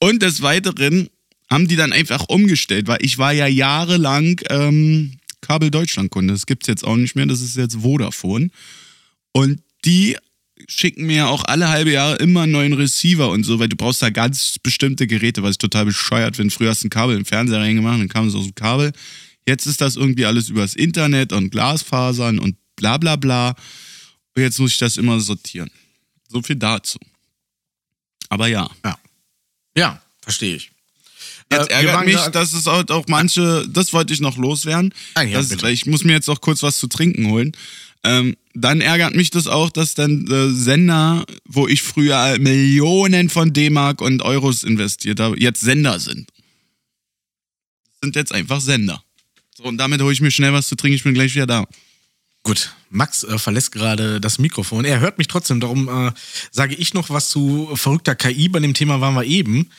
Und 0.00 0.22
des 0.22 0.40
Weiteren 0.40 1.10
haben 1.50 1.68
die 1.68 1.76
dann 1.76 1.92
einfach 1.92 2.30
umgestellt, 2.30 2.86
weil 2.86 3.04
ich 3.04 3.18
war 3.18 3.32
ja 3.32 3.46
jahrelang 3.46 4.40
ähm, 4.48 5.18
Kabel 5.42 5.70
Deutschland-Kunde. 5.70 6.32
Das 6.32 6.46
gibt's 6.46 6.66
jetzt 6.66 6.82
auch 6.82 6.96
nicht 6.96 7.14
mehr, 7.14 7.26
das 7.26 7.42
ist 7.42 7.58
jetzt 7.58 7.82
Vodafone. 7.82 8.48
Und 9.32 9.60
die 9.84 10.16
schicken 10.68 11.06
mir 11.06 11.28
auch 11.28 11.44
alle 11.44 11.68
halbe 11.68 11.90
Jahre 11.90 12.16
immer 12.16 12.42
einen 12.42 12.52
neuen 12.52 12.74
Receiver 12.74 13.30
und 13.30 13.44
so, 13.44 13.58
weil 13.58 13.68
du 13.68 13.76
brauchst 13.76 14.02
da 14.02 14.10
ganz 14.10 14.58
bestimmte 14.62 15.06
Geräte, 15.06 15.42
was 15.42 15.52
ich 15.52 15.58
total 15.58 15.86
bescheuert 15.86 16.36
finde. 16.36 16.54
Früher 16.54 16.70
hast 16.70 16.82
du 16.82 16.88
ein 16.88 16.90
Kabel 16.90 17.16
im 17.16 17.24
Fernseher 17.24 17.60
reingemacht, 17.60 18.00
dann 18.00 18.08
kam 18.08 18.28
es 18.28 18.34
aus 18.34 18.44
dem 18.44 18.54
Kabel. 18.54 18.92
Jetzt 19.46 19.66
ist 19.66 19.80
das 19.80 19.96
irgendwie 19.96 20.26
alles 20.26 20.50
übers 20.50 20.74
Internet 20.74 21.32
und 21.32 21.50
Glasfasern 21.50 22.38
und 22.38 22.56
bla 22.76 22.98
bla 22.98 23.16
bla. 23.16 23.56
Und 24.36 24.42
jetzt 24.42 24.58
muss 24.60 24.72
ich 24.72 24.78
das 24.78 24.98
immer 24.98 25.18
sortieren. 25.20 25.70
So 26.28 26.42
viel 26.42 26.56
dazu. 26.56 26.98
Aber 28.28 28.46
ja. 28.46 28.70
Ja. 28.84 28.98
Ja, 29.74 30.02
verstehe 30.20 30.56
ich. 30.56 30.70
Jetzt 31.50 31.70
Äh, 31.70 31.74
ärgert 31.74 32.04
mich, 32.04 32.20
dass 32.28 32.52
es 32.52 32.66
halt 32.66 32.90
auch 32.90 33.06
manche, 33.08 33.66
das 33.70 33.94
wollte 33.94 34.12
ich 34.12 34.20
noch 34.20 34.36
loswerden. 34.36 34.92
Ah, 35.14 35.22
ja, 35.22 35.38
das, 35.38 35.48
bitte. 35.48 35.62
weil 35.62 35.72
ich 35.72 35.86
muss 35.86 36.04
mir 36.04 36.12
jetzt 36.12 36.28
auch 36.28 36.42
kurz 36.42 36.62
was 36.62 36.76
zu 36.78 36.88
trinken 36.88 37.28
holen. 37.28 37.52
Ähm, 38.04 38.36
dann 38.54 38.80
ärgert 38.80 39.14
mich 39.14 39.30
das 39.30 39.46
auch, 39.46 39.70
dass 39.70 39.94
dann 39.94 40.26
äh, 40.30 40.50
Sender, 40.50 41.24
wo 41.44 41.68
ich 41.68 41.82
früher 41.82 42.38
Millionen 42.38 43.28
von 43.28 43.52
D-Mark 43.52 44.00
und 44.00 44.22
Euros 44.22 44.64
investiert 44.64 45.20
habe, 45.20 45.38
jetzt 45.38 45.60
Sender 45.60 45.98
sind. 45.98 46.30
Sind 48.02 48.16
jetzt 48.16 48.32
einfach 48.32 48.60
Sender. 48.60 49.02
So, 49.56 49.64
und 49.64 49.78
damit 49.78 50.00
hole 50.00 50.12
ich 50.12 50.20
mir 50.20 50.30
schnell 50.30 50.52
was 50.52 50.68
zu 50.68 50.76
trinken, 50.76 50.96
ich 50.96 51.02
bin 51.02 51.14
gleich 51.14 51.34
wieder 51.34 51.46
da. 51.46 51.66
Gut, 52.44 52.72
Max 52.90 53.24
äh, 53.24 53.38
verlässt 53.38 53.72
gerade 53.72 54.20
das 54.20 54.38
Mikrofon. 54.38 54.84
Er 54.84 55.00
hört 55.00 55.18
mich 55.18 55.26
trotzdem, 55.26 55.60
darum 55.60 55.88
äh, 55.88 56.12
sage 56.50 56.74
ich 56.74 56.94
noch 56.94 57.10
was 57.10 57.28
zu 57.28 57.68
verrückter 57.74 58.14
KI. 58.14 58.48
Bei 58.48 58.60
dem 58.60 58.74
Thema 58.74 59.00
waren 59.00 59.14
wir 59.14 59.24
eben. 59.24 59.70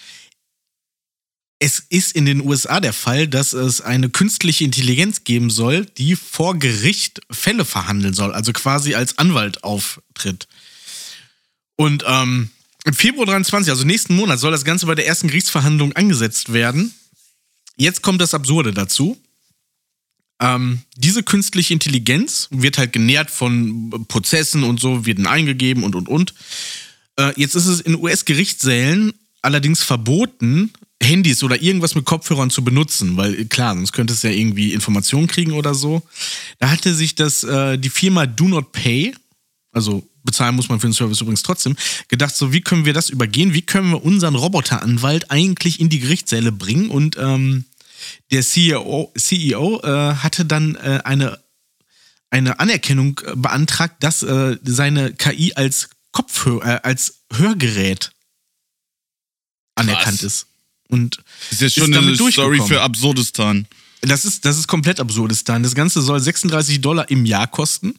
Es 1.62 1.80
ist 1.90 2.14
in 2.14 2.26
den 2.26 2.42
USA 2.42 2.80
der 2.80 2.94
Fall, 2.94 3.28
dass 3.28 3.52
es 3.52 3.82
eine 3.82 4.10
künstliche 4.10 4.64
Intelligenz 4.64 5.26
geben 5.26 5.50
soll, 5.50 5.86
die 5.86 6.16
vor 6.16 6.58
Gericht 6.58 7.20
Fälle 7.30 7.66
verhandeln 7.66 8.14
soll, 8.14 8.32
also 8.32 8.54
quasi 8.54 8.96
als 8.96 9.18
Anwalt 9.18 9.64
auftritt. 9.64 10.48
Und 11.76 12.06
ähm, 12.08 12.50
im 12.86 12.94
Februar 12.94 13.26
23, 13.26 13.70
also 13.70 13.84
nächsten 13.84 14.16
Monat, 14.16 14.40
soll 14.40 14.52
das 14.52 14.64
Ganze 14.64 14.86
bei 14.86 14.96
der 14.96 15.06
ersten 15.06 15.28
Gerichtsverhandlung 15.28 15.94
angesetzt 15.94 16.54
werden. 16.54 16.94
Jetzt 17.76 18.02
kommt 18.02 18.22
das 18.22 18.34
Absurde 18.34 18.74
dazu. 18.74 19.18
Ähm, 20.42 20.80
diese 20.96 21.24
künstliche 21.24 21.74
Intelligenz 21.74 22.48
wird 22.52 22.78
halt 22.78 22.94
genährt 22.94 23.30
von 23.30 24.06
Prozessen 24.08 24.64
und 24.64 24.80
so, 24.80 25.06
wird 25.06 25.26
eingegeben 25.28 25.84
und 25.84 25.96
und 25.96 26.08
und. 26.08 26.34
Äh, 27.18 27.34
jetzt 27.36 27.56
ist 27.56 27.66
es 27.66 27.82
in 27.82 27.96
US-Gerichtssälen 27.96 29.14
allerdings 29.42 29.84
verboten, 29.84 30.72
Handys 31.02 31.44
oder 31.44 31.62
irgendwas 31.62 31.96
mit 31.96 32.06
Kopfhörern 32.06 32.50
zu 32.50 32.64
benutzen, 32.64 33.16
weil 33.18 33.46
klar, 33.46 33.76
sonst 33.76 33.94
könnte 33.94 34.14
es 34.14 34.24
ja 34.24 34.32
irgendwie 34.32 34.74
Informationen 34.74 35.28
kriegen 35.28 35.54
oder 35.54 35.74
so. 35.74 36.02
Da 36.60 36.70
hatte 36.70 36.94
sich 36.94 37.16
das 37.16 37.44
äh, 37.44 37.78
die 37.78 37.90
Firma 37.90 38.26
Do 38.26 38.48
Not 38.48 38.72
Pay, 38.72 39.16
also 39.72 40.08
bezahlen 40.24 40.56
muss 40.56 40.70
man 40.70 40.80
für 40.80 40.88
den 40.88 40.94
Service 40.94 41.22
übrigens 41.22 41.44
trotzdem, 41.44 41.76
gedacht, 42.08 42.36
so 42.36 42.54
wie 42.54 42.62
können 42.62 42.86
wir 42.86 42.94
das 42.94 43.10
übergehen? 43.10 43.54
Wie 43.54 43.62
können 43.62 43.92
wir 43.92 44.04
unseren 44.04 44.36
Roboteranwalt 44.36 45.32
eigentlich 45.32 45.80
in 45.80 45.90
die 45.90 46.00
Gerichtssäle 46.00 46.52
bringen? 46.52 46.90
Und 46.90 47.18
ähm, 47.18 47.66
der 48.32 48.42
CEO, 48.42 49.12
CEO 49.18 49.82
äh, 49.82 50.16
hatte 50.16 50.46
dann 50.46 50.76
äh, 50.76 51.00
eine, 51.04 51.40
eine 52.30 52.60
Anerkennung 52.60 53.20
äh, 53.26 53.36
beantragt, 53.36 54.04
dass 54.04 54.22
äh, 54.24 54.58
seine 54.64 55.14
KI 55.14 55.54
als 55.56 55.90
Kopfhörer, 56.12 56.66
äh, 56.66 56.80
als 56.84 57.22
Hörgerät 57.32 58.12
anerkannt 59.76 60.24
ist. 60.24 60.49
Und 60.90 61.18
Das 61.50 61.54
ist 61.54 61.62
jetzt 61.62 61.76
schon 61.76 61.92
damit 61.92 62.20
eine 62.20 62.32
Story 62.32 62.62
für 62.68 62.82
Absurdistan. 62.82 63.68
Das 64.02 64.24
ist, 64.24 64.46
das 64.46 64.58
ist 64.58 64.68
komplett 64.68 65.00
Absurdistan. 65.00 65.62
Das 65.62 65.76
Ganze 65.76 66.02
soll 66.02 66.20
36 66.20 66.82
Dollar 66.82 67.10
im 67.10 67.26
Jahr 67.26 67.48
kosten. 67.48 67.96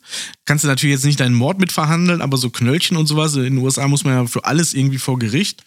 Kannst 0.46 0.64
du 0.64 0.68
natürlich 0.68 0.94
jetzt 0.94 1.05
nicht 1.05 1.20
deinen 1.20 1.35
Mord 1.35 1.59
mit 1.61 1.72
verhandeln, 1.72 2.22
aber 2.22 2.37
so 2.37 2.50
Knöllchen 2.50 2.96
und 2.96 3.07
sowas. 3.07 3.35
In 3.37 3.42
den 3.42 3.59
USA 3.59 3.87
muss 3.87 4.05
man 4.05 4.14
ja 4.14 4.26
für 4.26 4.44
alles 4.44 4.72
irgendwie 4.72 4.98
vor 4.98 5.18
Gericht. 5.18 5.62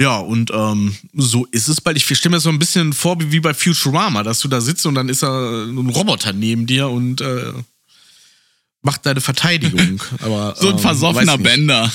Ja, 0.00 0.18
und 0.18 0.50
ähm, 0.54 0.94
so 1.14 1.46
ist 1.50 1.68
es 1.68 1.80
bald. 1.80 1.96
Ich 1.96 2.04
stelle 2.04 2.30
mir 2.30 2.36
das 2.36 2.44
so 2.44 2.50
ein 2.50 2.58
bisschen 2.58 2.92
vor 2.92 3.16
wie 3.18 3.40
bei 3.40 3.54
Futurama, 3.54 4.22
dass 4.22 4.40
du 4.40 4.48
da 4.48 4.60
sitzt 4.60 4.86
und 4.86 4.94
dann 4.94 5.08
ist 5.08 5.22
da 5.22 5.64
ein 5.64 5.88
Roboter 5.88 6.32
neben 6.32 6.66
dir 6.66 6.88
und 6.88 7.20
äh, 7.20 7.52
macht 8.82 9.04
deine 9.04 9.20
Verteidigung. 9.20 10.00
Aber, 10.20 10.54
So 10.58 10.68
ein 10.68 10.74
ähm, 10.74 10.78
versoffener. 10.78 11.38
Bänder. 11.38 11.92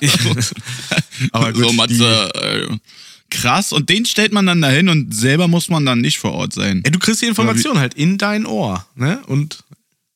Aber 1.32 1.52
gut, 1.52 1.64
so, 1.64 1.72
Matze, 1.72 2.30
äh, 2.34 2.76
krass. 3.30 3.72
Und 3.72 3.88
den 3.88 4.04
stellt 4.04 4.32
man 4.32 4.46
dann 4.46 4.60
dahin 4.60 4.88
und 4.88 5.14
selber 5.14 5.48
muss 5.48 5.68
man 5.68 5.86
dann 5.86 6.00
nicht 6.00 6.18
vor 6.18 6.32
Ort 6.32 6.52
sein. 6.52 6.82
Ey, 6.84 6.90
du 6.90 6.98
kriegst 6.98 7.22
die 7.22 7.26
Information 7.26 7.78
halt 7.78 7.94
in 7.94 8.18
dein 8.18 8.46
Ohr, 8.46 8.86
ne? 8.94 9.22
Und 9.26 9.64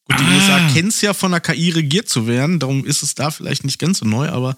gut, 0.04 0.18
die 0.20 0.24
Ah. 0.24 0.34
USA 0.34 0.72
kennt's 0.74 1.00
ja 1.00 1.14
von 1.14 1.30
der 1.30 1.40
KI 1.40 1.70
regiert 1.70 2.08
zu 2.08 2.26
werden, 2.26 2.58
darum 2.58 2.84
ist 2.84 3.02
es 3.02 3.14
da 3.14 3.30
vielleicht 3.30 3.64
nicht 3.64 3.78
ganz 3.78 3.98
so 3.98 4.04
neu, 4.06 4.28
aber 4.28 4.56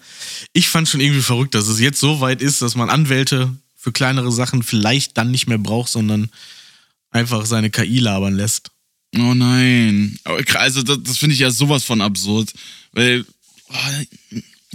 ich 0.53 0.69
fand 0.69 0.87
schon 0.89 0.99
irgendwie 1.01 1.21
verrückt, 1.21 1.55
dass 1.55 1.67
es 1.67 1.79
jetzt 1.79 1.99
so 1.99 2.19
weit 2.19 2.41
ist, 2.41 2.61
dass 2.61 2.75
man 2.75 2.89
Anwälte 2.89 3.55
für 3.75 3.91
kleinere 3.91 4.31
Sachen 4.31 4.63
vielleicht 4.63 5.17
dann 5.17 5.31
nicht 5.31 5.47
mehr 5.47 5.57
braucht, 5.59 5.89
sondern 5.89 6.29
einfach 7.11 7.45
seine 7.45 7.69
KI 7.69 7.99
labern 7.99 8.35
lässt. 8.35 8.71
Oh 9.15 9.33
nein. 9.33 10.19
Also 10.55 10.83
das, 10.83 10.97
das 11.01 11.17
finde 11.17 11.33
ich 11.33 11.39
ja 11.39 11.49
sowas 11.49 11.83
von 11.85 12.01
absurd. 12.01 12.51
Weil 12.91 13.25
oh, 13.69 14.03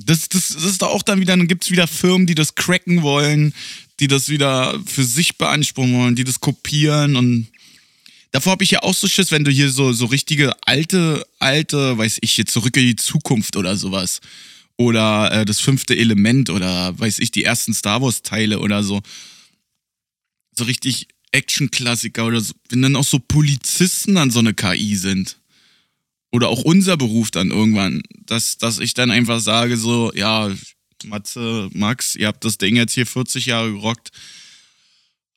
das, 0.04 0.28
das, 0.28 0.48
das 0.48 0.64
ist 0.64 0.82
doch 0.82 0.90
auch 0.90 1.02
dann 1.02 1.20
wieder, 1.20 1.36
dann 1.36 1.48
gibt 1.48 1.64
es 1.64 1.70
wieder 1.70 1.86
Firmen, 1.86 2.26
die 2.26 2.34
das 2.34 2.54
cracken 2.54 3.02
wollen, 3.02 3.54
die 4.00 4.08
das 4.08 4.28
wieder 4.28 4.80
für 4.86 5.04
sich 5.04 5.38
beanspruchen 5.38 5.94
wollen, 5.94 6.16
die 6.16 6.24
das 6.24 6.40
kopieren 6.40 7.16
und 7.16 7.48
davor 8.32 8.52
habe 8.52 8.64
ich 8.64 8.72
ja 8.72 8.82
auch 8.82 8.94
so 8.94 9.06
Schiss, 9.06 9.30
wenn 9.30 9.44
du 9.44 9.50
hier 9.50 9.70
so, 9.70 9.92
so 9.92 10.06
richtige 10.06 10.52
alte, 10.66 11.24
alte, 11.38 11.96
weiß 11.96 12.18
ich, 12.22 12.36
jetzt 12.36 12.52
zurück 12.52 12.76
in 12.76 12.86
die 12.86 12.96
Zukunft 12.96 13.56
oder 13.56 13.76
sowas. 13.76 14.20
Oder 14.76 15.30
äh, 15.32 15.44
das 15.44 15.60
fünfte 15.60 15.96
Element 15.96 16.50
oder 16.50 16.98
weiß 16.98 17.20
ich, 17.20 17.30
die 17.30 17.44
ersten 17.44 17.74
Star 17.74 18.02
Wars-Teile 18.02 18.58
oder 18.58 18.82
so. 18.82 19.00
So 20.56 20.64
richtig 20.64 21.08
Action-Klassiker 21.30 22.26
oder 22.26 22.40
so. 22.40 22.54
Wenn 22.68 22.82
dann 22.82 22.96
auch 22.96 23.04
so 23.04 23.18
Polizisten 23.18 24.16
dann 24.16 24.30
so 24.30 24.40
eine 24.40 24.54
KI 24.54 24.96
sind. 24.96 25.36
Oder 26.32 26.48
auch 26.48 26.62
unser 26.62 26.96
Beruf 26.96 27.30
dann 27.30 27.50
irgendwann. 27.50 28.02
Dass, 28.26 28.58
dass 28.58 28.78
ich 28.80 28.94
dann 28.94 29.10
einfach 29.10 29.40
sage 29.40 29.76
so, 29.76 30.12
ja, 30.14 30.50
Matze, 31.04 31.68
Max, 31.72 32.14
ihr 32.14 32.26
habt 32.26 32.44
das 32.44 32.58
Ding 32.58 32.76
jetzt 32.76 32.94
hier 32.94 33.06
40 33.06 33.46
Jahre 33.46 33.72
gerockt. 33.72 34.10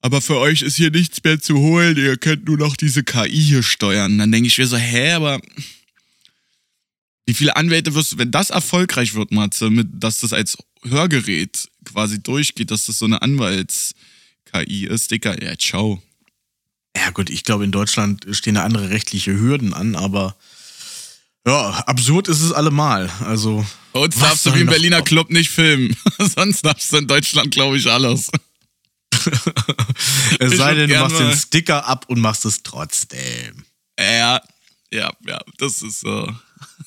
Aber 0.02 0.22
für 0.22 0.38
euch 0.38 0.62
ist 0.62 0.78
hier 0.78 0.92
nichts 0.92 1.24
mehr 1.24 1.42
zu 1.42 1.58
holen, 1.58 1.98
ihr 1.98 2.18
könnt 2.18 2.48
nur 2.48 2.58
noch 2.58 2.78
diese 2.78 3.04
KI 3.04 3.42
hier 3.42 3.64
steuern. 3.64 4.18
Dann 4.18 4.32
denke 4.32 4.48
ich 4.48 4.58
mir 4.58 4.68
so, 4.68 4.78
hä, 4.78 5.14
aber 5.14 5.42
wie 7.26 7.34
viele 7.34 7.56
Anwälte 7.56 7.96
wirst 7.96 8.12
du, 8.12 8.18
wenn 8.20 8.32
das 8.32 8.52
erfolgreich 8.52 9.16
wird, 9.16 9.32
Matze, 9.32 9.70
mit, 9.72 9.88
dass 9.92 10.20
das 10.20 10.32
als 10.32 10.58
Hörgerät 10.84 11.68
quasi 11.84 12.22
durchgeht, 12.22 12.70
dass 12.70 12.86
das 12.86 13.00
so 13.00 13.06
eine 13.06 13.22
Anwalts-KI 13.22 14.86
ist, 14.86 15.10
Dicker, 15.10 15.44
ja, 15.44 15.58
ciao. 15.58 16.02
Ja, 16.96 17.10
gut, 17.10 17.30
ich 17.30 17.44
glaube, 17.44 17.64
in 17.64 17.72
Deutschland 17.72 18.28
stehen 18.32 18.56
da 18.56 18.64
andere 18.64 18.92
rechtliche 18.92 19.38
Hürden 19.38 19.74
an, 19.74 19.96
aber 19.96 20.36
ja, 21.48 21.70
absurd 21.86 22.28
ist 22.28 22.42
es 22.42 22.52
allemal. 22.52 23.10
Also. 23.22 23.66
Uns 23.94 24.18
darfst 24.18 24.46
du 24.46 24.50
soll 24.50 24.58
wie 24.60 24.64
im 24.64 24.68
Berliner 24.68 24.98
kommen? 24.98 25.08
Club 25.08 25.30
nicht 25.30 25.50
filmen. 25.50 25.96
Sonst 26.20 26.66
darfst 26.66 26.92
du 26.92 26.98
in 26.98 27.08
Deutschland, 27.08 27.52
glaube 27.52 27.78
ich, 27.78 27.90
alles. 27.90 28.30
Es 30.40 30.58
sei 30.58 30.76
denn, 30.76 30.90
du 30.90 31.00
machst 31.00 31.16
mal- 31.16 31.30
den 31.30 31.38
Sticker 31.38 31.86
ab 31.86 32.06
und 32.10 32.20
machst 32.20 32.46
es 32.46 32.62
trotzdem. 32.64 33.66
Ja, 34.00 34.42
ja, 34.92 35.12
ja, 35.26 35.40
das 35.58 35.82
ist 35.82 36.02
so. 36.02 36.36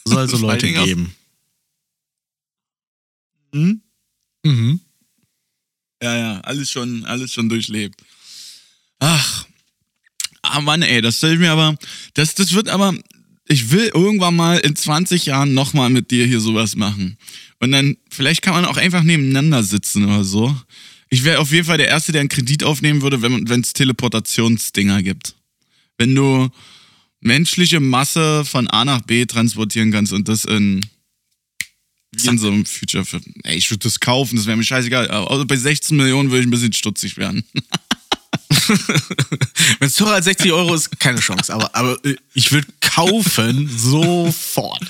Soll 0.05 0.29
so 0.29 0.39
Vor 0.39 0.51
allen 0.51 0.61
Leute 0.61 0.73
geben. 0.73 1.15
Hm? 3.55 3.83
Mhm. 4.45 4.81
Ja, 6.03 6.17
ja, 6.17 6.41
alles 6.41 6.71
schon, 6.71 7.05
alles 7.07 7.33
schon 7.33 7.49
durchlebt. 7.49 8.01
Ach, 9.01 9.47
ah 10.43 10.61
Mann, 10.61 10.83
ey, 10.83 11.01
das 11.01 11.17
stelle 11.19 11.35
ich 11.35 11.41
mir 11.41 11.51
aber, 11.51 11.77
das, 12.15 12.35
das 12.35 12.53
wird 12.53 12.69
aber, 12.69 12.95
ich 13.49 13.71
will 13.71 13.91
irgendwann 13.95 14.37
mal 14.37 14.59
in 14.59 14.77
20 14.77 15.27
Jahren 15.27 15.55
nochmal 15.55 15.91
mit 15.91 16.11
dir 16.11 16.27
hier 16.27 16.41
sowas 16.41 16.77
machen. 16.77 17.17
Und 17.59 17.73
dann, 17.73 17.97
vielleicht 18.11 18.43
kann 18.43 18.55
man 18.55 18.67
auch 18.67 18.77
einfach 18.77 19.03
nebeneinander 19.03 19.63
sitzen 19.63 20.05
oder 20.05 20.23
so. 20.23 20.55
Ich 21.09 21.25
wäre 21.25 21.39
auf 21.41 21.51
jeden 21.51 21.65
Fall 21.65 21.79
der 21.79 21.89
Erste, 21.89 22.13
der 22.13 22.21
einen 22.21 22.29
Kredit 22.29 22.63
aufnehmen 22.63 23.01
würde, 23.01 23.23
wenn 23.23 23.61
es 23.61 23.73
Teleportationsdinger 23.73 25.03
gibt. 25.03 25.35
Wenn 25.97 26.15
du 26.15 26.49
menschliche 27.21 27.81
Masse 27.81 28.45
von 28.45 28.69
A 28.69 28.85
nach 28.85 29.01
B 29.01 29.25
transportieren 29.25 29.91
kannst 29.91 30.13
und 30.13 30.29
das 30.29 30.45
in, 30.45 30.85
wie 32.13 32.29
in 32.29 32.39
so 32.39 32.49
einem 32.49 32.67
Future 32.67 33.07
Film. 33.07 33.25
Ey, 33.45 33.57
ich 33.57 33.71
würde 33.71 33.85
das 33.85 33.99
kaufen, 33.99 34.37
das 34.37 34.47
wäre 34.47 34.59
mir 34.59 34.65
scheißegal. 34.65 35.11
Aber 35.11 35.31
also 35.31 35.47
bei 35.47 35.57
16 35.57 35.97
Millionen 35.97 36.31
würde 36.31 36.41
ich 36.41 36.47
ein 36.47 36.51
bisschen 36.51 36.75
stutzig 36.75 37.17
werden. 37.17 37.43
Wenn 39.79 39.89
es 39.89 39.95
teurer 39.95 40.15
als 40.15 40.25
60 40.25 40.53
Euro 40.53 40.75
ist, 40.75 40.99
keine 40.99 41.21
Chance. 41.21 41.53
Aber, 41.53 41.75
aber 41.75 42.03
äh, 42.05 42.17
ich 42.35 42.51
würde 42.51 42.67
kaufen 42.81 43.69
sofort. 43.69 44.85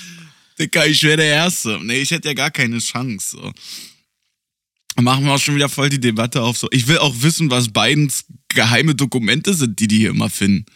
Dicker, 0.58 0.86
ich 0.86 1.02
wäre 1.02 1.18
der 1.18 1.26
Erste. 1.26 1.78
Nee, 1.82 2.00
ich 2.00 2.10
hätte 2.10 2.28
ja 2.28 2.34
gar 2.34 2.50
keine 2.50 2.78
Chance. 2.78 3.36
So. 3.36 3.52
Machen 5.02 5.24
wir 5.24 5.32
auch 5.32 5.38
schon 5.38 5.54
wieder 5.54 5.68
voll 5.68 5.88
die 5.88 6.00
Debatte 6.00 6.42
auf. 6.42 6.58
So. 6.58 6.68
Ich 6.72 6.88
will 6.88 6.98
auch 6.98 7.14
wissen, 7.20 7.50
was 7.50 7.68
Bidens 7.68 8.24
geheime 8.48 8.94
Dokumente 8.94 9.54
sind, 9.54 9.78
die 9.78 9.86
die 9.86 9.98
hier 9.98 10.10
immer 10.10 10.30
finden. 10.30 10.66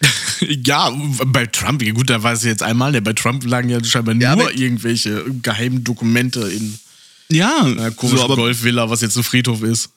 Ja, 0.67 0.91
bei 1.27 1.47
Trump, 1.47 1.83
ja 1.85 1.93
gut, 1.93 2.11
da 2.11 2.21
war 2.25 2.33
es 2.33 2.43
jetzt 2.43 2.65
einmal, 2.65 2.91
der 2.91 3.01
bei 3.01 3.13
Trump 3.13 3.45
lagen 3.45 3.69
ja 3.69 3.83
scheinbar 3.85 4.17
Ja, 4.17 4.35
nur 4.35 4.53
irgendwelche 4.53 5.25
geheimen 5.41 5.85
Dokumente 5.85 6.41
in 6.41 6.81
Ja, 7.29 7.61
einer 7.61 7.93
komischen 7.93 8.27
so, 8.27 8.35
Golfvilla, 8.35 8.91
was 8.91 9.03
jetzt 9.03 9.17
ein 9.17 9.23
Friedhof 9.23 9.63
ist. 9.63 9.91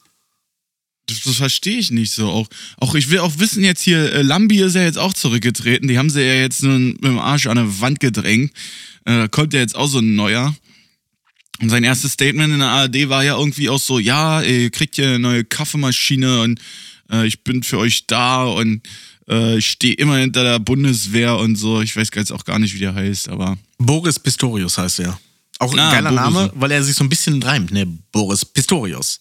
Das, 1.08 1.22
das 1.22 1.36
verstehe 1.36 1.78
ich 1.78 1.92
nicht 1.92 2.12
so. 2.14 2.30
Auch, 2.30 2.48
auch 2.78 2.96
ich 2.96 3.10
will 3.10 3.20
auch 3.20 3.38
wissen 3.40 3.64
jetzt 3.64 3.82
hier, 3.84 4.12
äh, 4.14 4.22
Lambi 4.22 4.62
ist 4.62 4.76
ja 4.76 4.84
jetzt 4.84 4.98
auch 4.98 5.14
zurückgetreten. 5.14 5.88
Die 5.88 5.98
haben 5.98 6.10
sie 6.10 6.22
ja 6.22 6.36
jetzt 6.36 6.64
nun 6.64 6.90
mit 6.94 7.04
dem 7.04 7.20
Arsch 7.20 7.48
an 7.48 7.58
eine 7.58 7.80
Wand 7.82 8.00
gedrängt. 8.00 8.52
Äh, 9.06 9.18
da 9.18 9.28
kommt 9.28 9.54
ja 9.54 9.60
jetzt 9.60 9.76
auch 9.76 9.88
so 9.88 10.00
ein 10.00 10.16
neuer. 10.16 10.56
Und 11.62 11.70
sein 11.70 11.84
erstes 11.84 12.12
Statement 12.14 12.52
in 12.54 12.60
der 12.60 12.68
ARD 12.70 13.08
war 13.10 13.24
ja 13.24 13.38
irgendwie 13.38 13.70
auch 13.70 13.80
so, 13.80 13.98
ja, 14.00 14.42
ihr 14.42 14.70
kriegt 14.72 14.96
hier 14.96 15.08
eine 15.08 15.20
neue 15.20 15.46
Kaffeemaschine 15.46 16.42
und 16.42 16.60
äh, 17.12 17.26
ich 17.26 17.44
bin 17.44 17.64
für 17.64 17.78
euch 17.78 18.08
da 18.08 18.44
und 18.46 18.82
Äh, 19.28 19.58
ich 19.58 19.66
stehe 19.72 19.96
immer 19.96 20.18
hinter 20.18 20.44
der 20.44 20.60
Bundeswehr 20.60 21.38
und 21.38 21.56
so. 21.56 21.82
Ich 21.82 21.96
weiß 21.98 22.10
jetzt 22.14 22.32
auch 22.32 22.44
gar 22.46 22.60
nicht, 22.60 22.76
wie 22.76 22.80
der 22.80 22.94
heißt, 22.94 23.28
aber. 23.30 23.58
Boris 23.80 24.20
Pistorius 24.20 24.78
heißt 24.78 25.00
er. 25.00 25.20
Auch 25.58 25.74
ein 25.74 25.80
Ah, 25.80 25.92
geiler 25.92 26.12
Boris. 26.12 26.24
Name, 26.24 26.52
weil 26.54 26.70
er 26.70 26.84
sich 26.84 26.96
so 26.96 27.04
ein 27.04 27.10
bisschen 27.10 27.42
reimt, 27.42 27.72
ne? 27.72 27.88
Boris 28.12 28.46
Pistorius. 28.46 29.20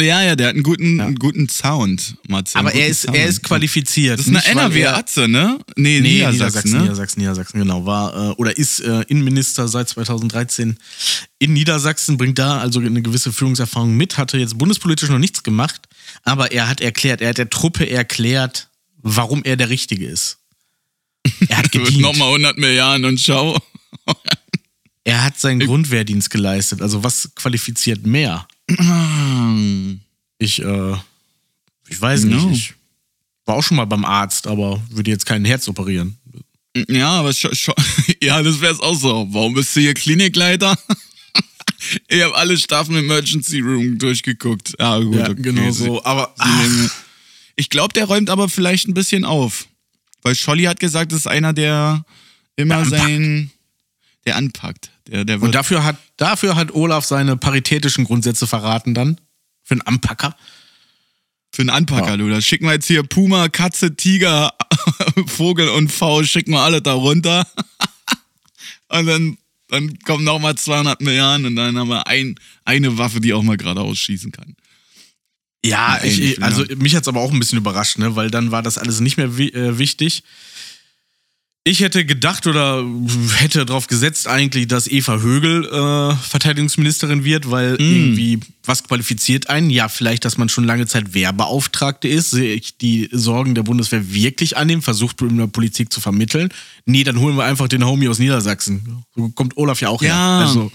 Ja, 0.00 0.22
ja, 0.22 0.36
der 0.36 0.48
hat 0.48 0.54
einen 0.54 0.62
guten, 0.62 1.00
einen 1.00 1.16
guten 1.16 1.48
Sound, 1.48 2.14
Matze. 2.28 2.56
Aber 2.56 2.72
er 2.72 2.86
ist, 2.86 3.02
Sound. 3.02 3.16
er 3.16 3.26
ist 3.26 3.42
qualifiziert. 3.42 4.20
Das 4.20 4.28
ist 4.28 4.34
eine 4.34 4.44
NRW-Atze, 4.44 5.26
ne? 5.26 5.58
Nee, 5.74 5.98
Nee, 5.98 6.00
Niedersachsen, 6.00 6.30
Niedersachsen, 6.38 6.70
ne? 6.72 6.82
Niedersachsen, 6.82 7.20
Niedersachsen, 7.20 7.58
genau. 7.58 7.84
War 7.84 8.30
äh, 8.30 8.32
oder 8.34 8.56
ist 8.56 8.78
äh, 8.80 9.02
Innenminister 9.08 9.66
seit 9.66 9.88
2013 9.88 10.78
in 11.40 11.52
Niedersachsen, 11.52 12.16
bringt 12.16 12.38
da 12.38 12.60
also 12.60 12.78
eine 12.78 13.02
gewisse 13.02 13.32
Führungserfahrung 13.32 13.96
mit, 13.96 14.18
hatte 14.18 14.38
jetzt 14.38 14.56
bundespolitisch 14.56 15.08
noch 15.08 15.18
nichts 15.18 15.42
gemacht, 15.42 15.88
aber 16.22 16.52
er 16.52 16.68
hat 16.68 16.80
erklärt, 16.80 17.20
er 17.20 17.30
hat 17.30 17.38
der 17.38 17.50
Truppe 17.50 17.90
erklärt, 17.90 18.68
warum 18.98 19.42
er 19.42 19.56
der 19.56 19.68
Richtige 19.68 20.06
ist. 20.06 20.38
Er 21.48 21.58
hat 21.58 21.72
gedient. 21.72 22.00
Nochmal 22.00 22.28
100 22.28 22.56
Milliarden 22.56 23.04
und 23.04 23.18
schau. 23.20 23.58
er 25.02 25.24
hat 25.24 25.40
seinen 25.40 25.58
Grundwehrdienst 25.58 26.30
geleistet. 26.30 26.82
Also 26.82 27.02
was 27.02 27.30
qualifiziert 27.34 28.06
mehr? 28.06 28.46
Ich, 30.40 30.62
äh, 30.62 30.92
ich 31.88 32.00
weiß 32.00 32.24
nicht. 32.24 32.44
No. 32.44 32.50
Ich 32.52 32.74
war 33.44 33.56
auch 33.56 33.62
schon 33.62 33.76
mal 33.76 33.86
beim 33.86 34.04
Arzt, 34.04 34.46
aber 34.46 34.80
würde 34.90 35.10
jetzt 35.10 35.26
kein 35.26 35.44
Herz 35.44 35.66
operieren. 35.66 36.16
Ja, 36.88 37.10
aber 37.10 37.32
ja, 38.22 38.42
das 38.42 38.60
wär's 38.60 38.78
auch 38.78 38.94
so. 38.94 39.26
Warum 39.30 39.54
bist 39.54 39.74
du 39.74 39.80
hier 39.80 39.94
Klinikleiter? 39.94 40.78
ich 42.08 42.22
habe 42.22 42.36
alle 42.36 42.56
Staffeln 42.56 42.98
im 42.98 43.06
Emergency 43.06 43.58
Room 43.60 43.98
durchgeguckt. 43.98 44.74
Ja, 44.78 44.98
gut, 45.00 45.16
Ja, 45.16 45.30
okay. 45.30 45.42
genau 45.42 45.70
Sie- 45.72 45.86
so. 45.86 46.04
Aber 46.04 46.32
Sie 46.40 46.88
Ich 47.56 47.70
glaube, 47.70 47.92
der 47.94 48.04
räumt 48.04 48.30
aber 48.30 48.48
vielleicht 48.48 48.86
ein 48.86 48.94
bisschen 48.94 49.24
auf. 49.24 49.66
Weil 50.22 50.36
Scholli 50.36 50.64
hat 50.64 50.78
gesagt, 50.78 51.10
das 51.10 51.20
ist 51.20 51.26
einer, 51.26 51.52
der 51.52 52.04
immer 52.54 52.84
Der 52.84 52.98
sein. 52.98 53.50
Der 54.24 54.36
anpackt. 54.36 54.90
Der, 55.08 55.24
der 55.24 55.42
Und 55.42 55.54
dafür 55.54 55.84
hat, 55.84 55.96
dafür 56.16 56.54
hat 56.54 56.72
Olaf 56.72 57.04
seine 57.04 57.36
paritätischen 57.36 58.04
Grundsätze 58.04 58.46
verraten 58.46 58.94
dann. 58.94 59.20
Für 59.64 59.72
einen 59.74 59.82
Anpacker. 59.82 60.36
für 61.52 61.62
einen 61.62 61.70
Anpacker, 61.70 62.10
Ja. 62.10 62.16
du. 62.16 62.28
Da 62.28 62.40
schicken 62.40 62.66
wir 62.66 62.72
jetzt 62.72 62.86
hier 62.86 63.02
Puma, 63.02 63.48
Katze, 63.48 63.96
Tiger, 63.96 64.52
Vogel 65.26 65.68
und 65.70 65.90
V, 65.90 66.22
schicken 66.24 66.52
wir 66.52 66.60
alle 66.60 66.80
da 66.82 66.92
runter. 66.92 67.46
und 68.88 69.06
dann, 69.06 69.38
dann 69.68 69.98
kommen 70.00 70.24
nochmal 70.24 70.54
200 70.56 71.00
Milliarden 71.00 71.46
und 71.46 71.56
dann 71.56 71.76
haben 71.78 71.88
wir 71.88 72.06
ein, 72.06 72.34
eine 72.64 72.96
Waffe, 72.98 73.20
die 73.20 73.32
auch 73.32 73.42
mal 73.42 73.56
geradeaus 73.56 73.98
schießen 73.98 74.30
kann. 74.32 74.56
Ja, 75.64 76.00
ich, 76.04 76.42
also 76.42 76.64
mich 76.76 76.94
hat's 76.94 77.08
aber 77.08 77.20
auch 77.20 77.32
ein 77.32 77.38
bisschen 77.38 77.58
überrascht, 77.58 77.98
ne? 77.98 78.14
weil 78.14 78.30
dann 78.30 78.50
war 78.52 78.62
das 78.62 78.78
alles 78.78 79.00
nicht 79.00 79.16
mehr 79.16 79.26
äh, 79.26 79.78
wichtig. 79.78 80.22
Ich 81.68 81.80
hätte 81.80 82.06
gedacht 82.06 82.46
oder 82.46 82.82
hätte 83.36 83.66
darauf 83.66 83.88
gesetzt 83.88 84.26
eigentlich, 84.26 84.68
dass 84.68 84.86
Eva 84.86 85.18
Högel 85.18 85.66
äh, 85.66 86.16
Verteidigungsministerin 86.16 87.24
wird, 87.24 87.50
weil 87.50 87.76
irgendwie 87.78 88.40
was 88.64 88.84
qualifiziert 88.84 89.50
einen? 89.50 89.68
Ja, 89.68 89.90
vielleicht, 89.90 90.24
dass 90.24 90.38
man 90.38 90.48
schon 90.48 90.64
lange 90.64 90.86
Zeit 90.86 91.12
Wehrbeauftragte 91.12 92.08
ist, 92.08 92.30
sich 92.30 92.78
die 92.78 93.10
Sorgen 93.12 93.54
der 93.54 93.64
Bundeswehr 93.64 94.10
wirklich 94.14 94.56
annimmt, 94.56 94.82
versucht 94.82 95.20
in 95.20 95.36
der 95.36 95.46
Politik 95.46 95.92
zu 95.92 96.00
vermitteln. 96.00 96.48
Nee, 96.86 97.04
dann 97.04 97.20
holen 97.20 97.36
wir 97.36 97.44
einfach 97.44 97.68
den 97.68 97.84
Homie 97.84 98.08
aus 98.08 98.18
Niedersachsen. 98.18 99.04
So 99.14 99.28
kommt 99.28 99.58
Olaf 99.58 99.82
ja 99.82 99.90
auch 99.90 100.00
her. 100.00 100.08
Ja. 100.08 100.40
Also, 100.40 100.72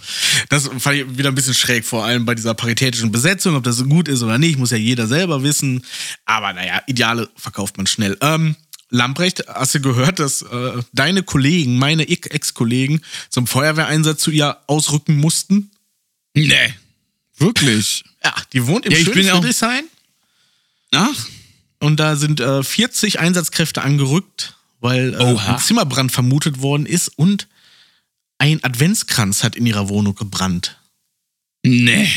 das 0.49 0.69
fand 0.77 0.97
ich 0.97 1.17
wieder 1.17 1.29
ein 1.29 1.35
bisschen 1.35 1.55
schräg, 1.55 1.85
vor 1.85 2.05
allem 2.05 2.25
bei 2.25 2.35
dieser 2.35 2.53
paritätischen 2.53 3.11
Besetzung, 3.11 3.55
ob 3.55 3.63
das 3.63 3.83
gut 3.89 4.07
ist 4.07 4.21
oder 4.21 4.37
nicht, 4.37 4.59
muss 4.59 4.69
ja 4.69 4.77
jeder 4.77 5.07
selber 5.07 5.41
wissen. 5.41 5.83
Aber 6.25 6.53
naja, 6.53 6.83
Ideale 6.85 7.29
verkauft 7.35 7.77
man 7.77 7.87
schnell. 7.87 8.15
Ähm, 8.21 8.55
Lamprecht, 8.93 9.47
hast 9.47 9.73
du 9.73 9.81
gehört, 9.81 10.19
dass 10.19 10.43
äh, 10.43 10.83
deine 10.93 11.23
Kollegen, 11.23 11.79
meine 11.79 12.07
Ex-Kollegen, 12.07 13.01
zum 13.29 13.47
Feuerwehreinsatz 13.47 14.21
zu 14.21 14.29
ihr 14.29 14.57
ausrücken 14.67 15.17
mussten? 15.17 15.71
Nee. 16.35 16.75
Wirklich? 17.37 18.03
Ja, 18.23 18.35
die 18.53 18.67
wohnt 18.67 18.85
im 18.85 18.91
Ja, 18.91 18.99
schönen 18.99 19.27
Friedrichshain 19.27 19.85
Ach, 20.93 21.27
und 21.79 21.99
da 21.99 22.15
sind 22.15 22.39
äh, 22.39 22.61
40 22.61 23.19
Einsatzkräfte 23.19 23.81
angerückt, 23.81 24.57
weil 24.79 25.15
äh, 25.15 25.17
ein 25.17 25.57
Zimmerbrand 25.57 26.11
vermutet 26.11 26.61
worden 26.61 26.85
ist 26.85 27.07
und 27.07 27.47
ein 28.37 28.63
Adventskranz 28.63 29.43
hat 29.43 29.55
in 29.55 29.65
ihrer 29.65 29.89
Wohnung 29.89 30.13
gebrannt. 30.13 30.77
nee. 31.63 32.07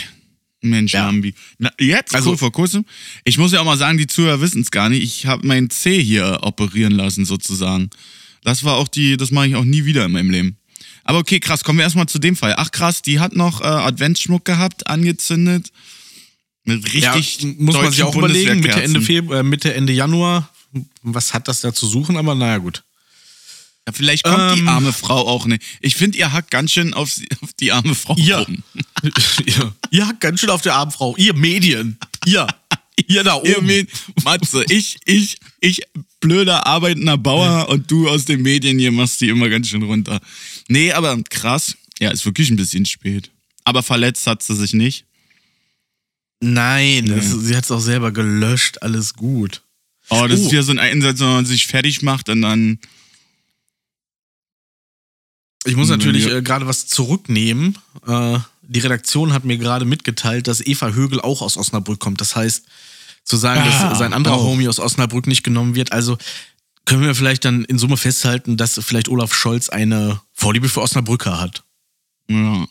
Mensch, 0.63 0.93
Ja. 0.95 1.07
Lambi. 1.07 1.35
Na, 1.59 1.71
jetzt, 1.79 2.15
Also- 2.15 2.37
vor 2.37 2.53
kurzem. 2.53 2.85
Ich 3.25 3.39
muss 3.39 3.53
ja 3.53 3.61
auch 3.61 3.65
mal 3.65 3.77
sagen, 3.77 3.99
die 3.99 4.07
Zuhörer 4.07 4.41
wissen 4.41 4.63
es 4.63 4.71
gar 4.71 4.89
nicht. 4.89 5.03
Ich 5.03 5.27
habe 5.27 5.47
meinen 5.47 5.71
C 5.71 6.03
hier 6.03 6.41
operieren 6.43 6.93
lassen, 6.93 7.25
sozusagen. 7.25 7.91
Das 8.43 8.65
war 8.65 8.77
auch 8.77 8.89
die, 8.89 9.17
das 9.17 9.31
mache 9.31 9.49
ich 9.49 9.55
auch 9.57 9.65
nie 9.65 9.85
wieder 9.85 10.05
in 10.07 10.13
meinem 10.13 10.31
Leben. 10.31 10.57
Aber 11.05 11.19
okay, 11.19 11.39
krass, 11.41 11.63
kommen 11.63 11.79
wir 11.79 11.85
erstmal 11.85 12.07
zu 12.09 12.19
dem 12.19 12.35
Fall. 12.37 12.55
Ach 12.57 12.71
krass, 12.73 13.03
die 13.03 13.21
hat 13.21 13.37
noch 13.37 13.61
äh, 13.61 13.65
Adventsschmuck 13.65 14.45
gehabt, 14.45 14.87
angezündet. 14.89 15.71
Mit 16.65 16.85
richtig 16.93 17.43
ja, 17.43 17.49
muss 17.59 17.77
man 17.77 17.91
sich 17.93 18.03
auch 18.03 18.17
überlegen, 18.17 18.59
Mitte 18.61 18.83
Ende. 18.83 19.01
Februar, 19.01 19.41
äh, 19.41 19.43
Mitte 19.45 19.73
Ende 19.75 19.93
Januar, 19.93 20.53
was 21.03 21.33
hat 21.33 21.47
das 21.47 21.61
da 21.61 21.73
zu 21.73 21.87
suchen, 21.87 22.17
aber 22.17 22.35
naja, 22.35 22.59
gut. 22.59 22.83
Ja, 23.87 23.93
vielleicht 23.93 24.25
kommt 24.25 24.57
die 24.57 24.61
Ähm. 24.61 24.69
arme 24.69 24.93
Frau 24.93 25.27
auch 25.29 25.47
nicht. 25.47 25.63
Ich 25.81 25.95
finde, 25.95 26.19
ihr 26.19 26.33
hackt 26.33 26.51
ganz 26.51 26.73
schön 26.73 26.93
auf, 26.95 27.11
auf 27.41 27.53
die 27.55 27.71
arme 27.73 27.95
Frau 27.95 28.17
Ja. 28.19 28.41
rum. 28.41 28.63
ihr, 29.47 29.75
ihr 29.91 30.07
hackt 30.09 30.21
ganz 30.21 30.41
schön 30.41 30.51
auf 30.51 30.63
der 30.63 30.75
armen 30.75 30.91
Frau. 30.91 31.17
Ihr 31.17 31.35
Medien. 31.35 31.99
Ihr. 32.25 32.47
Ihr 33.09 33.23
da 33.25 33.35
oben. 33.35 33.47
Ihr 33.49 33.63
Med- 33.63 33.89
Matze, 34.25 34.65
ich, 34.71 34.99
ich, 35.05 35.37
ich, 35.61 35.83
blöder 36.21 36.67
arbeitender 36.67 37.17
Bauer 37.19 37.69
und 37.69 37.91
du 37.91 38.09
aus 38.09 38.25
den 38.25 38.43
Medien 38.43 38.79
hier 38.79 38.91
machst 38.91 39.21
die 39.21 39.29
immer 39.29 39.49
ganz 39.51 39.69
schön 39.69 39.83
runter. 39.83 40.21
Nee, 40.69 40.93
aber 40.93 41.17
krass. 41.31 41.77
Ja, 42.01 42.11
ist 42.11 42.25
wirklich 42.25 42.51
ein 42.51 42.57
bisschen 42.57 42.87
spät. 42.87 43.31
Aber 43.65 43.83
verletzt 43.83 44.27
hat 44.27 44.43
sie 44.43 44.57
sich 44.57 44.73
nicht. 44.73 45.05
Nein, 46.41 47.07
das, 47.07 47.31
sie 47.31 47.57
hat 47.57 47.65
es 47.65 47.71
auch 47.71 47.81
selber 47.81 48.13
gelöscht. 48.13 48.83
Alles 48.83 49.15
gut. 49.15 49.63
Oh, 50.09 50.27
das 50.29 50.41
Oh. 50.41 50.47
ist 50.47 50.53
ja 50.53 50.63
so 50.63 50.73
ein 50.73 50.79
Einsatz, 50.79 51.21
wenn 51.21 51.29
man 51.29 51.47
sich 51.47 51.67
fertig 51.67 52.03
macht 52.03 52.29
und 52.29 52.43
dann. 52.43 52.79
Ich 55.67 55.77
muss 55.77 55.89
Wenn 55.89 55.99
natürlich 55.99 56.27
äh, 56.27 56.43
gerade 56.43 56.67
was 56.67 56.87
zurücknehmen. 56.87 57.79
Äh, 58.07 58.39
die 58.63 58.81
Redaktion 58.81 59.33
hat 59.33 59.45
mir 59.45 59.59
gerade 59.59 59.85
mitgeteilt, 59.85 60.47
dass 60.49 60.61
Eva 60.65 60.91
Högel 60.91 61.21
auch 61.21 61.43
aus 61.43 61.57
Osnabrück 61.57 62.01
kommt. 62.01 62.21
Das 62.21 62.35
heißt, 62.35 62.65
zu 63.25 63.37
sagen, 63.37 63.61
Ah, 63.65 63.89
dass 63.91 63.99
sein 63.99 64.13
anderer 64.13 64.41
oh. 64.41 64.45
Homie 64.45 64.69
aus 64.69 64.79
Osnabrück 64.79 65.27
nicht 65.27 65.43
genommen 65.43 65.75
wird. 65.75 65.93
Also 65.93 66.17
können 66.85 67.03
wir 67.03 67.15
vielleicht 67.15 67.45
dann 67.45 67.65
in 67.65 67.79
Summe 67.79 67.97
festhalten, 67.97 68.57
dass 68.57 68.81
vielleicht 68.83 69.09
Olaf 69.09 69.35
Scholz 69.35 69.69
eine 69.69 70.21
Vorliebe 70.33 70.69
für 70.69 70.81
Osnabrücker 70.81 71.41
hat. 71.41 71.65
Ja. 72.29 72.67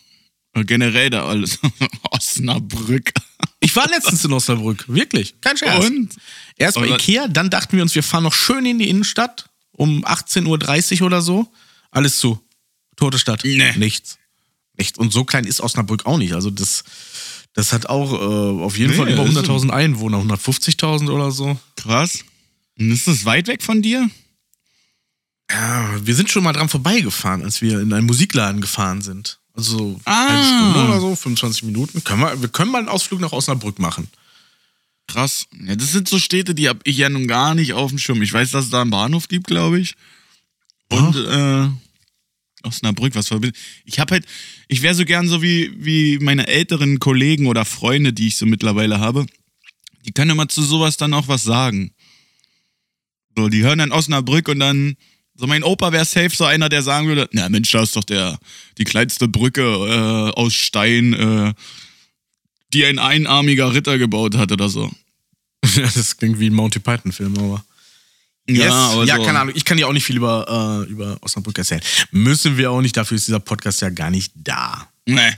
Generell 0.54 1.10
da 1.10 1.26
alles. 1.26 1.60
Osnabrück. 2.12 3.12
Ich 3.60 3.76
war 3.76 3.89
letztens 3.89 4.24
in 4.24 4.32
Osnabrück, 4.32 4.86
wirklich. 4.88 5.36
Kein 5.41 5.58
Scherz. 5.58 5.86
Und? 5.86 6.16
Erst 6.56 6.76
bei 6.76 6.88
Ikea, 6.88 7.28
dann 7.28 7.50
dachten 7.50 7.76
wir 7.76 7.84
uns, 7.84 7.93
wir 7.93 8.04
fahren 8.04 8.24
noch 8.24 8.34
schön 8.34 8.66
in 8.66 8.80
die 8.80 8.89
Innenstadt 8.89 9.50
um 9.74 10.06
18.30 10.06 11.02
Uhr 11.02 11.08
oder 11.08 11.22
so. 11.22 11.52
Alles 11.91 12.18
zu. 12.18 12.39
Tote 12.96 13.20
Stadt. 13.20 13.41
Nee. 13.43 13.74
Nichts. 13.78 14.18
Nichts. 14.78 14.98
Und 14.98 15.12
so 15.14 15.24
klein 15.26 15.46
ist 15.46 15.62
Osnabrück 15.62 16.06
auch 16.06 16.18
nicht. 16.18 16.34
Also 16.34 16.50
das, 16.50 16.84
das 17.54 17.72
hat 17.74 17.86
auch 17.88 18.12
äh, 18.14 18.64
auf 18.64 18.78
jeden 18.78 18.91
Nee, 18.91 18.98
Fall 18.98 19.10
über 19.12 19.24
das 19.26 19.36
ist- 19.36 19.50
100.000 19.50 19.70
Einwohner, 19.70 20.18
150.000 20.20 21.10
oder 21.10 21.32
so. 21.32 21.58
Krass. 21.76 22.20
Und 22.78 22.91
ist 22.91 23.08
das 23.08 23.26
weit 23.26 23.48
weg 23.48 23.64
von 23.64 23.82
dir? 23.82 24.10
Ja, 25.50 25.96
wir 26.02 26.16
sind 26.16 26.30
schon 26.30 26.43
mal 26.43 26.54
dran 26.54 26.70
vorbeigefahren, 26.70 27.43
als 27.43 27.62
wir 27.62 27.80
in 27.80 27.93
einen 27.93 28.08
Musikladen 28.08 28.62
gefahren 28.62 29.02
sind. 29.02 29.39
Also 29.54 30.00
Ah. 30.06 30.28
eine 30.28 30.43
Stunde 30.43 30.89
oder 30.89 31.00
so, 31.00 31.16
25 31.16 31.64
Minuten. 31.64 32.04
Können 32.04 32.22
wir, 32.22 32.41
wir 32.41 32.50
können 32.50 32.72
mal 32.72 32.80
einen 32.80 32.89
Ausflug 32.89 33.20
nach 33.22 33.32
Osnabrück 33.32 33.80
machen. 33.80 34.10
Krass. 35.08 35.46
Ja, 35.64 35.76
das 35.76 35.91
sind 35.91 36.10
so 36.10 36.18
Städte, 36.20 36.56
die 36.56 36.68
habe 36.68 36.80
ich 36.84 36.98
ja 36.98 37.10
nun 37.10 37.28
gar 37.28 37.54
nicht 37.54 37.74
auf 37.74 37.91
dem 37.91 38.00
Schirm. 38.00 38.22
Ich 38.24 38.34
weiß, 38.34 38.52
dass 38.52 38.66
es 38.66 38.72
da 38.72 38.82
einen 38.82 38.89
Bahnhof 38.89 39.28
gibt, 39.28 39.48
glaube 39.48 39.80
ich. 39.80 39.96
Und 40.89 41.16
äh, 41.16 41.70
Osnabrück, 42.66 43.16
was 43.16 43.28
verbindet. 43.28 43.57
Ich 43.86 43.99
habe 43.99 44.16
halt, 44.16 44.26
ich 44.68 44.82
wäre 44.82 44.95
so 44.95 45.05
gern 45.05 45.28
so 45.28 45.41
wie, 45.41 45.72
wie 45.78 46.20
meine 46.20 46.47
älteren 46.47 46.99
Kollegen 46.99 47.47
oder 47.47 47.66
Freunde, 47.66 48.13
die 48.13 48.28
ich 48.28 48.38
so 48.38 48.45
mittlerweile 48.45 48.99
habe. 48.99 49.26
Die 50.05 50.11
können 50.11 50.32
immer 50.32 50.47
zu 50.47 50.61
sowas 50.63 50.97
dann 50.97 51.13
auch 51.13 51.28
was 51.28 51.43
sagen. 51.43 51.91
So, 53.36 53.49
die 53.49 53.63
hören 53.63 53.80
dann 53.80 53.91
Osnabrück 53.91 54.47
und 54.47 54.59
dann, 54.59 54.95
so 55.36 55.47
mein 55.47 55.63
Opa 55.63 55.91
wäre 55.91 56.05
safe 56.05 56.30
so 56.30 56.45
einer, 56.45 56.70
der 56.70 56.82
sagen 56.82 57.07
würde, 57.07 57.28
na 57.32 57.49
Mensch, 57.49 57.72
da 57.72 57.84
ist 57.84 57.95
doch 57.95 58.03
der, 58.03 58.39
die 58.78 58.86
kleinste 58.86 59.28
Brücke 59.28 59.61
äh, 59.61 60.39
aus 60.39 60.53
Stein, 60.53 61.13
äh, 61.13 61.53
die 62.74 62.86
ein 62.86 62.99
einarmiger 62.99 63.74
Ritter 63.74 63.97
gebaut 63.97 64.36
hat 64.36 64.51
oder 64.51 64.70
so. 64.70 64.91
Ja, 65.76 65.89
das 65.93 66.18
klingt 66.18 66.39
wie 66.39 66.49
ein 66.49 66.53
Monty 66.53 66.80
Python-Film, 66.80 67.38
aber. 67.39 67.66
Yes. 68.48 68.66
Ja, 68.68 69.18
so. 69.18 69.24
keine 69.24 69.39
Ahnung. 69.39 69.56
Ich 69.56 69.66
kann 69.66 69.78
dir 69.78 69.88
auch 69.88 69.93
nicht 69.93 70.06
viel 70.06 70.18
über, 70.18 70.86
äh, 70.88 70.91
über 70.91 71.18
Osnabrück 71.22 71.58
erzählen. 71.58 71.82
Müssen 72.12 72.58
wir 72.58 72.72
auch 72.72 72.82
nicht, 72.82 72.96
dafür 72.96 73.16
ist 73.16 73.28
dieser 73.28 73.39
Podcast 73.39 73.82
ja 73.82 73.89
gar 73.89 74.12
nicht 74.12 74.34
da. 74.36 74.88
Nee. 75.06 75.32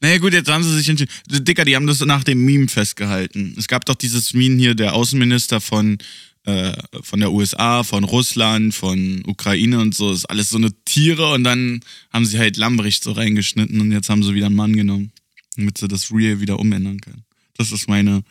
Naja 0.00 0.18
gut, 0.18 0.32
jetzt 0.32 0.50
haben 0.50 0.64
sie 0.64 0.76
sich 0.76 0.88
entschieden. 0.88 1.12
Dicker, 1.28 1.64
die 1.64 1.76
haben 1.76 1.86
das 1.86 2.00
nach 2.00 2.24
dem 2.24 2.44
Meme 2.44 2.68
festgehalten. 2.68 3.54
Es 3.56 3.68
gab 3.68 3.84
doch 3.84 3.94
dieses 3.94 4.34
Meme 4.34 4.56
hier, 4.58 4.74
der 4.74 4.94
Außenminister 4.94 5.60
von 5.60 5.98
äh, 6.44 6.74
von 7.00 7.20
der 7.20 7.32
USA, 7.32 7.84
von 7.84 8.04
Russland, 8.04 8.74
von 8.74 9.22
Ukraine 9.26 9.80
und 9.80 9.94
so. 9.94 10.10
Das 10.10 10.18
ist 10.18 10.24
alles 10.26 10.50
so 10.50 10.58
eine 10.58 10.72
Tiere 10.84 11.32
und 11.32 11.44
dann 11.44 11.80
haben 12.12 12.26
sie 12.26 12.38
halt 12.38 12.58
Lambrecht 12.58 13.02
so 13.02 13.12
reingeschnitten 13.12 13.80
und 13.80 13.92
jetzt 13.92 14.10
haben 14.10 14.22
sie 14.22 14.34
wieder 14.34 14.46
einen 14.46 14.54
Mann 14.54 14.76
genommen, 14.76 15.10
damit 15.56 15.78
sie 15.78 15.88
das 15.88 16.12
Real 16.12 16.40
wieder 16.40 16.58
umändern 16.58 17.00
können. 17.00 17.24
Das 17.56 17.72
ist 17.72 17.88
meine, 17.88 18.22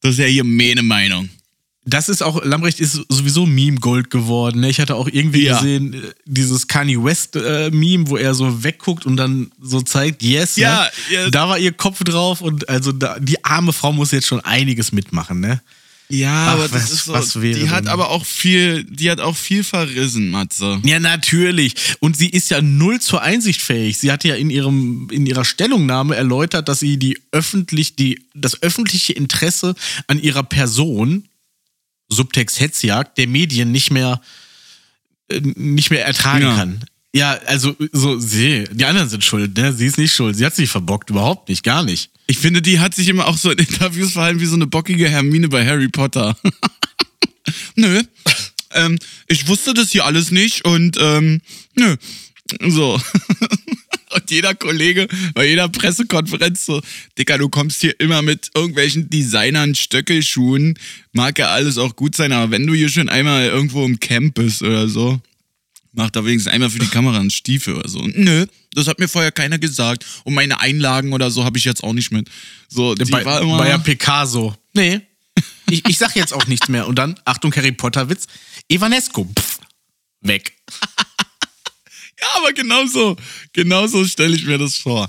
das 0.00 0.12
ist 0.12 0.18
ja 0.18 0.26
hier 0.26 0.44
meine 0.44 0.84
Meinung. 0.84 1.28
Das 1.86 2.08
ist 2.10 2.22
auch, 2.22 2.44
Lambrecht 2.44 2.78
ist 2.78 3.00
sowieso 3.08 3.46
Meme-Gold 3.46 4.10
geworden. 4.10 4.60
Ne? 4.60 4.68
Ich 4.68 4.80
hatte 4.80 4.94
auch 4.96 5.08
irgendwie 5.10 5.44
Ja. 5.44 5.56
gesehen, 5.58 5.94
äh, 5.94 5.98
dieses 6.26 6.68
Kanye 6.68 7.02
West-Meme, 7.02 8.08
wo 8.08 8.16
er 8.18 8.34
so 8.34 8.62
wegguckt 8.62 9.06
und 9.06 9.16
dann 9.16 9.50
so 9.60 9.80
zeigt, 9.80 10.22
yes, 10.22 10.56
Ja, 10.56 10.82
ne? 11.10 11.14
ja. 11.14 11.30
da 11.30 11.48
war 11.48 11.58
ihr 11.58 11.72
Kopf 11.72 12.04
drauf 12.04 12.42
und 12.42 12.68
also 12.68 12.92
da, 12.92 13.18
die 13.18 13.42
arme 13.44 13.72
Frau 13.72 13.92
muss 13.92 14.10
jetzt 14.10 14.26
schon 14.26 14.40
einiges 14.40 14.92
mitmachen, 14.92 15.40
ne? 15.40 15.62
Ja, 16.12 16.48
Ach, 16.48 16.52
aber 16.54 16.62
das 16.64 16.72
was- 16.72 16.90
ist 16.90 17.04
so, 17.04 17.12
was 17.12 17.40
wäre 17.40 17.56
die 17.60 17.70
hat 17.70 17.84
denn? 17.84 17.88
aber 17.88 18.10
auch 18.10 18.26
viel, 18.26 18.82
die 18.82 19.08
hat 19.12 19.20
auch 19.20 19.36
viel 19.36 19.62
verrissen, 19.62 20.28
Matze. 20.30 20.80
Ja, 20.84 20.98
natürlich. 20.98 21.74
Und 22.00 22.16
sie 22.16 22.28
ist 22.28 22.50
ja 22.50 22.60
null 22.60 23.00
zur 23.00 23.22
Einsicht 23.22 23.62
fähig. 23.62 23.96
Sie 23.98 24.10
hat 24.10 24.24
ja 24.24 24.34
in 24.34 24.50
ihrem, 24.50 25.08
in 25.12 25.24
ihrer 25.24 25.44
Stellungnahme 25.44 26.16
erläutert, 26.16 26.68
dass 26.68 26.80
sie 26.80 26.96
die 26.96 27.16
öffentlich, 27.30 27.94
die, 27.94 28.24
das 28.34 28.60
öffentliche 28.60 29.12
Interesse 29.12 29.76
an 30.08 30.20
ihrer 30.20 30.42
Person, 30.42 31.26
Subtext 32.10 32.60
Hetzjagd, 32.60 33.16
der 33.18 33.26
Medien 33.28 33.72
nicht 33.72 33.90
mehr, 33.90 34.20
äh, 35.28 35.40
nicht 35.40 35.90
mehr 35.90 36.04
ertragen 36.04 36.42
Ja. 36.44 36.56
kann. 36.56 36.80
Ja, 37.12 37.32
also 37.46 37.74
so, 37.90 38.20
sie, 38.20 38.64
die 38.70 38.84
anderen 38.84 39.08
sind 39.08 39.24
schuld, 39.24 39.56
ne? 39.56 39.72
Sie 39.72 39.86
ist 39.86 39.98
nicht 39.98 40.14
schuld. 40.14 40.36
Sie 40.36 40.46
hat 40.46 40.54
sich 40.54 40.70
verbockt, 40.70 41.10
überhaupt 41.10 41.48
nicht, 41.48 41.64
gar 41.64 41.82
nicht. 41.82 42.10
Ich 42.28 42.38
finde, 42.38 42.62
die 42.62 42.78
hat 42.78 42.94
sich 42.94 43.08
immer 43.08 43.26
auch 43.26 43.36
so 43.36 43.50
in 43.50 43.58
Interviews 43.58 44.12
verhalten 44.12 44.38
wie 44.38 44.46
so 44.46 44.54
eine 44.54 44.68
bockige 44.68 45.08
Hermine 45.08 45.48
bei 45.48 45.66
Harry 45.66 45.88
Potter. 45.88 46.36
nö. 47.74 48.02
Ähm, 48.72 48.96
ich 49.26 49.48
wusste 49.48 49.74
das 49.74 49.90
hier 49.90 50.04
alles 50.04 50.30
nicht 50.30 50.64
und 50.64 50.98
ähm, 51.00 51.40
nö. 51.74 51.96
So. 52.68 53.00
und 54.14 54.30
jeder 54.30 54.54
Kollege 54.54 55.08
bei 55.34 55.46
jeder 55.46 55.68
Pressekonferenz 55.68 56.64
so, 56.66 56.80
Dicker, 57.18 57.38
du 57.38 57.48
kommst 57.48 57.80
hier 57.80 57.98
immer 58.00 58.22
mit 58.22 58.50
irgendwelchen 58.54 59.08
Designern, 59.10 59.74
Stöckelschuhen. 59.74 60.78
Mag 61.12 61.38
ja 61.38 61.48
alles 61.48 61.78
auch 61.78 61.96
gut 61.96 62.14
sein, 62.16 62.32
aber 62.32 62.50
wenn 62.50 62.66
du 62.66 62.74
hier 62.74 62.88
schon 62.88 63.08
einmal 63.08 63.46
irgendwo 63.46 63.84
im 63.84 64.00
Camp 64.00 64.34
bist 64.34 64.62
oder 64.62 64.88
so, 64.88 65.20
mach 65.92 66.10
da 66.10 66.24
wenigstens 66.24 66.52
einmal 66.52 66.70
für 66.70 66.78
die 66.78 66.86
Kamera 66.86 67.18
einen 67.18 67.30
Stiefel 67.30 67.74
oder 67.74 67.88
so. 67.88 68.00
Nö, 68.14 68.46
das 68.74 68.86
hat 68.86 68.98
mir 68.98 69.08
vorher 69.08 69.32
keiner 69.32 69.58
gesagt. 69.58 70.06
Und 70.24 70.34
meine 70.34 70.60
Einlagen 70.60 71.12
oder 71.12 71.30
so 71.30 71.44
habe 71.44 71.58
ich 71.58 71.64
jetzt 71.64 71.82
auch 71.82 71.92
nicht 71.92 72.10
mit. 72.10 72.28
So, 72.68 72.94
die 72.94 73.10
bei, 73.10 73.24
war 73.24 73.40
immer. 73.40 73.58
bei 73.58 73.68
der 73.68 73.78
PK 73.78 74.26
so. 74.26 74.54
Nee. 74.72 75.00
Ich, 75.72 75.88
ich 75.88 75.98
sag 75.98 76.16
jetzt 76.16 76.32
auch 76.34 76.48
nichts 76.48 76.68
mehr. 76.68 76.88
Und 76.88 76.96
dann, 76.96 77.14
Achtung, 77.24 77.54
Harry 77.54 77.70
Potter-Witz, 77.70 78.26
Evanesco, 78.68 79.24
pff, 79.38 79.60
weg. 80.20 80.56
Ja, 82.20 82.28
aber 82.36 82.52
genau 82.52 82.86
so, 82.86 83.16
genau 83.52 83.86
so 83.86 84.04
stelle 84.04 84.36
ich 84.36 84.44
mir 84.44 84.58
das 84.58 84.76
vor. 84.76 85.08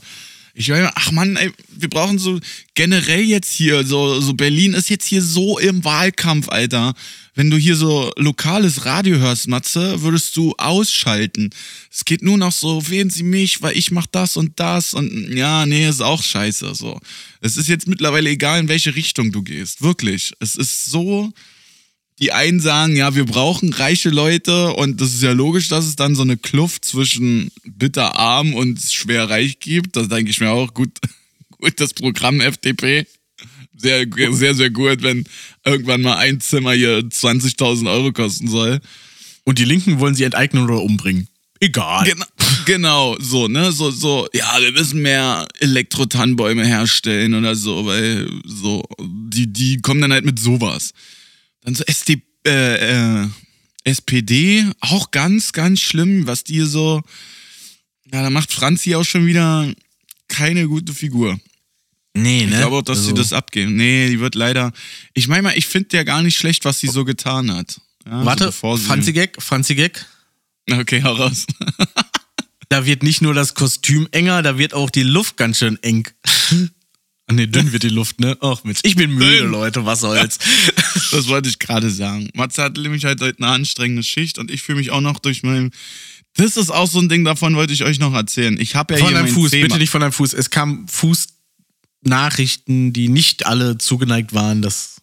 Ich 0.53 0.67
meine, 0.69 0.91
ach 0.95 1.11
Mann, 1.11 1.37
ey, 1.37 1.51
wir 1.69 1.89
brauchen 1.89 2.19
so 2.19 2.39
generell 2.75 3.23
jetzt 3.23 3.51
hier, 3.51 3.85
so, 3.85 4.19
so 4.19 4.33
Berlin 4.33 4.73
ist 4.73 4.89
jetzt 4.89 5.05
hier 5.05 5.21
so 5.21 5.57
im 5.59 5.83
Wahlkampf, 5.83 6.49
Alter. 6.49 6.93
Wenn 7.33 7.49
du 7.49 7.55
hier 7.55 7.77
so 7.77 8.11
lokales 8.17 8.85
Radio 8.85 9.17
hörst, 9.17 9.47
Matze, 9.47 10.01
würdest 10.01 10.35
du 10.35 10.53
ausschalten. 10.57 11.49
Es 11.89 12.03
geht 12.03 12.21
nur 12.21 12.37
noch 12.37 12.51
so, 12.51 12.89
wählen 12.89 13.09
Sie 13.09 13.23
mich, 13.23 13.61
weil 13.61 13.77
ich 13.77 13.91
mach 13.91 14.05
das 14.07 14.35
und 14.35 14.59
das 14.59 14.93
und 14.93 15.33
ja, 15.33 15.65
nee, 15.65 15.87
ist 15.87 16.01
auch 16.01 16.21
scheiße, 16.21 16.75
so. 16.75 16.99
Es 17.39 17.55
ist 17.55 17.69
jetzt 17.69 17.87
mittlerweile 17.87 18.29
egal, 18.29 18.59
in 18.59 18.67
welche 18.67 18.95
Richtung 18.95 19.31
du 19.31 19.43
gehst. 19.43 19.81
Wirklich. 19.81 20.33
Es 20.39 20.55
ist 20.55 20.85
so, 20.85 21.31
die 22.21 22.31
einen 22.31 22.59
sagen, 22.59 22.95
ja, 22.95 23.15
wir 23.15 23.25
brauchen 23.25 23.73
reiche 23.73 24.09
Leute 24.09 24.73
und 24.73 25.01
das 25.01 25.09
ist 25.09 25.23
ja 25.23 25.31
logisch, 25.31 25.69
dass 25.69 25.85
es 25.85 25.95
dann 25.95 26.15
so 26.15 26.21
eine 26.21 26.37
Kluft 26.37 26.85
zwischen 26.85 27.51
bitterarm 27.65 28.53
und 28.53 28.79
schwer 28.79 29.29
reich 29.29 29.59
gibt. 29.59 29.95
Das 29.95 30.07
denke 30.07 30.29
ich 30.29 30.39
mir 30.39 30.51
auch 30.51 30.73
gut, 30.73 30.99
gut 31.49 31.79
das 31.79 31.93
Programm 31.95 32.39
FDP. 32.39 33.07
Sehr, 33.75 34.05
sehr, 34.31 34.53
sehr 34.53 34.69
gut, 34.69 35.01
wenn 35.01 35.23
irgendwann 35.65 36.01
mal 36.03 36.17
ein 36.17 36.39
Zimmer 36.39 36.73
hier 36.73 36.99
20.000 36.99 37.91
Euro 37.91 38.11
kosten 38.11 38.47
soll. 38.47 38.79
Und 39.43 39.57
die 39.57 39.65
Linken 39.65 39.99
wollen 39.99 40.13
sie 40.13 40.23
enteignen 40.23 40.63
oder 40.63 40.83
umbringen. 40.83 41.27
Egal. 41.59 42.05
Genau, 42.05 42.25
genau, 42.65 43.17
so, 43.19 43.47
ne? 43.47 43.71
So, 43.71 43.89
so, 43.89 44.27
ja, 44.33 44.57
wir 44.59 44.71
müssen 44.71 45.01
mehr 45.01 45.47
Elektro-Tannenbäume 45.59 46.65
herstellen 46.65 47.33
oder 47.33 47.55
so, 47.55 47.87
weil 47.87 48.29
so, 48.45 48.83
die, 48.99 49.51
die 49.51 49.81
kommen 49.81 50.01
dann 50.01 50.13
halt 50.13 50.25
mit 50.25 50.37
sowas. 50.37 50.93
Dann 51.63 51.75
so 51.75 51.83
SD, 51.83 52.21
äh, 52.45 53.21
äh, 53.23 53.27
SPD, 53.83 54.65
auch 54.79 55.11
ganz, 55.11 55.53
ganz 55.53 55.79
schlimm, 55.81 56.27
was 56.27 56.43
die 56.43 56.61
so. 56.61 57.01
Ja, 58.11 58.21
da 58.23 58.29
macht 58.29 58.51
Franzi 58.51 58.95
auch 58.95 59.03
schon 59.05 59.25
wieder 59.25 59.71
keine 60.27 60.67
gute 60.67 60.93
Figur. 60.93 61.39
Nee, 62.13 62.45
ne? 62.45 62.51
Ich 62.51 62.57
glaube 62.57 62.77
auch, 62.77 62.81
dass 62.81 62.99
sie 62.99 63.11
Also, 63.11 63.15
das 63.15 63.31
abgeben. 63.33 63.75
Nee, 63.75 64.09
die 64.09 64.19
wird 64.19 64.35
leider. 64.35 64.73
Ich 65.13 65.27
meine 65.27 65.43
mal, 65.43 65.57
ich 65.57 65.65
finde 65.67 65.95
ja 65.95 66.03
gar 66.03 66.21
nicht 66.21 66.37
schlecht, 66.37 66.65
was 66.65 66.79
sie 66.79 66.87
so 66.87 67.05
getan 67.05 67.51
hat. 67.53 67.79
Ja, 68.05 68.25
Warte, 68.25 68.51
so 68.51 68.75
sie- 68.75 68.83
Franzi 68.85 69.13
Gag, 69.13 69.41
Franzi 69.41 69.75
Gag. 69.75 70.05
Okay, 70.69 71.01
hau 71.03 71.13
raus. 71.13 71.45
Da 72.69 72.85
wird 72.85 73.03
nicht 73.03 73.21
nur 73.21 73.33
das 73.33 73.53
Kostüm 73.53 74.07
enger, 74.13 74.41
da 74.43 74.57
wird 74.57 74.73
auch 74.73 74.89
die 74.89 75.03
Luft 75.03 75.35
ganz 75.35 75.57
schön 75.57 75.77
eng. 75.83 76.07
Nee, 77.31 77.47
dünn 77.47 77.71
wird 77.71 77.83
die 77.83 77.89
Luft, 77.89 78.19
ne? 78.19 78.37
Ach, 78.41 78.63
Mensch. 78.63 78.79
Ich 78.83 78.95
bin 78.95 79.11
müde. 79.13 79.45
Leute, 79.45 79.85
was 79.85 80.01
soll's. 80.01 80.37
Das 81.11 81.27
wollte 81.27 81.49
ich 81.49 81.59
gerade 81.59 81.89
sagen. 81.89 82.29
Matze 82.35 82.61
hat 82.63 82.77
nämlich 82.77 83.03
halt 83.05 83.19
heute 83.21 83.41
eine 83.43 83.51
anstrengende 83.53 84.03
Schicht 84.03 84.37
und 84.37 84.49
ich 84.51 84.61
fühle 84.63 84.77
mich 84.77 84.91
auch 84.91 85.01
noch 85.01 85.19
durch 85.19 85.43
meinen. 85.43 85.71
Das 86.35 86.55
ist 86.55 86.69
auch 86.69 86.87
so 86.87 86.99
ein 86.99 87.09
Ding, 87.09 87.25
davon 87.25 87.55
wollte 87.55 87.73
ich 87.73 87.83
euch 87.83 87.99
noch 87.99 88.13
erzählen. 88.13 88.57
Ich 88.59 88.75
habe 88.75 88.93
ja 88.93 88.99
Von 89.01 89.09
hier 89.09 89.17
deinem 89.17 89.33
Fuß, 89.33 89.51
Thema. 89.51 89.67
bitte 89.67 89.79
nicht 89.79 89.89
von 89.89 89.99
deinem 89.99 90.13
Fuß. 90.13 90.31
Es 90.33 90.49
kamen 90.49 90.87
Fußnachrichten, 90.87 92.93
die 92.93 93.09
nicht 93.09 93.45
alle 93.45 93.77
zugeneigt 93.77 94.33
waren. 94.33 94.61
Das 94.61 95.01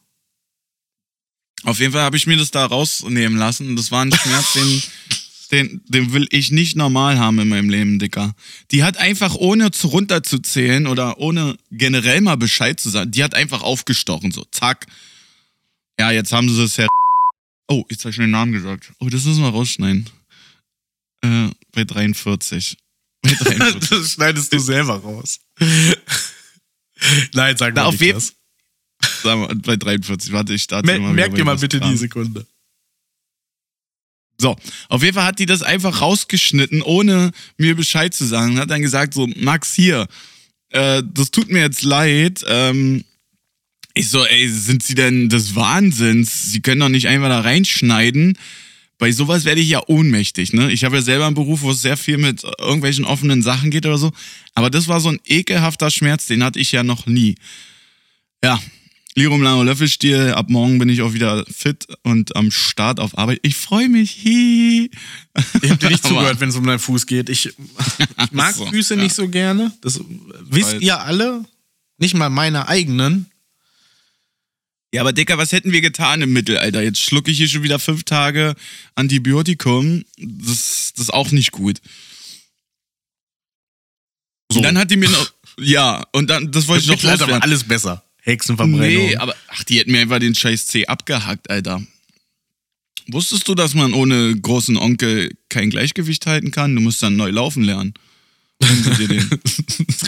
Auf 1.64 1.80
jeden 1.80 1.92
Fall 1.92 2.00
habe 2.02 2.16
ich 2.16 2.26
mir 2.26 2.36
das 2.38 2.50
da 2.50 2.64
rausnehmen 2.64 3.36
lassen. 3.38 3.76
Das 3.76 3.90
war 3.90 4.02
ein 4.04 4.12
Schmerz, 4.12 4.52
den, 4.54 4.82
den, 5.50 5.82
den 5.88 6.12
will 6.12 6.26
ich 6.30 6.50
nicht 6.50 6.76
normal 6.76 7.18
haben 7.18 7.38
in 7.38 7.48
meinem 7.48 7.70
Leben, 7.70 7.98
Dicker. 7.98 8.34
Die 8.70 8.84
hat 8.84 8.98
einfach 8.98 9.34
ohne 9.34 9.70
zu 9.70 9.88
runterzuzählen 9.88 10.86
oder 10.86 11.18
ohne 11.18 11.56
generell 11.70 12.20
mal 12.20 12.36
Bescheid 12.36 12.78
zu 12.78 12.90
sagen, 12.90 13.10
die 13.10 13.24
hat 13.24 13.34
einfach 13.34 13.62
aufgestochen, 13.62 14.30
so 14.30 14.44
zack. 14.50 14.86
Ja, 15.98 16.10
jetzt 16.10 16.32
haben 16.32 16.48
sie 16.48 16.62
es 16.62 16.76
ja. 16.76 16.86
Oh, 17.68 17.84
jetzt 17.90 18.00
habe 18.00 18.10
ich 18.10 18.16
schon 18.16 18.24
den 18.24 18.30
Namen 18.30 18.52
gesagt. 18.52 18.92
Oh, 19.00 19.08
das 19.08 19.24
müssen 19.24 19.42
wir 19.42 19.50
rausschneiden. 19.50 20.08
Äh, 21.22 21.48
bei 21.72 21.84
43. 21.84 22.76
Bei 23.22 23.30
43. 23.32 23.88
das 23.90 24.12
schneidest 24.12 24.52
du 24.52 24.60
selber 24.60 24.96
raus. 24.98 25.40
Nein, 27.34 27.56
sag 27.56 27.74
mal 27.74 27.84
auf 27.84 27.92
nicht 27.94 28.02
jeden 28.02 28.14
das. 28.14 28.34
Sagen 29.22 29.40
wir, 29.42 29.54
bei 29.56 29.76
43. 29.76 30.32
Warte, 30.32 30.54
ich 30.54 30.62
starte 30.62 30.86
Mer 30.86 31.00
mal 31.00 31.12
merk 31.12 31.34
dir 31.34 31.44
mal 31.44 31.56
bitte 31.56 31.80
dran. 31.80 31.90
die 31.90 31.96
Sekunde. 31.96 32.46
So, 34.40 34.56
auf 34.88 35.02
jeden 35.02 35.14
Fall 35.14 35.24
hat 35.24 35.40
die 35.40 35.46
das 35.46 35.62
einfach 35.62 36.00
rausgeschnitten, 36.00 36.82
ohne 36.82 37.32
mir 37.56 37.74
Bescheid 37.74 38.14
zu 38.14 38.24
sagen. 38.24 38.52
Und 38.52 38.60
hat 38.60 38.70
dann 38.70 38.82
gesagt, 38.82 39.14
so, 39.14 39.26
Max, 39.36 39.74
hier, 39.74 40.06
äh, 40.70 41.02
das 41.12 41.30
tut 41.32 41.50
mir 41.50 41.60
jetzt 41.60 41.82
leid. 41.82 42.44
Ähm, 42.46 43.04
ich 43.94 44.10
so, 44.10 44.24
ey, 44.24 44.48
sind 44.48 44.84
Sie 44.84 44.94
denn 44.94 45.28
des 45.28 45.56
Wahnsinns? 45.56 46.52
Sie 46.52 46.60
können 46.60 46.80
doch 46.80 46.88
nicht 46.88 47.08
einfach 47.08 47.28
da 47.28 47.40
reinschneiden. 47.40 48.38
Bei 48.98 49.10
sowas 49.10 49.44
werde 49.44 49.60
ich 49.60 49.68
ja 49.68 49.82
ohnmächtig, 49.86 50.52
ne? 50.52 50.72
Ich 50.72 50.84
habe 50.84 50.96
ja 50.96 51.02
selber 51.02 51.26
einen 51.26 51.34
Beruf, 51.34 51.62
wo 51.62 51.70
es 51.70 51.82
sehr 51.82 51.96
viel 51.96 52.18
mit 52.18 52.44
irgendwelchen 52.58 53.04
offenen 53.04 53.42
Sachen 53.42 53.70
geht 53.70 53.86
oder 53.86 53.98
so. 53.98 54.12
Aber 54.54 54.70
das 54.70 54.86
war 54.88 55.00
so 55.00 55.08
ein 55.08 55.20
ekelhafter 55.24 55.90
Schmerz, 55.90 56.26
den 56.26 56.44
hatte 56.44 56.58
ich 56.60 56.72
ja 56.72 56.82
noch 56.82 57.06
nie. 57.06 57.36
Ja, 58.42 58.60
Lirum 59.14 59.42
Langer 59.42 59.64
Löffelstiel, 59.64 60.32
ab 60.32 60.48
morgen 60.48 60.78
bin 60.78 60.88
ich 60.88 61.02
auch 61.02 61.12
wieder 61.12 61.44
fit 61.46 61.86
und 62.02 62.36
am 62.36 62.50
Start 62.50 63.00
auf 63.00 63.18
Arbeit. 63.18 63.40
Ich 63.42 63.56
freue 63.56 63.88
mich. 63.88 64.20
Hi. 64.24 64.90
Ich 65.62 65.70
hab 65.70 65.80
dir 65.80 65.88
nicht 65.88 66.04
zugehört, 66.06 66.40
wenn 66.40 66.50
es 66.50 66.56
um 66.56 66.66
deinen 66.66 66.78
Fuß 66.78 67.06
geht. 67.06 67.28
Ich, 67.28 67.46
ich 68.24 68.32
mag 68.32 68.54
so, 68.54 68.66
Füße 68.66 68.94
ja. 68.94 69.02
nicht 69.02 69.14
so 69.14 69.28
gerne. 69.28 69.72
Das 69.80 70.00
wisst 70.42 70.74
Weiß. 70.74 70.82
ihr 70.82 71.00
alle. 71.00 71.44
Nicht 71.96 72.14
mal 72.14 72.30
meine 72.30 72.68
eigenen. 72.68 73.26
Ja, 74.92 75.02
aber 75.02 75.12
Dicker, 75.12 75.36
was 75.36 75.52
hätten 75.52 75.72
wir 75.72 75.80
getan 75.80 76.22
im 76.22 76.32
Mittelalter? 76.32 76.82
Jetzt 76.82 77.00
schlucke 77.00 77.30
ich 77.30 77.38
hier 77.38 77.48
schon 77.48 77.62
wieder 77.62 77.78
fünf 77.78 78.04
Tage 78.04 78.54
Antibiotikum. 78.94 80.04
Das, 80.16 80.92
das 80.94 81.04
ist 81.04 81.12
auch 81.12 81.30
nicht 81.30 81.52
gut. 81.52 81.80
So. 84.50 84.58
Und 84.58 84.62
dann 84.62 84.78
hat 84.78 84.90
die 84.90 84.96
mir 84.96 85.10
noch. 85.10 85.32
Ja, 85.60 86.06
und 86.12 86.30
dann, 86.30 86.52
das 86.52 86.68
wollte 86.68 86.84
ich 86.84 86.88
noch 86.88 87.02
loswerden. 87.02 87.42
alles 87.42 87.64
besser. 87.64 88.04
Hexenverbrennung. 88.28 89.06
Nee, 89.06 89.16
aber 89.16 89.34
ach, 89.48 89.64
die 89.64 89.78
hätten 89.78 89.92
mir 89.92 90.00
einfach 90.00 90.18
den 90.18 90.34
scheiß 90.34 90.66
C 90.66 90.86
abgehackt, 90.86 91.50
Alter. 91.50 91.82
Wusstest 93.10 93.48
du, 93.48 93.54
dass 93.54 93.74
man 93.74 93.94
ohne 93.94 94.36
großen 94.38 94.76
Onkel 94.76 95.30
kein 95.48 95.70
Gleichgewicht 95.70 96.26
halten 96.26 96.50
kann? 96.50 96.74
Du 96.74 96.82
musst 96.82 97.02
dann 97.02 97.16
neu 97.16 97.30
laufen 97.30 97.62
lernen. 97.64 97.94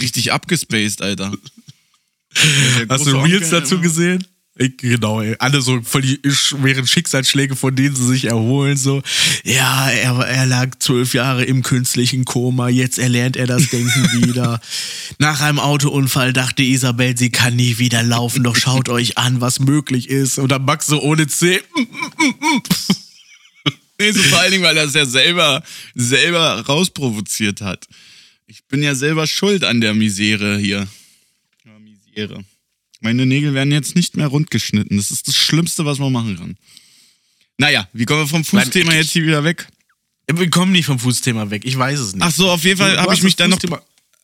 Richtig 0.01 0.33
abgespaced, 0.33 1.01
Alter. 1.03 1.33
Hast 2.89 3.07
du 3.07 3.11
Reels 3.23 3.45
Onkel 3.45 3.51
dazu 3.51 3.75
immer- 3.77 3.83
gesehen? 3.85 4.27
Genau, 4.77 5.23
ey. 5.23 5.37
alle 5.39 5.63
so 5.63 5.81
voll 5.81 6.03
die 6.03 6.21
schweren 6.31 6.87
Schicksalsschläge, 6.87 7.57
von 7.57 7.75
denen 7.75 7.97
sie 7.97 8.07
sich 8.07 8.27
erholen. 8.27 8.77
So, 8.77 9.03
ja, 9.43 9.89
er, 9.89 10.19
er 10.19 10.45
lag 10.45 10.79
zwölf 10.79 11.15
Jahre 11.15 11.45
im 11.45 11.63
künstlichen 11.63 12.27
Koma, 12.27 12.69
jetzt 12.69 12.99
erlernt 12.99 13.39
er 13.39 13.47
das 13.47 13.71
Denken 13.71 14.23
wieder. 14.27 14.61
Nach 15.19 15.41
einem 15.41 15.61
Autounfall 15.61 16.35
dachte 16.35 16.63
Isabel, 16.63 17.17
sie 17.17 17.31
kann 17.31 17.57
nie 17.57 17.79
wieder 17.79 18.03
laufen, 18.03 18.45
doch 18.45 18.57
schaut 18.57 18.91
euch 18.91 19.17
an, 19.17 19.41
was 19.41 19.61
möglich 19.61 20.11
ist. 20.11 20.39
Und 20.39 20.53
dann 20.53 20.67
Max 20.67 20.89
so 20.89 21.01
ohne 21.01 21.27
C. 21.27 21.61
Nee, 24.01 24.13
so 24.13 24.23
vor 24.23 24.39
allen 24.39 24.51
Dingen, 24.51 24.65
weil 24.65 24.79
er 24.79 24.85
es 24.85 24.95
ja 24.95 25.05
selber, 25.05 25.63
selber 25.95 26.65
rausprovoziert 26.65 27.61
hat. 27.61 27.87
Ich 28.47 28.65
bin 28.65 28.83
ja 28.83 28.95
selber 28.95 29.27
schuld 29.27 29.63
an 29.63 29.83
der 29.83 29.93
Misere 29.93 30.57
hier. 30.57 30.89
Ja, 31.67 31.73
Misere. 31.79 32.43
Meine 33.01 33.27
Nägel 33.27 33.55
werden 33.55 33.73
jetzt 33.73 33.97
nicht 33.97 34.17
mehr 34.17 34.27
rund 34.27 34.51
geschnitten. 34.51 34.97
Das 34.97 35.11
ist 35.11 35.27
das 35.27 35.37
Schlimmste, 35.37 35.85
was 35.85 35.99
man 35.99 36.13
machen 36.13 36.37
kann. 36.39 36.57
Naja, 37.59 37.89
wie 37.93 38.05
kommen 38.05 38.21
wir 38.23 38.27
vom 38.27 38.45
Fußthema 38.45 38.95
jetzt 38.95 39.11
hier 39.11 39.25
wieder 39.25 39.45
weg? 39.45 39.67
Wir 40.33 40.49
kommen 40.49 40.73
nicht 40.73 40.87
vom 40.87 40.99
Fußthema 40.99 41.51
weg, 41.51 41.63
ich 41.65 41.77
weiß 41.77 41.99
es 41.99 42.15
nicht. 42.15 42.23
Ach 42.23 42.31
so, 42.31 42.51
auf 42.51 42.63
jeden 42.65 42.79
Fall 42.79 42.97
habe 42.99 43.13
ich 43.15 43.23
mich 43.23 43.37
dann 43.37 43.51
noch 43.51 43.59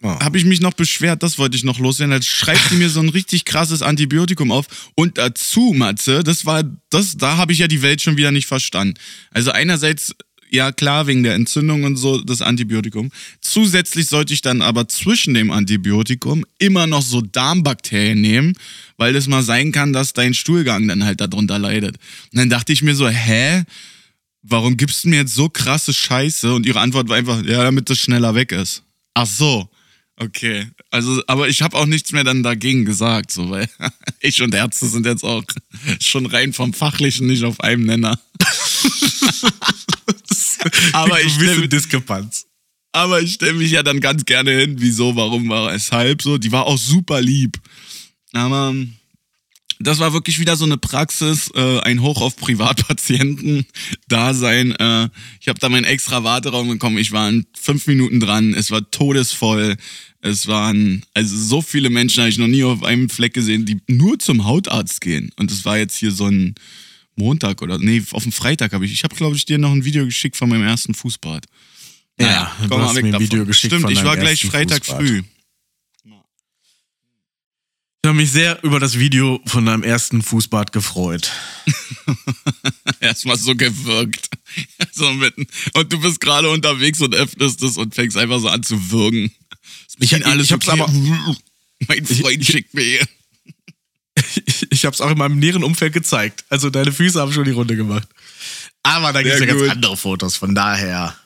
Ja. 0.03 0.21
habe 0.21 0.39
ich 0.39 0.45
mich 0.45 0.61
noch 0.61 0.73
beschwert, 0.75 1.23
das 1.23 1.39
wollte 1.39 1.57
ich 1.57 1.65
noch 1.65 1.79
loswerden. 1.79 2.13
Als 2.13 2.27
schreibt 2.27 2.71
die 2.71 2.77
mir 2.77 2.89
so 2.91 3.01
ein 3.01 3.09
richtig 3.09 3.45
krasses 3.45 3.83
Antibiotikum 3.83 4.53
auf. 4.53 4.67
Und 4.95 5.19
dazu, 5.19 5.75
Matze, 5.77 6.23
das 6.23 6.47
war, 6.47 6.63
das, 6.91 7.17
da 7.17 7.37
habe 7.39 7.53
ich 7.53 7.59
ja 7.59 7.67
die 7.67 7.83
Welt 7.83 8.03
schon 8.03 8.17
wieder 8.17 8.31
nicht 8.31 8.47
verstanden. 8.47 8.95
Also 9.33 9.51
einerseits, 9.51 10.15
ja 10.51 10.73
klar, 10.73 11.07
wegen 11.07 11.23
der 11.23 11.35
Entzündung 11.35 11.85
und 11.85 11.97
so, 11.97 12.21
das 12.21 12.43
Antibiotikum. 12.43 13.11
Zusätzlich 13.41 14.07
sollte 14.07 14.33
ich 14.33 14.43
dann 14.43 14.63
aber 14.63 14.89
zwischen 14.89 15.35
dem 15.35 15.51
Antibiotikum 15.51 16.45
immer 16.59 16.87
noch 16.87 17.03
so 17.03 17.21
Darmbakterien 17.21 18.21
nehmen, 18.21 18.55
weil 18.97 19.15
es 19.17 19.27
mal 19.27 19.43
sein 19.43 19.73
kann, 19.73 19.93
dass 19.93 20.13
dein 20.13 20.35
Stuhlgang 20.35 20.89
dann 20.89 21.05
halt 21.05 21.21
darunter 21.21 21.59
leidet. 21.59 21.97
Und 22.33 22.39
dann 22.39 22.51
dachte 22.51 22.73
ich 22.73 22.83
mir 22.83 22.95
so, 22.95 23.09
hä? 23.09 23.65
Warum 24.49 24.77
gibst 24.77 25.03
du 25.03 25.09
mir 25.09 25.17
jetzt 25.17 25.35
so 25.35 25.49
krasse 25.49 25.93
Scheiße? 25.93 26.55
Und 26.55 26.67
ihre 26.67 26.79
Antwort 26.79 27.09
war 27.09 27.17
einfach, 27.17 27.45
ja, 27.45 27.65
damit 27.65 27.91
das 27.91 27.99
schneller 27.99 28.37
weg 28.37 28.53
ist. 28.53 28.85
Ach 29.15 29.27
so. 29.27 29.69
Okay, 30.19 30.67
also, 30.91 31.23
aber 31.27 31.49
ich 31.49 31.61
habe 31.61 31.77
auch 31.77 31.85
nichts 31.85 32.11
mehr 32.13 32.25
dann 32.25 32.43
dagegen 32.43 32.87
gesagt, 32.87 33.31
so, 33.31 33.51
weil 33.51 33.69
ich 34.21 34.41
und 34.41 34.55
Ärzte 34.55 34.87
sind 34.87 35.05
jetzt 35.05 35.25
auch 35.25 35.45
schon 36.01 36.25
rein 36.25 36.55
vom 36.55 36.73
Fachlichen 36.73 37.27
nicht 37.27 37.45
auf 37.45 37.61
einem 37.61 37.85
Nenner. 37.85 38.19
aber 40.93 41.21
ich 41.21 41.37
Gewisse 41.37 41.55
stelle 41.55 41.69
Diskrepanz. 41.69 42.47
aber 42.93 43.21
ich 43.21 43.35
stell 43.35 43.55
mich 43.55 43.71
ja 43.71 43.83
dann 43.83 44.01
ganz 44.01 44.25
gerne 44.25 44.53
hin, 44.53 44.77
wieso, 44.79 45.17
warum, 45.17 45.49
war 45.49 45.73
weshalb, 45.73 46.23
so. 46.23 46.39
Die 46.39 46.53
war 46.53 46.67
auch 46.67 46.79
super 46.79 47.21
lieb. 47.21 47.59
Aber 48.33 48.75
das 49.79 49.99
war 49.99 50.15
wirklich 50.15 50.39
wieder 50.39 50.57
so 50.57 50.65
eine 50.65 50.79
Praxis, 50.79 51.51
äh, 51.55 51.81
ein 51.81 52.01
Hoch 52.01 52.23
auf 52.23 52.37
Privatpatienten-Dasein. 52.37 54.75
Äh, 54.87 55.09
ich 55.41 55.49
habe 55.49 55.59
da 55.59 55.69
meinen 55.69 55.85
extra 55.85 56.25
Warteraum 56.25 56.69
bekommen. 56.69 56.99
Ich 56.99 57.13
war 57.13 57.29
in 57.29 57.47
fünf 57.59 57.87
Minuten 57.87 58.21
dran. 58.21 58.55
Es 58.55 58.71
war 58.71 58.91
todesvoll. 58.91 59.77
Es 60.21 60.47
waren, 60.47 61.05
also 61.15 61.37
so 61.37 61.63
viele 61.63 61.91
Menschen 61.91 62.21
habe 62.21 62.31
ich 62.31 62.39
noch 62.39 62.49
nie 62.49 62.65
auf 62.65 62.83
einem 62.83 63.09
Fleck 63.09 63.35
gesehen, 63.35 63.65
die 63.65 63.79
nur 63.87 64.19
zum 64.19 64.45
Hautarzt 64.45 65.01
gehen. 65.01 65.31
Und 65.37 65.51
es 65.51 65.65
war 65.65 65.79
jetzt 65.79 65.97
hier 65.97 66.11
so 66.11 66.27
ein 66.27 66.55
Montag 67.17 67.63
oder, 67.63 67.79
nee, 67.79 68.03
auf 68.13 68.23
dem 68.23 68.33
Freitag 68.33 68.73
habe 68.73 68.85
ich, 68.87 68.93
ich 68.93 69.03
habe, 69.05 69.15
glaube 69.17 69.37
ich, 69.37 69.45
dir 69.45 69.59
noch 69.59 69.73
ein 69.73 69.85
Video 69.85 70.05
geschickt 70.05 70.37
von 70.37 70.49
meinem 70.49 70.63
ersten 70.65 70.95
Fußbad. 70.95 71.47
Ja, 72.21 72.55
du 72.63 72.69
komm 72.69 72.81
mal 72.81 72.89
hast 72.89 72.97
weg 72.97 73.03
mir 73.05 73.09
ein 73.09 73.13
davon. 73.13 73.27
Video 73.27 73.47
geschickt 73.47 73.73
Stimmt, 73.73 73.83
von 73.83 73.93
ich 73.93 74.05
war 74.05 74.17
gleich 74.17 74.45
Freitag 74.47 74.85
Fußbad. 74.85 75.07
früh. 75.07 75.23
Ich 78.05 78.09
habe 78.09 78.19
mich 78.19 78.31
sehr 78.31 78.63
über 78.63 78.79
das 78.79 78.99
Video 79.01 79.41
von 79.47 79.67
deinem 79.67 79.83
ersten 79.83 80.23
Fußbad 80.23 80.71
gefreut. 80.73 81.33
Erstmal 83.01 83.37
so 83.37 83.55
gewirkt. 83.57 84.31
So 84.93 85.13
mitten. 85.13 85.47
Und 85.75 85.93
du 85.93 86.01
bist 86.01 86.19
gerade 86.21 86.49
unterwegs 86.49 87.03
und 87.03 87.15
öffnest 87.15 87.63
es 87.63 87.77
und 87.77 87.95
fängst 87.95 88.17
einfach 88.17 88.41
so 88.41 88.49
an 88.49 88.63
zu 88.63 88.91
würgen. 88.91 89.31
Ich, 89.99 90.11
ich, 90.13 90.25
ich 90.25 90.53
hab's 90.53 90.69
okay? 90.69 90.81
aber, 90.81 90.91
Mein 91.89 92.07
Freund 92.07 92.41
ich- 92.41 92.47
schickt 92.47 92.73
mir 92.73 92.83
hier. 92.83 93.07
Ich, 94.77 94.81
ich 94.83 94.87
hab's 94.87 95.01
auch 95.01 95.11
in 95.11 95.19
meinem 95.19 95.39
näheren 95.39 95.65
Umfeld 95.65 95.93
gezeigt. 95.93 96.45
Also 96.49 96.71
deine 96.71 96.93
Füße 96.93 97.21
haben 97.21 97.33
schon 97.33 97.45
die 97.45 97.51
Runde 97.53 97.77
gemacht. 97.77 98.09
Aber 98.83 99.13
da 99.13 99.23
gibt's 99.23 99.39
Sehr 99.39 99.49
ja 99.49 99.55
ganz 99.55 99.71
andere 99.71 99.97
Fotos, 99.97 100.37
von 100.37 100.55
daher. 100.55 101.17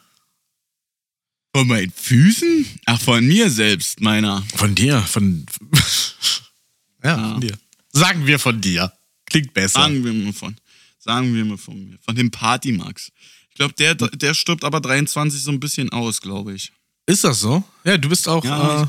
Von 1.54 1.66
meinen 1.66 1.92
Füßen? 1.94 2.64
Ach, 2.86 3.00
von 3.00 3.26
mir 3.26 3.50
selbst, 3.50 4.00
meiner. 4.00 4.44
Von 4.54 4.74
dir, 4.74 5.00
von. 5.02 5.46
ja, 7.04 7.16
Ah. 7.16 7.32
von 7.32 7.40
dir. 7.40 7.58
Sagen 7.92 8.26
wir 8.26 8.38
von 8.38 8.60
dir. 8.60 8.92
Klingt 9.26 9.52
besser. 9.52 9.80
Sagen 9.80 10.04
wir 10.04 10.12
mal 10.12 10.32
von. 10.32 10.56
Sagen 10.98 11.34
wir 11.34 11.44
mal 11.44 11.58
von 11.58 11.88
mir. 11.88 11.98
Von 12.04 12.14
dem 12.14 12.30
Party 12.30 12.72
Max. 12.72 13.10
Ich 13.48 13.56
glaube, 13.56 13.74
der, 13.74 13.94
der 13.94 14.34
stirbt 14.34 14.64
aber 14.64 14.80
23 14.80 15.42
so 15.42 15.50
ein 15.50 15.60
bisschen 15.60 15.90
aus, 15.90 16.20
glaube 16.20 16.54
ich. 16.54 16.72
Ist 17.06 17.24
das 17.24 17.40
so? 17.40 17.64
Ja, 17.84 17.98
du 17.98 18.08
bist 18.08 18.28
auch. 18.28 18.44
Ja, 18.44 18.82
äh, 18.82 18.86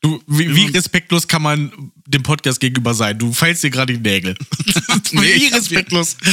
du, 0.00 0.22
wie, 0.26 0.54
wie 0.54 0.66
respektlos 0.66 1.28
kann 1.28 1.42
man 1.42 1.92
dem 2.06 2.22
Podcast 2.22 2.60
gegenüber 2.60 2.94
sein? 2.94 3.18
Du 3.18 3.32
feilst 3.32 3.62
dir 3.62 3.70
gerade 3.70 3.96
die 3.96 4.00
Nägel. 4.00 4.34
Nee, 5.12 5.34
wie 5.36 5.46
respektlos. 5.48 6.16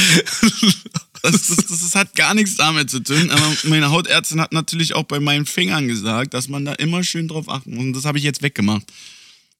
Das, 1.20 1.48
das, 1.48 1.66
das, 1.66 1.94
hat 1.96 2.14
gar 2.14 2.32
nichts 2.32 2.54
damit 2.54 2.90
zu 2.90 3.00
tun. 3.00 3.30
Aber 3.32 3.52
meine 3.64 3.90
Hautärztin 3.90 4.40
hat 4.40 4.52
natürlich 4.52 4.94
auch 4.94 5.02
bei 5.02 5.18
meinen 5.18 5.46
Fingern 5.46 5.88
gesagt, 5.88 6.32
dass 6.32 6.48
man 6.48 6.64
da 6.64 6.74
immer 6.74 7.02
schön 7.02 7.26
drauf 7.26 7.48
achten 7.48 7.74
muss. 7.74 7.84
Und 7.86 7.92
das 7.94 8.04
habe 8.04 8.18
ich 8.18 8.24
jetzt 8.24 8.40
weggemacht. 8.40 8.84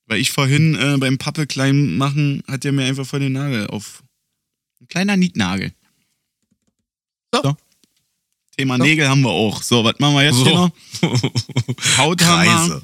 Weil 0.06 0.20
ich 0.20 0.30
vorhin 0.30 0.76
äh, 0.76 0.96
beim 0.98 1.18
Pappe 1.18 1.48
klein 1.48 1.96
machen, 1.96 2.44
hat 2.46 2.64
er 2.64 2.70
mir 2.70 2.84
einfach 2.84 3.04
voll 3.04 3.18
den 3.18 3.32
Nagel 3.32 3.66
auf. 3.66 4.04
Ein 4.80 4.86
kleiner 4.86 5.16
Nietnagel. 5.16 5.72
So. 7.34 7.56
Thema 8.56 8.78
Nägel 8.78 9.08
haben 9.08 9.22
wir 9.22 9.30
auch. 9.30 9.60
So, 9.62 9.82
was 9.82 9.98
machen 9.98 10.14
wir 10.14 10.24
jetzt 10.24 10.36
So. 10.36 10.44
hier 10.44 10.54
noch? 10.54 11.98
Haut 11.98 12.24
haben 12.24 12.68
wir. 12.68 12.82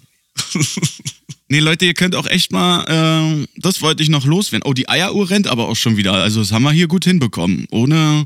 Nee, 1.49 1.59
Leute, 1.61 1.85
ihr 1.85 1.95
könnt 1.95 2.15
auch 2.15 2.27
echt 2.27 2.53
mal, 2.53 2.85
ähm, 2.89 3.47
das 3.57 3.83
wollte 3.83 4.03
ich 4.03 4.09
noch 4.09 4.25
loswerden. 4.25 4.67
Oh, 4.67 4.73
die 4.73 4.89
Eieruhr 4.89 5.29
rennt 5.29 5.47
aber 5.47 5.69
auch 5.69 5.77
schon 5.77 5.97
wieder. 5.97 6.15
Also 6.15 6.41
das 6.41 6.53
haben 6.53 6.63
wir 6.63 6.73
hier 6.73 6.89
gut 6.89 7.05
hinbekommen. 7.05 7.67
Ohne, 7.71 8.25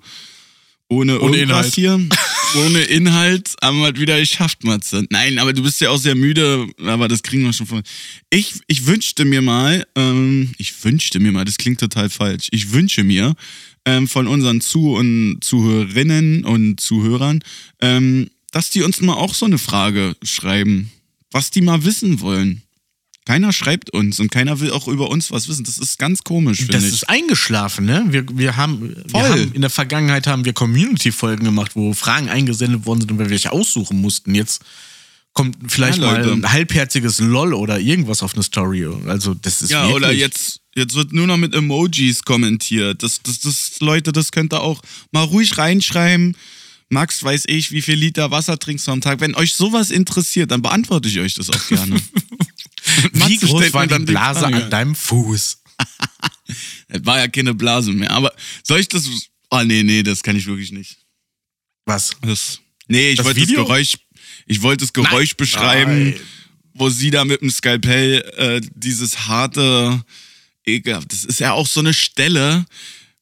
ohne, 0.88 1.20
Ohne 1.20 1.36
irgendwas 1.36 1.76
Inhalt. 1.76 2.08
hier. 2.08 2.08
Ohne 2.64 2.80
Inhalt 2.80 3.54
haben 3.62 3.80
wir 3.80 3.92
es 3.92 4.00
wieder 4.00 4.18
geschafft, 4.18 4.64
Matze. 4.64 5.04
Nein, 5.10 5.38
aber 5.38 5.52
du 5.52 5.62
bist 5.62 5.82
ja 5.82 5.90
auch 5.90 5.98
sehr 5.98 6.14
müde, 6.14 6.66
aber 6.82 7.06
das 7.06 7.22
kriegen 7.22 7.44
wir 7.44 7.52
schon 7.52 7.66
von. 7.66 7.82
Ich, 8.30 8.54
ich 8.68 8.86
wünschte 8.86 9.26
mir 9.26 9.42
mal, 9.42 9.86
ähm, 9.96 10.52
ich 10.56 10.72
wünschte 10.82 11.20
mir 11.20 11.30
mal, 11.30 11.44
das 11.44 11.58
klingt 11.58 11.78
total 11.80 12.08
falsch. 12.08 12.48
Ich 12.52 12.72
wünsche 12.72 13.04
mir 13.04 13.34
ähm, 13.84 14.08
von 14.08 14.26
unseren 14.26 14.62
Zu- 14.62 14.94
und 14.94 15.40
Zuhörerinnen 15.42 16.44
und 16.44 16.80
Zuhörern, 16.80 17.40
ähm, 17.82 18.30
dass 18.50 18.70
die 18.70 18.82
uns 18.82 19.02
mal 19.02 19.12
auch 19.12 19.34
so 19.34 19.44
eine 19.44 19.58
Frage 19.58 20.16
schreiben, 20.22 20.90
was 21.30 21.50
die 21.50 21.60
mal 21.60 21.84
wissen 21.84 22.20
wollen. 22.20 22.62
Keiner 23.28 23.52
schreibt 23.52 23.90
uns 23.90 24.20
und 24.20 24.30
keiner 24.30 24.58
will 24.58 24.70
auch 24.70 24.88
über 24.88 25.10
uns 25.10 25.30
was 25.30 25.48
wissen. 25.48 25.62
Das 25.62 25.76
ist 25.76 25.98
ganz 25.98 26.24
komisch, 26.24 26.66
Das 26.68 26.82
ich. 26.82 26.94
ist 26.94 27.10
eingeschlafen, 27.10 27.84
ne? 27.84 28.06
Wir, 28.08 28.24
wir, 28.32 28.56
haben, 28.56 28.80
wir 28.80 29.04
Voll. 29.10 29.22
haben 29.28 29.52
in 29.52 29.60
der 29.60 29.68
Vergangenheit 29.68 30.26
haben 30.26 30.46
wir 30.46 30.54
Community-Folgen 30.54 31.44
gemacht, 31.44 31.72
wo 31.74 31.92
Fragen 31.92 32.30
eingesendet 32.30 32.86
worden 32.86 33.02
sind 33.02 33.12
und 33.12 33.18
wir 33.18 33.28
welche 33.28 33.52
aussuchen 33.52 34.00
mussten. 34.00 34.34
Jetzt 34.34 34.62
kommt 35.34 35.58
vielleicht 35.70 35.98
Ja, 35.98 36.06
mal 36.10 36.26
ein 36.32 36.50
halbherziges 36.50 37.20
LOL 37.20 37.52
oder 37.52 37.78
irgendwas 37.78 38.22
auf 38.22 38.32
eine 38.32 38.42
Story. 38.42 38.88
Also 39.06 39.34
das 39.34 39.60
ist 39.60 39.68
Ja, 39.72 39.82
wirklich, 39.82 39.96
oder 39.96 40.12
jetzt, 40.14 40.60
jetzt 40.74 40.94
wird 40.94 41.12
nur 41.12 41.26
noch 41.26 41.36
mit 41.36 41.54
Emojis 41.54 42.22
kommentiert. 42.22 43.02
Das, 43.02 43.20
das, 43.22 43.40
das, 43.40 43.72
Leute, 43.80 44.12
das 44.12 44.32
könnt 44.32 44.54
ihr 44.54 44.62
auch 44.62 44.80
mal 45.12 45.24
ruhig 45.24 45.58
reinschreiben. 45.58 46.34
Max, 46.88 47.22
weiß 47.22 47.44
ich, 47.48 47.72
wie 47.72 47.82
viel 47.82 47.96
Liter 47.96 48.30
Wasser 48.30 48.58
trinkst 48.58 48.86
du 48.86 48.92
am 48.92 49.02
Tag? 49.02 49.20
Wenn 49.20 49.34
euch 49.34 49.52
sowas 49.52 49.90
interessiert, 49.90 50.50
dann 50.50 50.62
beantworte 50.62 51.10
ich 51.10 51.18
euch 51.20 51.34
das 51.34 51.50
auch 51.50 51.68
gerne. 51.68 52.00
Wie 53.12 53.18
Matze 53.18 53.46
groß 53.46 53.72
war 53.72 53.86
die 53.86 53.98
Blase 54.04 54.40
Frage. 54.40 54.64
an 54.64 54.70
deinem 54.70 54.94
Fuß? 54.94 55.62
Es 56.88 57.04
war 57.04 57.18
ja 57.18 57.28
keine 57.28 57.52
Blase 57.54 57.92
mehr. 57.92 58.10
Aber 58.10 58.32
soll 58.62 58.80
ich 58.80 58.88
das. 58.88 59.06
Oh, 59.50 59.62
nee, 59.62 59.82
nee, 59.82 60.02
das 60.02 60.22
kann 60.22 60.34
ich 60.36 60.46
wirklich 60.46 60.72
nicht. 60.72 60.96
Was? 61.84 62.16
Das, 62.22 62.60
nee, 62.86 63.10
ich 63.10 63.16
Das 63.16 63.26
wollte 63.26 63.40
das? 63.40 63.50
Geräusch. 63.50 63.92
Ich 64.46 64.62
wollte 64.62 64.84
das 64.84 64.92
Geräusch 64.94 65.30
Nein. 65.32 65.36
beschreiben, 65.36 66.04
Nein. 66.10 66.20
wo 66.72 66.88
sie 66.88 67.10
da 67.10 67.24
mit 67.26 67.42
dem 67.42 67.50
Skalpell 67.50 68.22
äh, 68.36 68.60
dieses 68.74 69.28
harte, 69.28 70.02
ekelhaft. 70.64 71.12
Das 71.12 71.24
ist 71.24 71.40
ja 71.40 71.52
auch 71.52 71.66
so 71.66 71.80
eine 71.80 71.92
Stelle. 71.94 72.64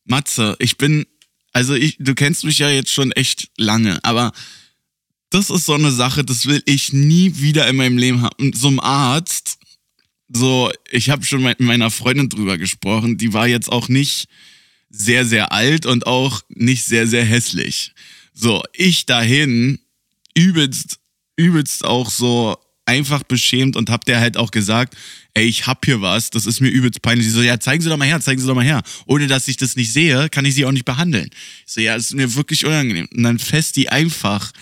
Matze, 0.05 0.55
ich 0.61 0.79
bin, 0.79 1.05
also 1.53 1.75
ich, 1.75 1.97
du 1.99 2.14
kennst 2.14 2.45
mich 2.45 2.59
ja 2.59 2.71
jetzt 2.71 2.93
schon 2.93 3.11
echt 3.12 3.49
lange, 3.57 3.99
aber 4.05 4.33
das 5.31 5.51
ist 5.51 5.66
so 5.66 5.74
eine 5.74 5.91
Sache, 5.91 6.24
das 6.24 6.47
will 6.47 6.62
ich 6.66 6.93
nie 6.93 7.39
wieder 7.39 7.68
in 7.68 7.77
meinem 7.77 7.99
Leben 7.99 8.22
haben. 8.22 8.53
So 8.53 8.68
ein 8.68 8.81
Arzt, 8.81 9.59
so, 10.29 10.72
ich 10.91 11.11
habe 11.11 11.24
schon 11.24 11.43
mit 11.43 11.61
meiner 11.61 11.91
Freundin 11.91 12.29
drüber 12.29 12.59
gesprochen, 12.59 13.16
die 13.18 13.33
war 13.33 13.47
jetzt 13.47 13.70
auch 13.70 13.89
nicht 13.89 14.29
sehr, 14.91 15.24
sehr 15.24 15.53
alt 15.53 15.87
und 15.87 16.07
auch 16.07 16.43
nicht 16.49 16.85
sehr, 16.85 17.07
sehr 17.07 17.24
hässlich. 17.24 17.93
So, 18.33 18.62
ich 18.72 19.07
dahin, 19.07 19.79
übelst, 20.35 20.99
übelst 21.37 21.85
auch 21.85 22.11
so 22.11 22.57
einfach 22.87 23.24
beschämt 23.24 23.77
und 23.77 23.91
hab 23.91 24.05
der 24.05 24.20
halt 24.20 24.37
auch 24.37 24.51
gesagt, 24.51 24.97
ey, 25.35 25.45
ich 25.45 25.66
hab 25.66 25.85
hier 25.85 26.01
was, 26.01 26.31
das 26.31 26.47
ist 26.47 26.61
mir 26.61 26.68
übelst 26.68 27.03
peinlich. 27.03 27.27
Sie 27.27 27.33
so, 27.33 27.43
ja, 27.43 27.59
zeigen 27.59 27.83
Sie 27.83 27.89
doch 27.89 27.97
mal 27.97 28.07
her, 28.07 28.20
zeigen 28.20 28.41
Sie 28.41 28.47
doch 28.47 28.55
mal 28.55 28.64
her. 28.64 28.83
Ohne 29.07 29.27
dass 29.27 29.49
ich 29.49 29.57
das 29.57 29.77
nicht 29.77 29.93
sehe, 29.93 30.29
kann 30.29 30.45
ich 30.45 30.55
Sie 30.55 30.64
auch 30.64 30.72
nicht 30.72 30.85
behandeln. 30.85 31.29
Ich 31.66 31.72
so, 31.72 31.81
ja, 31.81 31.97
es 31.97 32.07
ist 32.07 32.14
mir 32.14 32.35
wirklich 32.35 32.64
unangenehm. 32.64 33.09
Und 33.14 33.22
dann 33.22 33.39
fest 33.39 33.77
die 33.77 33.89
einfach, 33.89 34.53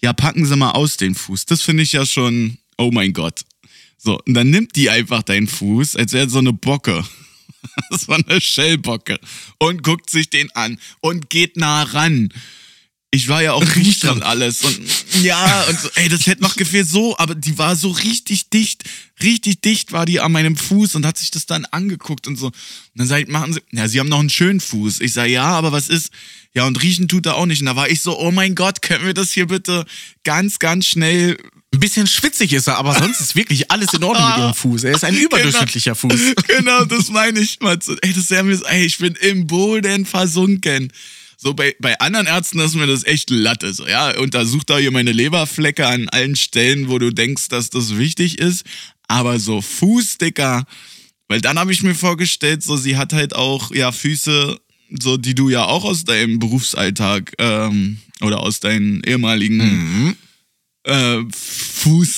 ja, 0.00 0.12
packen 0.12 0.46
Sie 0.46 0.56
mal 0.56 0.72
aus 0.72 0.96
den 0.96 1.14
Fuß. 1.14 1.46
Das 1.46 1.62
finde 1.62 1.82
ich 1.82 1.92
ja 1.92 2.06
schon, 2.06 2.58
oh 2.78 2.90
mein 2.92 3.12
Gott. 3.12 3.42
So, 3.98 4.18
und 4.26 4.34
dann 4.34 4.50
nimmt 4.50 4.76
die 4.76 4.88
einfach 4.88 5.22
deinen 5.22 5.46
Fuß, 5.46 5.96
als 5.96 6.12
wäre 6.12 6.28
so 6.28 6.38
eine 6.38 6.52
Bocke. 6.52 7.04
Das 7.90 8.08
war 8.08 8.18
eine 8.26 8.40
Shellbocke. 8.40 9.20
Und 9.58 9.82
guckt 9.82 10.08
sich 10.08 10.30
den 10.30 10.50
an 10.52 10.78
und 11.00 11.28
geht 11.28 11.58
nah 11.58 11.82
ran. 11.82 12.32
Ich 13.10 13.28
war 13.28 13.42
ja 13.42 13.52
auch 13.52 13.76
riecht 13.76 14.04
und 14.06 14.22
alles. 14.22 14.64
Und 14.64 14.80
ja, 15.22 15.64
und 15.64 15.78
so, 15.78 15.88
ey, 15.94 16.08
das 16.08 16.26
hätte 16.26 16.42
noch 16.42 16.56
gefehlt 16.56 16.88
so, 16.88 17.16
aber 17.18 17.34
die 17.34 17.58
war 17.58 17.76
so 17.76 17.90
richtig 17.90 18.48
dicht, 18.48 18.84
richtig 19.22 19.60
dicht 19.60 19.92
war 19.92 20.06
die 20.06 20.20
an 20.20 20.32
meinem 20.32 20.56
Fuß 20.56 20.94
und 20.94 21.04
hat 21.04 21.18
sich 21.18 21.30
das 21.30 21.46
dann 21.46 21.64
angeguckt 21.66 22.26
und 22.26 22.36
so. 22.36 22.46
Und 22.46 22.54
dann 22.94 23.08
sag 23.08 23.22
ich, 23.22 23.28
machen 23.28 23.52
Sie, 23.52 23.60
ja, 23.72 23.88
Sie 23.88 24.00
haben 24.00 24.08
noch 24.08 24.20
einen 24.20 24.30
schönen 24.30 24.60
Fuß. 24.60 25.00
Ich 25.00 25.12
sag, 25.12 25.28
ja, 25.28 25.44
aber 25.44 25.72
was 25.72 25.88
ist? 25.88 26.10
Ja, 26.52 26.66
und 26.66 26.82
riechen 26.82 27.06
tut 27.06 27.26
er 27.26 27.36
auch 27.36 27.46
nicht. 27.46 27.60
Und 27.60 27.66
da 27.66 27.76
war 27.76 27.88
ich 27.88 28.02
so, 28.02 28.18
oh 28.18 28.30
mein 28.32 28.54
Gott, 28.54 28.82
können 28.82 29.06
wir 29.06 29.14
das 29.14 29.30
hier 29.30 29.46
bitte 29.46 29.84
ganz, 30.24 30.58
ganz 30.58 30.86
schnell 30.86 31.36
Ein 31.72 31.78
bisschen 31.78 32.08
schwitzig 32.08 32.52
ist 32.52 32.66
er, 32.66 32.78
aber 32.78 32.94
sonst 32.94 33.20
ist 33.20 33.36
wirklich 33.36 33.70
alles 33.70 33.94
in 33.94 34.02
Ordnung 34.02 34.28
mit 34.28 34.38
ihrem 34.38 34.54
Fuß. 34.54 34.84
Er 34.84 34.94
ist 34.96 35.04
ein 35.04 35.16
überdurchschnittlicher 35.16 35.94
Fuß. 35.94 36.34
genau, 36.48 36.84
das 36.84 37.08
meine 37.10 37.38
ich. 37.38 37.60
Matze. 37.60 37.96
Ey, 38.02 38.12
das 38.12 38.24
ist 38.24 38.30
ja 38.30 38.42
mir, 38.42 38.60
ey, 38.66 38.84
ich 38.84 38.98
bin 38.98 39.14
im 39.20 39.46
Boden 39.46 40.04
versunken. 40.06 40.92
So 41.36 41.54
bei, 41.54 41.74
bei 41.78 41.98
anderen 42.00 42.26
Ärzten 42.26 42.58
ist 42.58 42.74
mir 42.74 42.86
das 42.86 43.04
echt 43.04 43.30
Latte. 43.30 43.72
So, 43.72 43.86
ja, 43.86 44.18
untersuch 44.18 44.64
da 44.64 44.76
hier 44.76 44.90
meine 44.90 45.12
Leberflecke 45.12 45.86
an 45.86 46.08
allen 46.10 46.36
Stellen, 46.36 46.88
wo 46.88 46.98
du 46.98 47.12
denkst, 47.12 47.48
dass 47.48 47.70
das 47.70 47.96
wichtig 47.96 48.38
ist. 48.38 48.66
Aber 49.08 49.38
so 49.38 49.62
Fußdicker, 49.62 50.64
weil 51.28 51.40
dann 51.40 51.58
habe 51.58 51.72
ich 51.72 51.82
mir 51.82 51.94
vorgestellt, 51.94 52.62
so 52.62 52.76
sie 52.76 52.96
hat 52.96 53.12
halt 53.12 53.34
auch 53.34 53.72
ja 53.72 53.90
Füße, 53.90 54.58
so 55.00 55.16
die 55.16 55.34
du 55.34 55.48
ja 55.48 55.64
auch 55.64 55.84
aus 55.84 56.04
deinem 56.04 56.38
Berufsalltag 56.38 57.32
ähm, 57.38 57.98
oder 58.20 58.40
aus 58.40 58.60
deinen 58.60 59.02
ehemaligen 59.04 59.58
Mhm. 59.58 60.16
äh, 60.84 61.18
Fuß, 61.32 62.14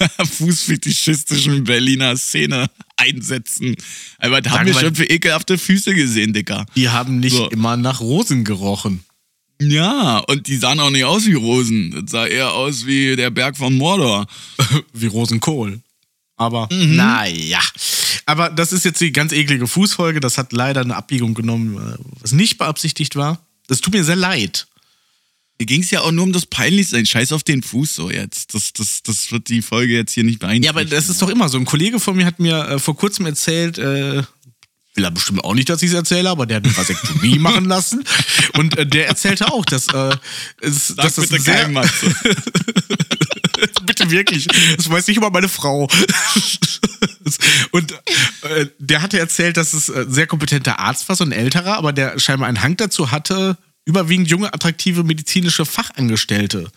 fußfetischistischen 0.38 1.64
Berliner 1.64 2.16
Szene 2.16 2.66
einsetzen. 2.96 3.76
Aber 4.18 4.40
da 4.40 4.50
haben 4.52 4.66
wir- 4.66 4.74
schon 4.74 4.94
für 4.94 5.04
ekelhafte 5.04 5.58
Füße 5.58 5.94
gesehen, 5.94 6.32
Dicker. 6.32 6.66
Die 6.76 6.88
haben 6.88 7.20
nicht 7.20 7.36
So. 7.36 7.48
immer 7.50 7.76
nach 7.76 8.00
Rosen 8.00 8.44
gerochen. 8.44 9.04
Ja, 9.62 10.18
und 10.18 10.46
die 10.46 10.56
sahen 10.56 10.80
auch 10.80 10.90
nicht 10.90 11.04
aus 11.04 11.26
wie 11.26 11.34
Rosen. 11.34 11.90
Das 11.90 12.10
sah 12.12 12.26
eher 12.26 12.52
aus 12.54 12.86
wie 12.86 13.14
der 13.16 13.30
Berg 13.30 13.56
von 13.58 13.76
Mordor. 13.76 14.26
Wie 14.94 15.06
Rosenkohl. 15.06 15.80
Aber 16.36 16.66
Mhm. 16.72 16.96
naja. 16.96 17.60
Aber 18.30 18.48
das 18.48 18.72
ist 18.72 18.84
jetzt 18.84 19.00
die 19.00 19.10
ganz 19.10 19.32
eklige 19.32 19.66
Fußfolge. 19.66 20.20
Das 20.20 20.38
hat 20.38 20.52
leider 20.52 20.82
eine 20.82 20.94
Abbiegung 20.94 21.34
genommen, 21.34 21.76
äh, 21.78 21.96
was 22.20 22.30
nicht 22.30 22.58
beabsichtigt 22.58 23.16
war. 23.16 23.44
Das 23.66 23.80
tut 23.80 23.92
mir 23.92 24.04
sehr 24.04 24.14
leid. 24.14 24.68
Mir 25.58 25.66
ging 25.66 25.82
es 25.82 25.90
ja 25.90 26.02
auch 26.02 26.12
nur 26.12 26.22
um 26.22 26.32
das 26.32 26.46
Peinlichsein. 26.46 27.06
Scheiß 27.06 27.32
auf 27.32 27.42
den 27.42 27.60
Fuß 27.64 27.92
so 27.92 28.08
jetzt. 28.08 28.54
Das, 28.54 28.72
das, 28.72 29.02
das 29.02 29.32
wird 29.32 29.48
die 29.48 29.62
Folge 29.62 29.94
jetzt 29.94 30.12
hier 30.12 30.22
nicht 30.22 30.38
beeinflussen. 30.38 30.62
Ja, 30.62 30.70
aber 30.70 30.84
das 30.84 31.08
ist 31.08 31.20
doch 31.20 31.28
immer 31.28 31.48
so. 31.48 31.58
Ein 31.58 31.64
Kollege 31.64 31.98
von 31.98 32.16
mir 32.16 32.24
hat 32.24 32.38
mir 32.38 32.68
äh, 32.68 32.78
vor 32.78 32.96
kurzem 32.96 33.26
erzählt, 33.26 33.78
äh, 33.78 34.22
will 34.94 35.04
er 35.04 35.10
bestimmt 35.10 35.42
auch 35.42 35.54
nicht, 35.54 35.68
dass 35.68 35.82
ich 35.82 35.88
es 35.88 35.94
erzähle, 35.94 36.30
aber 36.30 36.46
der 36.46 36.58
hat 36.58 36.64
eine 36.66 36.76
Vasektomie 36.76 37.36
machen 37.40 37.64
lassen. 37.64 38.04
Und 38.58 38.78
äh, 38.78 38.86
der 38.86 39.08
erzählte 39.08 39.52
auch, 39.52 39.64
dass, 39.64 39.88
äh, 39.88 40.16
es, 40.60 40.94
dass 40.94 41.16
das 41.16 41.28
bitte 41.28 41.42
sehr, 41.42 41.66
Matze. 41.66 42.14
Bitte 43.84 44.10
wirklich. 44.10 44.46
Das 44.76 44.88
weiß 44.88 45.08
nicht 45.08 45.16
immer 45.16 45.30
meine 45.30 45.48
Frau. 45.48 45.88
Und 47.70 47.92
äh, 47.92 48.66
der 48.78 49.02
hatte 49.02 49.18
erzählt, 49.18 49.56
dass 49.56 49.72
es 49.72 49.90
ein 49.90 50.10
sehr 50.10 50.26
kompetenter 50.26 50.78
Arzt 50.78 51.08
war, 51.08 51.16
so 51.16 51.24
ein 51.24 51.32
älterer, 51.32 51.76
aber 51.76 51.92
der 51.92 52.18
scheinbar 52.18 52.48
einen 52.48 52.62
Hang 52.62 52.76
dazu 52.76 53.10
hatte, 53.10 53.56
überwiegend 53.84 54.28
junge, 54.28 54.52
attraktive 54.52 55.04
medizinische 55.04 55.64
Fachangestellte 55.64 56.70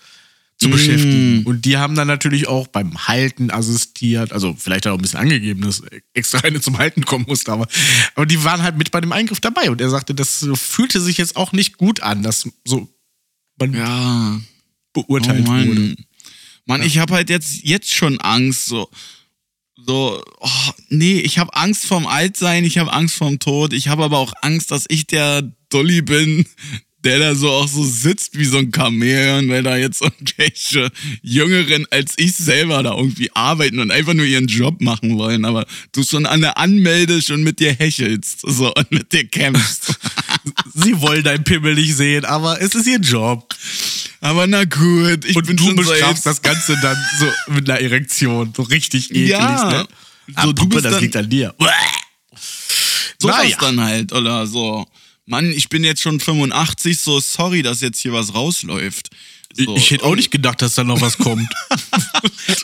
zu 0.58 0.70
beschäftigen. 0.70 1.44
Und 1.46 1.66
die 1.66 1.78
haben 1.78 1.96
dann 1.96 2.08
natürlich 2.08 2.48
auch 2.48 2.68
beim 2.68 3.08
Halten 3.08 3.52
assistiert, 3.52 4.32
also 4.32 4.56
vielleicht 4.58 4.88
auch 4.88 4.96
ein 4.96 5.02
bisschen 5.02 5.20
angegeben, 5.20 5.62
dass 5.62 5.82
extra 6.14 6.40
eine 6.40 6.62
zum 6.62 6.78
Halten 6.78 7.06
kommen 7.06 7.26
musste, 7.28 7.52
aber, 7.52 7.68
aber 8.16 8.26
die 8.26 8.44
waren 8.44 8.62
halt 8.62 8.78
mit 8.78 8.92
bei 8.92 9.02
dem 9.02 9.12
Eingriff 9.12 9.40
dabei. 9.40 9.70
Und 9.72 9.82
er 9.82 9.90
sagte, 9.90 10.14
das 10.16 10.48
fühlte 10.54 11.02
sich 11.02 11.18
jetzt 11.18 11.36
auch 11.36 11.52
nicht 11.52 11.78
gut 11.78 12.02
an, 12.02 12.24
dass 12.24 12.48
so 12.66 12.88
man 13.60 13.74
Ja. 13.74 14.40
beurteilt 14.94 15.46
oh 15.48 15.52
Mann. 15.52 15.68
wurde. 15.68 15.96
Mann, 16.66 16.82
ich 16.84 17.00
habe 17.00 17.14
halt 17.14 17.30
jetzt, 17.30 17.64
jetzt 17.64 17.94
schon 17.94 18.22
Angst. 18.22 18.68
So, 18.68 18.90
so 19.86 20.24
oh, 20.40 20.72
nee, 20.90 21.20
ich 21.20 21.38
habe 21.38 21.56
Angst 21.56 21.86
vorm 21.86 22.08
Altsein, 22.08 22.64
ich 22.64 22.78
habe 22.78 22.94
Angst 22.94 23.16
vorm 23.16 23.40
Tod, 23.40 23.74
ich 23.74 23.88
habe 23.88 24.04
aber 24.04 24.18
auch 24.18 24.34
Angst, 24.42 24.72
dass 24.72 24.86
ich 24.90 25.08
der 25.08 25.42
Dolly 25.70 26.02
bin, 26.02 26.46
der 27.04 27.20
da 27.20 27.36
so 27.36 27.50
auch 27.50 27.68
so 27.68 27.84
sitzt 27.84 28.38
wie 28.38 28.46
so 28.46 28.58
ein 28.58 28.72
Chamäleon, 28.74 29.50
weil 29.50 29.64
da 29.64 29.76
jetzt 29.76 30.02
irgendwelche 30.02 30.90
Jüngeren 31.22 31.86
als 31.92 32.14
ich 32.18 32.34
selber 32.34 32.82
da 32.82 32.96
irgendwie 32.96 33.30
arbeiten 33.34 33.80
und 33.80 33.92
einfach 33.92 34.14
nur 34.14 34.26
ihren 34.26 34.48
Job 34.48 34.82
machen 34.82 35.18
wollen, 35.18 35.46
aber 35.46 35.66
du 35.92 36.04
schon 36.04 36.26
an 36.26 36.42
der 36.42 36.58
anmeldest 36.58 37.32
und 37.32 37.44
mit 37.44 37.60
dir 37.60 37.74
hechelst 37.74 38.42
so, 38.42 38.74
und 38.74 38.92
mit 38.92 39.12
dir 39.12 39.26
kämpfst. 39.28 40.00
Sie 40.74 41.00
wollen 41.02 41.24
dein 41.24 41.44
Pimmel 41.44 41.76
nicht 41.76 41.96
sehen, 41.96 42.26
aber 42.26 42.62
es 42.62 42.76
ist 42.76 42.88
ihr 42.88 43.00
Job. 43.00 43.54
aber 44.22 44.46
na 44.48 44.64
gut, 44.66 45.26
ich 45.26 45.36
Und 45.36 45.48
bin 45.48 45.56
du 45.58 45.76
bestrafst 45.76 46.26
das 46.26 46.42
Ganze 46.42 46.78
dann 46.82 46.98
so 47.20 47.28
mit 47.54 47.70
einer 47.70 47.80
Erektion. 47.80 48.54
So 48.56 48.64
richtig 48.64 49.10
eklig, 49.12 49.30
Ja. 49.30 49.70
ne? 49.70 49.88
So, 50.28 50.34
Ah, 50.36 50.46
du 50.48 50.54
Puppe, 50.54 50.82
das 50.82 50.92
dann- 50.94 51.02
liegt 51.02 51.16
an 51.16 51.30
dir. 51.30 51.54
So 53.20 53.28
Naja. 53.28 53.50
was 53.52 53.58
dann 53.58 53.80
halt, 53.82 54.12
oder 54.14 54.46
so. 54.48 54.86
Mann, 55.26 55.50
ich 55.52 55.70
bin 55.70 55.84
jetzt 55.84 56.02
schon 56.02 56.20
85, 56.20 57.00
so 57.00 57.20
sorry, 57.20 57.62
dass 57.62 57.80
jetzt 57.82 58.00
hier 58.02 58.12
was 58.14 58.34
rausläuft. 58.34 59.10
So, 59.56 59.76
ich 59.78 59.92
hätte 59.92 60.04
auch 60.04 60.16
nicht 60.16 60.32
gedacht, 60.32 60.62
dass 60.62 60.76
da 60.76 60.84
noch 60.84 61.00
was 61.02 61.18
kommt. 61.18 61.50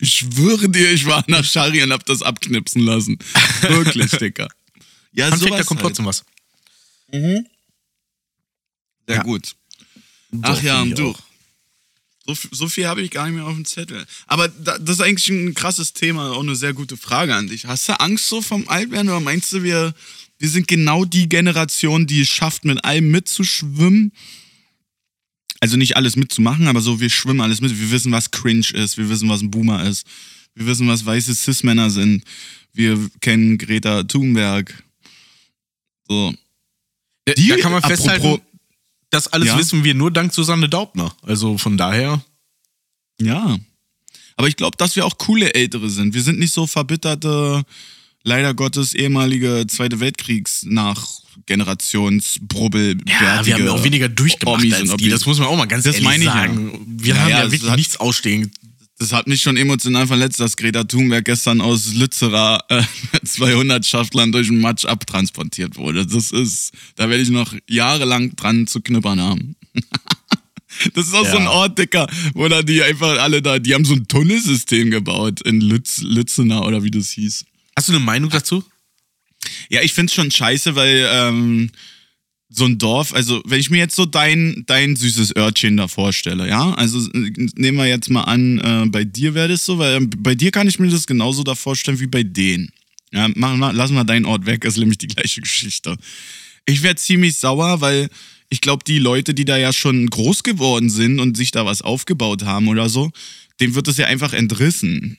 Ich 0.00 0.12
schwöre 0.18 0.68
dir, 0.68 0.92
ich 0.92 1.06
war 1.06 1.24
nach 1.26 1.44
Schari 1.44 1.82
und 1.82 1.92
hab 1.92 2.06
das 2.06 2.22
abknipsen 2.22 2.82
lassen. 2.82 3.18
Wirklich, 3.62 4.10
Dicker. 4.12 4.46
Ja, 5.12 5.26
Fact, 5.30 5.42
da 5.42 5.48
kommt 5.64 5.80
halt. 5.80 5.80
trotzdem 5.80 6.04
was. 6.06 6.22
Sehr 7.10 7.44
Ja. 9.08 9.22
gut. 9.22 9.54
Ach 10.42 10.62
ja, 10.62 10.84
ich 10.84 10.94
du. 10.94 11.14
So, 12.26 12.34
so 12.50 12.68
viel 12.68 12.86
habe 12.86 13.00
ich 13.00 13.10
gar 13.10 13.26
nicht 13.26 13.36
mehr 13.36 13.46
auf 13.46 13.54
dem 13.54 13.64
Zettel. 13.64 14.04
Aber 14.26 14.48
da, 14.48 14.78
das 14.78 14.96
ist 14.96 15.00
eigentlich 15.00 15.28
ein 15.30 15.54
krasses 15.54 15.94
Thema, 15.94 16.32
auch 16.32 16.42
eine 16.42 16.56
sehr 16.56 16.74
gute 16.74 16.98
Frage 16.98 17.34
an 17.34 17.46
dich. 17.46 17.64
Hast 17.64 17.88
du 17.88 17.98
Angst 17.98 18.28
so 18.28 18.42
vom 18.42 18.68
Altwerden 18.68 19.08
oder 19.08 19.20
meinst 19.20 19.50
du, 19.52 19.62
wir, 19.62 19.94
wir 20.38 20.48
sind 20.50 20.68
genau 20.68 21.06
die 21.06 21.28
Generation, 21.30 22.06
die 22.06 22.20
es 22.20 22.28
schafft, 22.28 22.66
mit 22.66 22.84
allem 22.84 23.10
mitzuschwimmen? 23.10 24.12
Also 25.60 25.78
nicht 25.78 25.96
alles 25.96 26.16
mitzumachen, 26.16 26.68
aber 26.68 26.82
so, 26.82 27.00
wir 27.00 27.08
schwimmen 27.08 27.40
alles 27.40 27.62
mit. 27.62 27.76
Wir 27.80 27.90
wissen, 27.90 28.12
was 28.12 28.30
cringe 28.30 28.68
ist. 28.74 28.98
Wir 28.98 29.08
wissen, 29.08 29.28
was 29.30 29.40
ein 29.40 29.50
Boomer 29.50 29.84
ist. 29.88 30.06
Wir 30.54 30.66
wissen, 30.66 30.86
was 30.86 31.06
weiße 31.06 31.34
Cis-Männer 31.34 31.88
sind. 31.88 32.24
Wir 32.74 33.08
kennen 33.20 33.56
Greta 33.56 34.02
Thunberg. 34.02 34.84
So. 36.06 36.34
Da- 37.28 37.34
Die- 37.34 37.48
da 37.48 37.56
kann 37.56 37.72
man 37.72 37.82
apropos- 37.82 38.04
festhalten, 38.04 38.40
das 39.10 39.28
alles 39.28 39.48
Ja. 39.48 39.58
wissen 39.58 39.84
wir 39.84 39.94
nur 39.94 40.10
dank 40.10 40.32
Susanne 40.34 40.68
Daubner. 40.68 41.14
Also 41.22 41.56
von 41.58 41.76
daher. 41.78 42.22
Ja. 43.20 43.58
Aber 44.36 44.48
ich 44.48 44.56
glaube, 44.56 44.76
dass 44.76 44.94
wir 44.96 45.04
auch 45.06 45.18
coole 45.18 45.54
Ältere 45.54 45.90
sind. 45.90 46.14
Wir 46.14 46.22
sind 46.22 46.38
nicht 46.38 46.52
so 46.54 46.66
verbitterte, 46.66 47.64
leider 48.22 48.54
Gottes 48.54 48.94
ehemalige 48.94 49.64
Zweite 49.68 49.98
Weltkriegs 50.00 50.62
nach 50.64 51.06
Generationsbrubbel. 51.46 52.98
Ja, 53.06 53.44
wir 53.46 53.54
haben 53.54 53.64
ja 53.66 53.72
auch 53.72 53.84
weniger 53.84 54.08
durchgemacht 54.08 54.60
Omis 54.62 54.74
als 54.74 54.96
die. 54.96 55.08
Das 55.08 55.26
muss 55.26 55.38
man 55.38 55.48
auch 55.48 55.56
mal 55.56 55.66
ganz 55.66 55.84
Das 55.84 55.94
ehrlich 55.96 56.08
meine 56.08 56.24
ich 56.24 56.28
ja. 56.30 56.34
sagen. 56.34 56.84
Wir 56.86 57.14
Ja, 57.14 57.20
haben 57.20 57.30
ja, 57.30 57.38
ja, 57.40 57.44
es 57.46 57.52
wirklich 57.52 57.76
nichts 57.76 57.96
ausstehen. 57.98 58.50
Das 58.98 59.12
hat 59.12 59.28
mich 59.28 59.42
schon 59.42 59.56
emotional 59.56 60.08
verletzt, 60.08 60.40
dass 60.40 60.56
Greta 60.56 60.82
Thunberg 60.82 61.24
gestern 61.24 61.60
aus 61.60 61.94
Lützerer 61.94 62.64
äh, 62.68 62.82
mit 63.12 63.28
200 63.28 63.86
Schaftlern 63.86 64.32
durch 64.32 64.48
den 64.48 64.60
Matsch 64.60 64.84
abtransportiert 64.84 65.76
wurde. 65.76 66.04
Das 66.04 66.32
ist, 66.32 66.72
da 66.96 67.08
werde 67.08 67.22
ich 67.22 67.30
noch 67.30 67.54
jahrelang 67.68 68.34
dran 68.34 68.66
zu 68.66 68.80
knippern 68.80 69.20
haben. 69.20 69.56
Das 70.94 71.06
ist 71.06 71.14
auch 71.14 71.26
so 71.26 71.38
ein 71.38 71.44
Ja. 71.44 71.50
Ort, 71.50 71.78
Dicker, 71.78 72.06
wo 72.34 72.46
da 72.46 72.62
die 72.62 72.82
einfach 72.82 73.18
alle 73.20 73.40
da, 73.42 73.58
die 73.58 73.74
haben 73.74 73.86
so 73.86 73.94
ein 73.94 74.06
Tunnelsystem 74.06 74.90
gebaut 74.90 75.40
in 75.40 75.60
Lütz, 75.60 76.02
Lützener 76.02 76.64
oder 76.64 76.84
wie 76.84 76.90
das 76.90 77.08
hieß. 77.10 77.46
Hast 77.74 77.88
du 77.88 77.92
eine 77.92 78.04
Meinung 78.04 78.30
dazu? 78.30 78.62
Ja, 79.70 79.82
ich 79.82 79.94
find's 79.94 80.14
schon 80.14 80.30
scheiße, 80.30 80.76
weil 80.76 81.08
ähm, 81.10 81.70
so 82.50 82.64
ein 82.64 82.78
Dorf, 82.78 83.12
also 83.12 83.42
wenn 83.44 83.60
ich 83.60 83.70
mir 83.70 83.78
jetzt 83.78 83.94
so 83.94 84.06
dein, 84.06 84.64
dein 84.66 84.96
süßes 84.96 85.36
Örtchen 85.36 85.76
da 85.76 85.86
vorstelle, 85.86 86.48
ja, 86.48 86.72
also 86.74 86.98
nehmen 87.12 87.76
wir 87.76 87.86
jetzt 87.86 88.08
mal 88.08 88.22
an, 88.22 88.58
äh, 88.58 88.86
bei 88.88 89.04
dir 89.04 89.34
wäre 89.34 89.48
das 89.48 89.66
so, 89.66 89.78
weil 89.78 89.96
ähm, 89.96 90.10
bei 90.18 90.34
dir 90.34 90.50
kann 90.50 90.66
ich 90.66 90.78
mir 90.78 90.88
das 90.88 91.06
genauso 91.06 91.42
da 91.42 91.54
vorstellen 91.54 92.00
wie 92.00 92.06
bei 92.06 92.22
denen. 92.22 92.70
Ja, 93.12 93.28
machen 93.34 93.58
wir, 93.58 93.72
lassen 93.72 93.94
wir 93.94 94.04
deinen 94.04 94.24
Ort 94.24 94.46
weg, 94.46 94.64
ist 94.64 94.78
nämlich 94.78 94.98
die 94.98 95.08
gleiche 95.08 95.40
Geschichte. 95.40 95.96
Ich 96.66 96.82
wäre 96.82 96.96
ziemlich 96.96 97.38
sauer, 97.38 97.80
weil 97.80 98.08
ich 98.50 98.60
glaube, 98.60 98.84
die 98.84 98.98
Leute, 98.98 99.34
die 99.34 99.44
da 99.44 99.56
ja 99.56 99.72
schon 99.72 100.08
groß 100.08 100.42
geworden 100.42 100.90
sind 100.90 101.20
und 101.20 101.36
sich 101.36 101.50
da 101.50 101.66
was 101.66 101.82
aufgebaut 101.82 102.44
haben 102.44 102.68
oder 102.68 102.88
so, 102.88 103.10
dem 103.60 103.74
wird 103.74 103.88
es 103.88 103.98
ja 103.98 104.06
einfach 104.06 104.32
entrissen. 104.32 105.18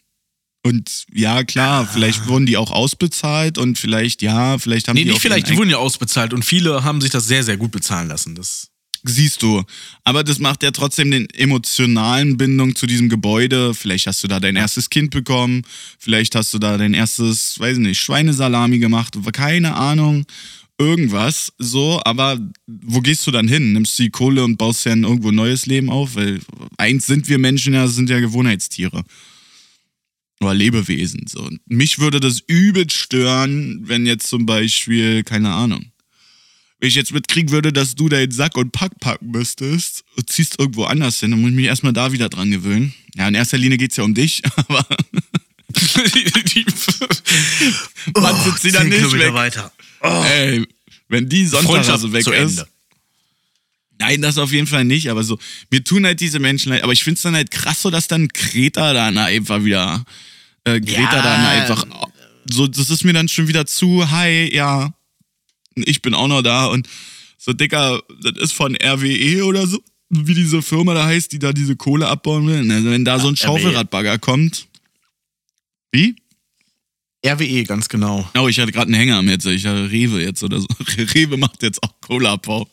Und 0.62 1.06
ja, 1.14 1.44
klar, 1.44 1.88
vielleicht 1.88 2.28
wurden 2.28 2.46
die 2.46 2.58
auch 2.58 2.72
ausbezahlt 2.72 3.58
und 3.58 3.78
vielleicht, 3.78 4.22
ja, 4.22 4.58
vielleicht 4.58 4.88
haben 4.88 4.96
Nee, 4.96 5.04
die 5.04 5.10
nicht 5.10 5.18
auch 5.18 5.22
vielleicht, 5.22 5.50
die 5.50 5.56
wurden 5.56 5.70
ja 5.70 5.78
ausbezahlt 5.78 6.34
und 6.34 6.44
viele 6.44 6.84
haben 6.84 7.00
sich 7.00 7.12
das 7.12 7.28
sehr, 7.28 7.44
sehr 7.44 7.56
gut 7.56 7.72
bezahlen 7.72 8.10
lassen. 8.10 8.36
Das 8.36 8.70
Siehst 9.04 9.42
du. 9.42 9.64
Aber 10.04 10.24
das 10.24 10.40
macht 10.40 10.62
ja 10.62 10.72
trotzdem 10.72 11.12
den 11.12 11.30
emotionalen 11.30 12.38
Bindung 12.38 12.76
zu 12.76 12.86
diesem 12.86 13.08
Gebäude. 13.08 13.74
Vielleicht 13.74 14.08
hast 14.08 14.24
du 14.24 14.28
da 14.28 14.40
dein 14.40 14.56
erstes 14.56 14.90
Kind 14.90 15.12
bekommen. 15.12 15.64
Vielleicht 15.98 16.36
hast 16.36 16.54
du 16.54 16.60
da 16.60 16.78
dein 16.78 16.94
erstes, 16.94 17.58
weiß 17.60 17.78
ich 17.78 17.84
nicht, 17.84 18.02
Schweinesalami 18.02 18.80
gemacht. 18.80 19.18
Keine 19.32 19.76
Ahnung. 19.76 20.26
Irgendwas. 20.78 21.54
So. 21.58 22.02
Aber 22.04 22.40
wo 22.68 23.00
gehst 23.00 23.26
du 23.26 23.32
dann 23.32 23.48
hin? 23.48 23.72
Nimmst 23.74 23.98
du 23.98 24.04
die 24.04 24.10
Kohle 24.10 24.44
und 24.44 24.58
baust 24.58 24.86
ja 24.86 24.94
irgendwo 24.94 25.30
ein 25.30 25.36
neues 25.36 25.66
Leben 25.66 25.90
auf? 25.90 26.16
Weil 26.16 26.42
eins 26.78 27.06
sind 27.06 27.30
wir 27.30 27.38
Menschen 27.38 27.74
ja, 27.74 27.88
sind 27.88 28.10
ja 28.10 28.20
Gewohnheitstiere. 28.20 29.04
Oder 30.42 30.54
Lebewesen. 30.54 31.26
So. 31.28 31.42
Und 31.42 31.60
mich 31.68 32.00
würde 32.00 32.20
das 32.20 32.42
übel 32.48 32.90
stören, 32.90 33.82
wenn 33.88 34.06
jetzt 34.06 34.28
zum 34.28 34.46
Beispiel, 34.46 35.24
keine 35.24 35.52
Ahnung 35.54 35.92
wenn 36.80 36.88
ich 36.88 36.96
jetzt 36.96 37.12
mitkriegen 37.12 37.52
würde, 37.52 37.74
dass 37.74 37.96
du 37.96 38.08
deinen 38.10 38.32
Sack 38.32 38.58
und 38.58 38.72
Pack 38.72 39.00
packen 39.00 39.32
müsstest 39.32 40.04
und 40.16 40.30
ziehst 40.30 40.60
irgendwo 40.60 40.86
anders 40.86 41.20
hin, 41.20 41.32
dann 41.32 41.42
muss 41.42 41.50
ich 41.50 41.56
mich 41.56 41.66
erstmal 41.66 41.94
da 41.94 42.14
wieder 42.14 42.30
dran 42.30 42.52
gewöhnen. 42.52 42.94
Ja, 43.16 43.28
in 43.28 43.36
erster 43.36 43.58
Linie 43.58 43.78
geht's 43.78 43.98
ja 43.98 44.04
um 44.06 44.14
dich, 44.14 44.42
aber 44.56 44.86
wann 48.14 48.44
sind 48.44 48.60
sie 48.60 48.72
dann 48.72 48.88
Oh, 48.88 48.90
nicht 48.90 49.00
Kilometer 49.00 49.26
weg? 49.26 49.34
weiter. 49.34 49.72
Ey, 50.02 50.66
wenn 51.10 51.28
die 51.28 51.46
Sonntag 51.46 51.88
also 51.90 52.14
weg 52.14 52.24
zu 52.24 52.32
ist. 52.32 52.60
Ende. 52.60 52.68
Nein, 54.00 54.22
das 54.22 54.38
auf 54.38 54.52
jeden 54.52 54.68
Fall 54.68 54.86
nicht, 54.86 55.10
aber 55.10 55.24
so, 55.24 55.38
mir 55.70 55.84
tun 55.84 56.06
halt 56.06 56.20
diese 56.22 56.40
Menschen 56.40 56.72
leid, 56.72 56.84
aber 56.84 56.94
ich 56.94 57.04
find's 57.04 57.22
dann 57.22 57.36
halt 57.36 57.52
krass 57.52 57.82
so, 57.82 57.90
dass 57.90 58.08
dann 58.08 58.30
Greta 58.30 58.94
dann 58.94 59.18
einfach 59.18 59.64
wieder, 59.64 60.04
äh, 60.64 60.80
Greta 60.80 61.18
Ja. 61.18 61.22
dann 61.22 61.46
einfach, 61.46 61.86
so, 62.50 62.66
das 62.68 62.90
ist 62.90 63.04
mir 63.04 63.14
dann 63.14 63.28
schon 63.28 63.48
wieder 63.50 63.66
zu, 63.66 64.10
hi, 64.10 64.50
ja, 64.56 64.94
ich 65.76 66.02
bin 66.02 66.14
auch 66.14 66.28
noch 66.28 66.42
da 66.42 66.68
und 66.68 66.88
so, 67.38 67.54
Dicker, 67.54 68.02
das 68.24 68.38
ist 68.44 68.54
von 68.54 68.76
RWE 68.76 69.44
oder 69.46 69.68
so, 69.68 69.82
wie 70.10 70.34
diese 70.34 70.62
Firma 70.62 70.94
da 70.94 71.06
heißt, 71.06 71.32
die 71.32 71.40
da 71.40 71.54
diese 71.54 71.76
Kohle 71.76 72.08
abbauen 72.08 72.48
will. 72.48 72.72
Also 72.72 72.90
wenn 72.90 73.06
da 73.06 73.20
so 73.20 73.28
ein 73.28 73.36
RWE. 73.36 73.38
Schaufelradbagger 73.46 74.18
kommt. 74.18 74.68
Wie? 75.92 76.16
RWE, 77.26 77.46
E, 77.46 77.64
ganz 77.64 77.90
genau. 77.90 78.30
Oh, 78.38 78.48
ich 78.48 78.60
hatte 78.60 78.72
gerade 78.72 78.88
einen 78.88 78.96
Hänger 78.96 79.18
am 79.18 79.28
jetzt. 79.30 79.46
Ich 79.46 79.66
hatte 79.66 79.92
Rewe 79.92 80.22
jetzt 80.22 80.42
oder 80.44 80.60
so. 80.60 80.68
Rewe 81.14 81.38
macht 81.38 81.62
jetzt 81.64 81.82
auch 81.84 81.94
Kohleabbau. 82.02 82.68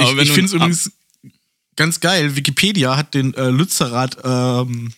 Aber 0.00 0.22
ich 0.22 0.28
ich 0.28 0.32
finde 0.32 0.46
es 0.46 0.52
übrigens 0.52 0.92
ganz 1.76 2.00
geil. 2.00 2.36
Wikipedia 2.36 2.96
hat 2.96 3.14
den 3.14 3.34
äh, 3.34 3.48
Lützerath 3.48 4.18
ähm, 4.24 4.92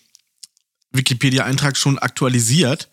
Wikipedia-Eintrag 0.92 1.76
schon 1.76 1.98
aktualisiert. 1.98 2.88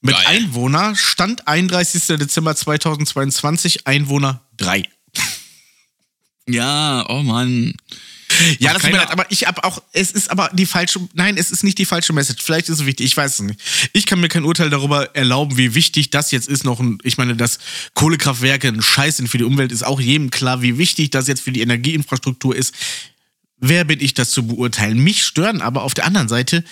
Mit 0.00 0.14
Geil. 0.16 0.24
Einwohner, 0.26 0.96
Stand 0.96 1.46
31. 1.46 2.18
Dezember 2.18 2.56
2022, 2.56 3.86
Einwohner 3.86 4.42
3. 4.56 4.82
Ja, 6.48 7.04
oh 7.08 7.22
Mann. 7.22 7.74
Ja, 8.58 8.72
das 8.72 8.82
tut 8.82 8.92
mir 8.92 8.98
leid, 8.98 9.10
aber 9.10 9.30
ich 9.30 9.46
habe 9.46 9.64
auch, 9.64 9.82
es 9.92 10.10
ist 10.10 10.30
aber 10.30 10.50
die 10.52 10.66
falsche, 10.66 11.00
nein, 11.14 11.36
es 11.36 11.50
ist 11.50 11.64
nicht 11.64 11.78
die 11.78 11.84
falsche 11.84 12.12
Message. 12.12 12.42
Vielleicht 12.42 12.68
ist 12.68 12.80
es 12.80 12.86
wichtig, 12.86 13.06
ich 13.06 13.16
weiß 13.16 13.34
es 13.34 13.40
nicht. 13.40 13.60
Ich 13.92 14.06
kann 14.06 14.20
mir 14.20 14.28
kein 14.28 14.44
Urteil 14.44 14.70
darüber 14.70 15.14
erlauben, 15.14 15.56
wie 15.56 15.74
wichtig 15.74 16.10
das 16.10 16.30
jetzt 16.30 16.48
ist 16.48 16.64
noch. 16.64 16.80
Ein, 16.80 16.98
ich 17.02 17.18
meine, 17.18 17.36
dass 17.36 17.58
Kohlekraftwerke 17.94 18.68
ein 18.68 18.82
Scheiß 18.82 19.18
sind 19.18 19.28
für 19.28 19.38
die 19.38 19.44
Umwelt, 19.44 19.72
ist 19.72 19.84
auch 19.84 20.00
jedem 20.00 20.30
klar, 20.30 20.62
wie 20.62 20.78
wichtig 20.78 21.10
das 21.10 21.28
jetzt 21.28 21.42
für 21.42 21.52
die 21.52 21.60
Energieinfrastruktur 21.60 22.54
ist. 22.54 22.74
Wer 23.58 23.84
bin 23.84 24.00
ich, 24.00 24.14
das 24.14 24.30
zu 24.30 24.46
beurteilen? 24.46 24.98
Mich 24.98 25.22
stören 25.22 25.62
aber 25.62 25.82
auf 25.82 25.94
der 25.94 26.04
anderen 26.04 26.28
Seite 26.28 26.64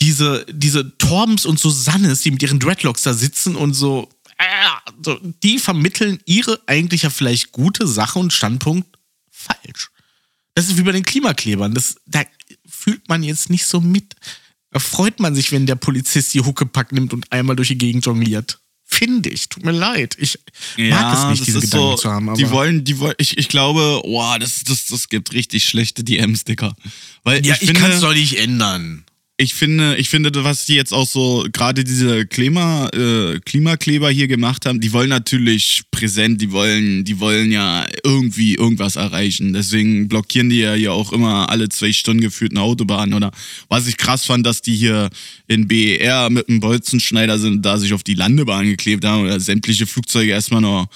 diese, 0.00 0.46
diese 0.50 0.96
Torbens 0.98 1.46
und 1.46 1.58
Susannes, 1.58 2.22
die 2.22 2.30
mit 2.30 2.42
ihren 2.42 2.60
Dreadlocks 2.60 3.02
da 3.02 3.14
sitzen 3.14 3.56
und 3.56 3.74
so, 3.74 4.08
äh, 4.38 4.44
so, 5.02 5.18
die 5.42 5.58
vermitteln 5.58 6.18
ihre 6.24 6.60
eigentlich 6.66 7.02
ja 7.02 7.10
vielleicht 7.10 7.52
gute 7.52 7.86
Sache 7.86 8.18
und 8.18 8.32
Standpunkt 8.32 8.98
falsch. 9.30 9.90
Das 10.54 10.68
ist 10.68 10.78
wie 10.78 10.82
bei 10.82 10.92
den 10.92 11.04
Klimaklebern. 11.04 11.74
Das, 11.74 11.96
da 12.06 12.22
fühlt 12.66 13.08
man 13.08 13.22
jetzt 13.22 13.50
nicht 13.50 13.66
so 13.66 13.80
mit. 13.80 14.14
Da 14.70 14.78
freut 14.78 15.20
man 15.20 15.34
sich, 15.34 15.52
wenn 15.52 15.66
der 15.66 15.76
Polizist 15.76 16.34
die 16.34 16.40
Huckepack 16.40 16.92
nimmt 16.92 17.12
und 17.12 17.30
einmal 17.32 17.56
durch 17.56 17.68
die 17.68 17.78
Gegend 17.78 18.06
jongliert. 18.06 18.60
Finde 18.84 19.30
ich. 19.30 19.48
Tut 19.48 19.64
mir 19.64 19.72
leid. 19.72 20.16
Ich 20.18 20.38
mag 20.76 21.14
es 21.14 21.30
nicht, 21.30 21.46
diese 21.46 21.60
Gedanken 21.60 21.98
zu 21.98 22.10
haben. 22.10 22.28
Aber 22.28 22.36
die 22.36 22.50
wollen, 22.50 22.84
die 22.84 22.98
wollen, 22.98 23.14
ich, 23.18 23.38
ich 23.38 23.48
glaube, 23.48 24.02
wow, 24.04 24.38
das, 24.38 24.62
das, 24.62 24.86
das 24.86 25.08
gibt 25.08 25.32
richtig 25.32 25.64
schlechte 25.64 26.04
DMs-Dicker. 26.04 26.76
Weil 27.24 27.44
ja, 27.44 27.54
ich, 27.54 27.70
ich, 27.70 27.74
kann 27.74 27.90
es 27.90 28.00
doch 28.00 28.12
nicht 28.12 28.38
ändern. 28.38 29.04
Ich 29.36 29.54
finde, 29.54 29.96
ich 29.96 30.10
finde, 30.10 30.30
was 30.44 30.64
die 30.64 30.76
jetzt 30.76 30.92
auch 30.94 31.08
so, 31.08 31.44
gerade 31.52 31.82
diese 31.82 32.24
Klima, 32.24 32.88
äh, 32.90 33.40
Klimakleber 33.40 34.08
hier 34.10 34.28
gemacht 34.28 34.64
haben, 34.64 34.80
die 34.80 34.92
wollen 34.92 35.08
natürlich 35.08 35.82
präsent, 35.90 36.40
die 36.40 36.52
wollen, 36.52 37.04
die 37.04 37.18
wollen 37.18 37.50
ja 37.50 37.84
irgendwie 38.04 38.54
irgendwas 38.54 38.94
erreichen. 38.94 39.52
Deswegen 39.52 40.06
blockieren 40.08 40.50
die 40.50 40.60
ja 40.60 40.74
hier 40.74 40.92
auch 40.92 41.12
immer 41.12 41.50
alle 41.50 41.68
zwei 41.68 41.92
Stunden 41.92 42.22
geführt 42.22 42.52
eine 42.52 42.60
Autobahn. 42.60 43.12
Oder 43.12 43.32
was 43.68 43.88
ich 43.88 43.96
krass 43.96 44.24
fand, 44.24 44.46
dass 44.46 44.62
die 44.62 44.76
hier 44.76 45.10
in 45.48 45.66
BER 45.66 46.30
mit 46.30 46.48
einem 46.48 46.60
Bolzenschneider 46.60 47.36
sind, 47.40 47.66
da 47.66 47.76
sich 47.76 47.92
auf 47.92 48.04
die 48.04 48.14
Landebahn 48.14 48.66
geklebt 48.66 49.04
haben 49.04 49.22
oder 49.22 49.40
sämtliche 49.40 49.86
Flugzeuge 49.86 50.30
erstmal 50.30 50.60
noch 50.60 50.86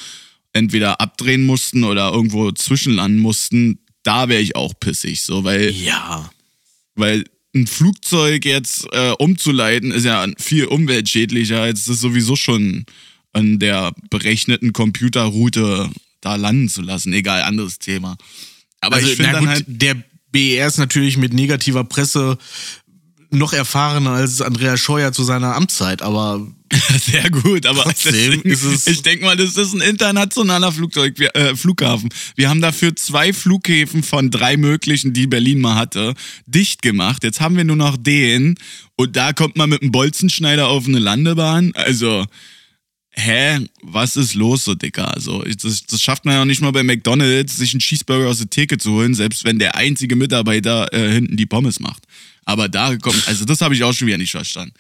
entweder 0.53 1.01
abdrehen 1.01 1.45
mussten 1.45 1.83
oder 1.83 2.13
irgendwo 2.13 2.53
zwischenlanden 2.53 3.21
mussten. 3.21 3.81
Da 4.05 4.29
wäre 4.29 4.41
ich 4.41 4.55
auch 4.55 4.75
pissig, 4.79 5.23
so, 5.23 5.43
weil 5.43 5.71
Ja. 5.73 6.31
weil 6.95 7.25
ein 7.55 7.67
Flugzeug 7.67 8.45
jetzt 8.45 8.87
äh, 8.93 9.13
umzuleiten 9.19 9.91
ist 9.91 10.05
ja 10.05 10.27
viel 10.39 10.67
umweltschädlicher, 10.67 11.63
als 11.63 11.87
das 11.87 12.01
sowieso 12.01 12.37
schon 12.37 12.85
an 13.33 13.59
der 13.59 13.93
berechneten 14.11 14.73
Computerroute 14.73 15.91
da 16.21 16.37
landen 16.37 16.69
zu 16.69 16.83
lassen. 16.83 17.13
Egal, 17.13 17.43
anderes 17.43 17.79
Thema. 17.79 18.17
Aber 18.81 18.97
Also, 18.97 19.09
ich 19.09 19.17
finde 19.17 19.41
halt, 19.41 19.65
der 19.67 20.03
BER 20.31 20.67
ist 20.67 20.79
natürlich 20.79 21.17
mit 21.17 21.33
negativer 21.33 21.85
Presse 21.85 22.39
noch 23.31 23.53
erfahrener 23.53 24.11
als 24.13 24.41
Andreas 24.41 24.81
Scheuer 24.81 25.13
zu 25.13 25.23
seiner 25.25 25.55
Amtszeit, 25.55 26.03
aber 26.03 26.47
sehr 27.01 27.29
gut, 27.31 27.67
aber 27.67 27.83
Trotzdem 27.83 28.13
deswegen, 28.43 28.49
ist 28.49 28.63
es- 28.65 28.87
ich 28.87 29.03
denke 29.03 29.25
mal, 29.25 29.37
das 29.37 29.57
ist 29.57 29.75
ein 29.75 29.81
internationaler 29.81 30.71
Flugzeug, 30.73 31.19
äh, 31.21 31.55
Flughafen. 31.57 32.11
Wir 32.37 32.49
haben 32.51 32.61
dafür 32.61 32.95
zwei 32.97 33.33
Flughäfen 33.33 34.03
von 34.03 34.31
drei 34.31 34.57
möglichen, 34.57 35.13
die 35.13 35.27
Berlin 35.27 35.61
mal 35.61 35.75
hatte, 35.77 36.15
dicht 36.47 36.83
gemacht. 36.83 37.25
Jetzt 37.25 37.41
haben 37.41 37.57
wir 37.57 37.65
nur 37.65 37.77
noch 37.77 37.97
den 37.97 38.57
und 38.97 39.17
da 39.17 39.33
kommt 39.33 39.57
man 39.57 39.71
mit 39.71 39.83
einem 39.83 39.93
Bolzenschneider 39.93 40.69
auf 40.69 40.87
eine 40.87 40.99
Landebahn. 40.99 41.73
Also, 41.75 42.25
hä, 43.19 43.67
was 43.83 44.17
ist 44.17 44.35
los 44.35 44.65
so, 44.65 44.75
Dicker? 44.75 45.13
Also, 45.15 45.43
das, 45.43 45.85
das 45.85 46.01
schafft 46.01 46.25
man 46.25 46.35
ja 46.35 46.45
nicht 46.45 46.61
mal 46.61 46.71
bei 46.71 46.83
McDonalds, 46.83 47.57
sich 47.57 47.73
einen 47.73 47.81
Cheeseburger 47.81 48.29
aus 48.29 48.39
der 48.39 48.49
Theke 48.49 48.79
zu 48.79 48.93
holen, 48.93 49.15
selbst 49.15 49.45
wenn 49.45 49.59
der 49.59 49.75
einzige 49.75 50.17
Mitarbeiter 50.17 50.93
äh, 50.93 51.13
hinten 51.13 51.37
die 51.37 51.47
Pommes 51.47 51.81
macht. 51.81 52.05
Aber 52.45 52.69
da 52.69 52.97
kommt, 52.97 53.27
also 53.29 53.45
das 53.45 53.61
habe 53.61 53.75
ich 53.75 53.85
auch 53.85 53.93
schon 53.93 54.07
wieder 54.07 54.19
nicht 54.19 54.31
verstanden. 54.31 54.73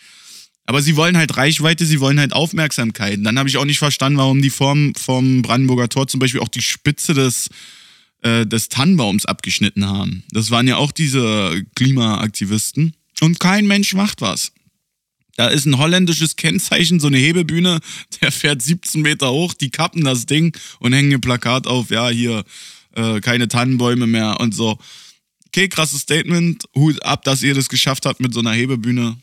Aber 0.65 0.83
sie 0.83 0.97
wollen 0.97 1.17
halt 1.17 1.37
Reichweite, 1.37 1.87
sie 1.87 2.01
wollen 2.01 2.21
halt 2.21 2.33
Aufmerksamkeit. 2.33 3.19
Und 3.19 3.25
dann 3.25 3.39
habe 3.39 3.49
ich 3.49 3.57
auch 3.57 3.65
nicht 3.65 3.79
verstanden, 3.79 4.19
warum 4.19 4.43
die 4.43 4.51
vom, 4.51 4.95
vom 4.95 5.43
Brandenburger 5.43 5.89
Tor 5.89 6.07
zum 6.07 6.21
Beispiel 6.21 6.41
auch 6.41 6.49
die 6.49 6.63
Spitze 6.63 7.15
des, 7.15 7.49
äh, 8.23 8.47
des 8.47 8.69
Tannenbaums 8.69 9.27
abgeschnitten 9.27 9.87
haben. 9.87 10.25
Das 10.31 10.51
waren 10.51 10.69
ja 10.69 10.77
auch 10.77 10.93
diese 10.93 11.63
Klimaaktivisten. 11.75 12.95
Und 13.21 13.41
kein 13.41 13.67
Mensch 13.67 13.95
macht 13.95 14.21
was. 14.21 14.53
Da 15.39 15.47
ist 15.47 15.67
ein 15.67 15.79
holländisches 15.79 16.35
Kennzeichen, 16.35 16.99
so 16.99 17.07
eine 17.07 17.19
Hebebühne, 17.19 17.79
der 18.21 18.33
fährt 18.33 18.61
17 18.61 19.03
Meter 19.03 19.31
hoch, 19.31 19.55
die 19.55 19.71
kappen 19.71 20.03
das 20.03 20.27
Ding 20.27 20.57
und 20.81 20.93
hängen 20.93 21.13
ein 21.13 21.21
Plakat 21.21 21.69
auf, 21.69 21.91
ja, 21.91 22.09
hier, 22.09 22.45
äh, 22.97 23.21
keine 23.21 23.47
Tannenbäume 23.47 24.09
mehr 24.09 24.41
und 24.41 24.53
so. 24.53 24.81
Okay, 25.47 25.69
krasses 25.69 26.01
Statement, 26.01 26.65
Hut 26.75 27.01
ab, 27.05 27.23
dass 27.23 27.45
ihr 27.45 27.55
das 27.55 27.69
geschafft 27.69 28.05
habt 28.05 28.19
mit 28.19 28.35
so 28.35 28.41
einer 28.41 28.51
Hebebühne. 28.51 29.17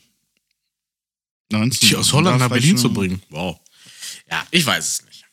die 1.80 1.96
aus 1.96 2.14
Holland 2.14 2.38
nach 2.38 2.48
Berlin 2.48 2.78
zu 2.78 2.90
bringen. 2.90 3.20
Wow. 3.28 3.60
Ja, 4.30 4.46
ich 4.50 4.64
weiß 4.64 4.88
es 4.88 5.04
nicht. 5.04 5.26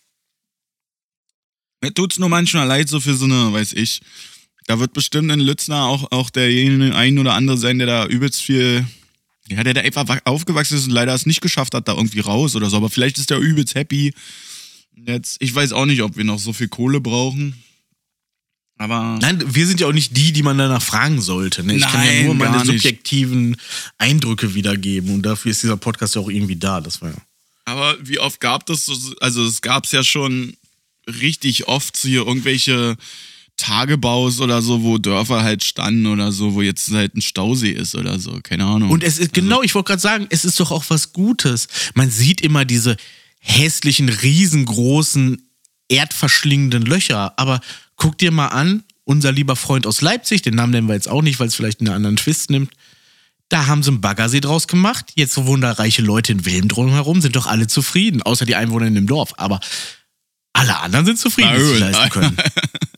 Mir 1.80 1.94
tut's 1.94 2.20
nur 2.20 2.28
manchmal 2.28 2.68
leid, 2.68 2.90
so 2.90 3.00
für 3.00 3.14
so 3.14 3.24
eine, 3.24 3.54
weiß 3.54 3.72
ich. 3.72 4.02
Da 4.66 4.82
wird 4.82 4.92
bestimmt 4.92 5.32
in 5.32 5.40
Lützner 5.40 5.86
auch, 5.86 6.12
auch 6.12 6.30
derjenige 6.30 6.94
ein 6.94 7.18
oder 7.20 7.36
andere 7.36 7.58
sein, 7.58 7.78
der 7.78 7.88
da 7.88 8.06
übelst 8.06 8.42
viel, 8.42 8.86
ja, 9.50 9.64
der 9.64 9.74
da 9.74 9.82
einfach 9.82 10.08
wa- 10.08 10.22
aufgewachsen 10.26 10.78
ist 10.78 10.86
und 10.86 10.92
leider 10.92 11.14
es 11.14 11.26
nicht 11.26 11.42
geschafft 11.42 11.74
hat, 11.74 11.88
da 11.88 11.94
irgendwie 11.96 12.20
raus 12.22 12.56
oder 12.56 12.70
so. 12.70 12.78
Aber 12.78 12.90
vielleicht 12.90 13.18
ist 13.18 13.30
der 13.30 13.40
übelst 13.40 13.76
happy. 13.76 14.14
Jetzt, 14.96 15.38
ich 15.40 15.54
weiß 15.54 15.74
auch 15.74 15.86
nicht, 15.86 16.02
ob 16.02 16.16
wir 16.18 16.24
noch 16.24 16.40
so 16.40 16.54
viel 16.54 16.68
Kohle 16.70 17.02
brauchen. 17.02 17.56
Aber. 18.78 19.18
Nein, 19.22 19.44
wir 19.56 19.68
sind 19.68 19.80
ja 19.80 19.88
auch 19.88 19.94
nicht 19.94 20.16
die, 20.18 20.32
die 20.34 20.44
man 20.44 20.58
danach 20.58 20.82
fragen 20.82 21.22
sollte. 21.22 21.64
Ne? 21.64 21.76
Ich 21.76 21.84
kann 21.84 22.04
ja 22.06 22.12
Nein, 22.12 22.26
nur 22.26 22.36
meine 22.36 22.66
subjektiven 22.66 23.56
Eindrücke 23.98 24.56
wiedergeben 24.56 25.14
und 25.14 25.22
dafür 25.24 25.52
ist 25.52 25.62
dieser 25.64 25.78
Podcast 25.78 26.16
ja 26.16 26.22
auch 26.22 26.30
irgendwie 26.30 26.56
da. 26.56 26.82
Das 26.82 27.02
war 27.02 27.10
ja. 27.10 27.18
Aber 27.66 27.96
wie 28.02 28.20
oft 28.20 28.40
gab 28.40 28.66
das? 28.66 28.86
so- 28.86 29.16
Also 29.22 29.46
es 29.46 29.62
gab 29.62 29.86
es 29.86 29.92
ja 29.92 30.04
schon 30.04 30.56
richtig 31.08 31.68
oft 31.68 31.98
hier 31.98 32.26
irgendwelche 32.26 32.96
Tagebaus 33.64 34.42
oder 34.42 34.62
so, 34.62 34.84
wo 34.84 34.98
Dörfer 34.98 35.42
halt 35.42 35.64
standen 35.64 36.06
oder 36.08 36.34
so, 36.34 36.54
wo 36.54 36.62
jetzt 36.62 36.92
halt 36.92 37.16
ein 37.16 37.22
Stausee 37.22 37.72
ist 37.72 37.96
oder 37.96 38.20
so, 38.20 38.40
keine 38.44 38.66
Ahnung. 38.66 38.90
Und 38.90 39.04
es 39.04 39.18
ist, 39.18 39.34
genau, 39.34 39.62
ich 39.62 39.74
wollte 39.74 39.88
gerade 39.88 40.02
sagen, 40.02 40.28
es 40.30 40.44
ist 40.44 40.60
doch 40.60 40.72
auch 40.72 40.84
was 40.90 41.14
Gutes. 41.14 41.70
Man 41.94 42.12
sieht 42.12 42.42
immer 42.42 42.66
diese 42.66 42.98
hässlichen, 43.40 44.10
riesengroßen, 44.10 45.42
erdverschlingenden 45.88 46.84
Löcher. 46.84 47.40
Aber 47.40 47.62
guck 47.96 48.18
dir 48.18 48.32
mal 48.32 48.48
an, 48.48 48.84
unser 49.06 49.32
lieber 49.32 49.56
Freund 49.56 49.88
aus 49.88 50.02
Leipzig, 50.02 50.42
den 50.42 50.56
Namen 50.56 50.72
nennen 50.74 50.90
wir 50.90 50.96
jetzt 50.96 51.10
auch 51.10 51.22
nicht, 51.22 51.40
weil 51.40 51.48
es 51.48 51.56
vielleicht 51.56 51.80
einen 51.80 51.94
anderen 51.94 52.18
Twist 52.18 52.50
nimmt. 52.50 52.72
Da 53.48 53.68
haben 53.68 53.82
sie 53.82 53.92
einen 53.92 54.02
Baggersee 54.02 54.42
draus 54.42 54.68
gemacht. 54.68 55.14
Jetzt 55.16 55.38
wohnen 55.38 55.62
da 55.62 55.72
reiche 55.72 56.02
Leute 56.02 56.34
in 56.34 56.46
Wilm 56.46 56.68
drumherum, 56.68 57.22
sind 57.22 57.38
doch 57.38 57.48
alle 57.48 57.68
zufrieden, 57.68 58.22
außer 58.24 58.46
die 58.46 58.56
Einwohner 58.56 58.88
in 58.88 58.96
dem 58.96 59.08
Dorf. 59.08 59.34
Aber 59.38 59.62
alle 60.52 60.80
anderen 60.82 61.06
sind 61.06 61.18
zufrieden, 61.18 61.54
die 61.56 61.64
sich 61.64 61.80
leisten 61.80 62.10
können. 62.10 62.38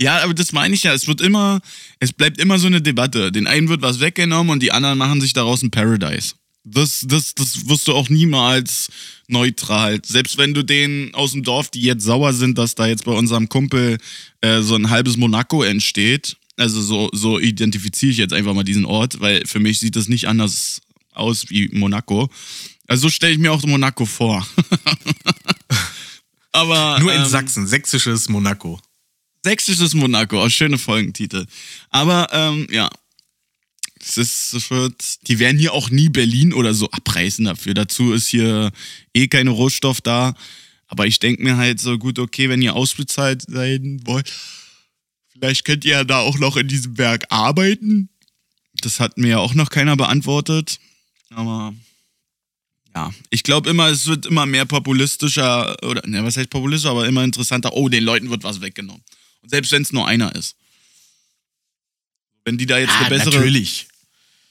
Ja, 0.00 0.22
aber 0.22 0.32
das 0.32 0.52
meine 0.52 0.74
ich 0.74 0.84
ja. 0.84 0.94
Es 0.94 1.08
wird 1.08 1.20
immer, 1.20 1.60
es 1.98 2.12
bleibt 2.12 2.38
immer 2.38 2.58
so 2.58 2.68
eine 2.68 2.80
Debatte. 2.80 3.32
Den 3.32 3.46
einen 3.46 3.68
wird 3.68 3.82
was 3.82 4.00
weggenommen 4.00 4.52
und 4.52 4.62
die 4.62 4.72
anderen 4.72 4.98
machen 4.98 5.20
sich 5.20 5.32
daraus 5.32 5.62
ein 5.62 5.70
Paradise. 5.70 6.34
Das, 6.64 7.04
das, 7.06 7.34
das 7.34 7.68
wirst 7.68 7.88
du 7.88 7.94
auch 7.94 8.08
niemals 8.08 8.90
neutral. 9.26 10.00
Selbst 10.04 10.38
wenn 10.38 10.54
du 10.54 10.62
denen 10.62 11.14
aus 11.14 11.32
dem 11.32 11.42
Dorf, 11.42 11.70
die 11.70 11.80
jetzt 11.80 12.04
sauer 12.04 12.32
sind, 12.32 12.58
dass 12.58 12.74
da 12.74 12.86
jetzt 12.86 13.04
bei 13.04 13.12
unserem 13.12 13.48
Kumpel 13.48 13.98
äh, 14.40 14.60
so 14.60 14.76
ein 14.76 14.90
halbes 14.90 15.16
Monaco 15.16 15.62
entsteht. 15.62 16.36
Also 16.56 16.82
so, 16.82 17.08
so 17.12 17.38
identifiziere 17.38 18.12
ich 18.12 18.18
jetzt 18.18 18.34
einfach 18.34 18.54
mal 18.54 18.64
diesen 18.64 18.84
Ort, 18.84 19.20
weil 19.20 19.46
für 19.46 19.60
mich 19.60 19.80
sieht 19.80 19.96
das 19.96 20.08
nicht 20.08 20.28
anders 20.28 20.80
aus 21.12 21.48
wie 21.48 21.68
Monaco. 21.72 22.28
Also 22.86 23.02
so 23.02 23.10
stelle 23.10 23.32
ich 23.32 23.38
mir 23.38 23.52
auch 23.52 23.62
Monaco 23.64 24.06
vor. 24.06 24.46
Aber 26.52 26.98
Nur 27.00 27.12
in 27.12 27.22
ähm, 27.22 27.28
Sachsen, 27.28 27.66
sächsisches 27.66 28.28
Monaco. 28.28 28.80
Sächsisches 29.44 29.94
Monaco, 29.94 30.42
auch 30.42 30.48
schöne 30.48 30.78
Folgentitel. 30.78 31.46
Aber 31.90 32.28
ähm, 32.32 32.66
ja, 32.70 32.90
es 34.00 34.16
ist, 34.16 34.52
es 34.54 34.70
wird, 34.70 35.28
die 35.28 35.38
werden 35.38 35.58
hier 35.58 35.72
auch 35.72 35.90
nie 35.90 36.08
Berlin 36.08 36.52
oder 36.52 36.74
so 36.74 36.90
abreißen 36.90 37.44
dafür. 37.44 37.74
Dazu 37.74 38.12
ist 38.12 38.28
hier 38.28 38.70
eh 39.14 39.28
keine 39.28 39.50
Rohstoff 39.50 40.00
da. 40.00 40.34
Aber 40.86 41.06
ich 41.06 41.18
denke 41.18 41.42
mir 41.42 41.56
halt 41.56 41.80
so, 41.80 41.98
gut, 41.98 42.18
okay, 42.18 42.48
wenn 42.48 42.62
ihr 42.62 42.74
ausbezahlt 42.74 43.42
sein 43.46 44.00
wollt, 44.04 44.32
vielleicht 45.32 45.64
könnt 45.64 45.84
ihr 45.84 45.92
ja 45.92 46.04
da 46.04 46.20
auch 46.20 46.38
noch 46.38 46.56
in 46.56 46.68
diesem 46.68 46.96
Werk 46.96 47.26
arbeiten. 47.28 48.08
Das 48.80 48.98
hat 49.00 49.18
mir 49.18 49.28
ja 49.28 49.38
auch 49.38 49.54
noch 49.54 49.70
keiner 49.70 49.96
beantwortet. 49.96 50.78
Aber 51.30 51.74
ja, 52.94 53.12
ich 53.28 53.42
glaube 53.42 53.68
immer, 53.68 53.88
es 53.88 54.06
wird 54.06 54.26
immer 54.26 54.46
mehr 54.46 54.64
populistischer, 54.64 55.76
oder 55.84 56.06
ne, 56.06 56.24
was 56.24 56.36
heißt 56.36 56.50
populistischer, 56.50 56.92
aber 56.92 57.06
immer 57.06 57.22
interessanter. 57.22 57.74
Oh, 57.74 57.88
den 57.88 58.04
Leuten 58.04 58.30
wird 58.30 58.44
was 58.44 58.60
weggenommen. 58.60 59.02
Und 59.42 59.50
selbst 59.50 59.72
wenn 59.72 59.82
es 59.82 59.92
nur 59.92 60.06
einer 60.06 60.34
ist. 60.34 60.56
Wenn 62.44 62.58
die 62.58 62.66
da 62.66 62.78
jetzt 62.78 62.94
eine 62.98 63.08
bessere. 63.08 63.36
natürlich. 63.36 63.86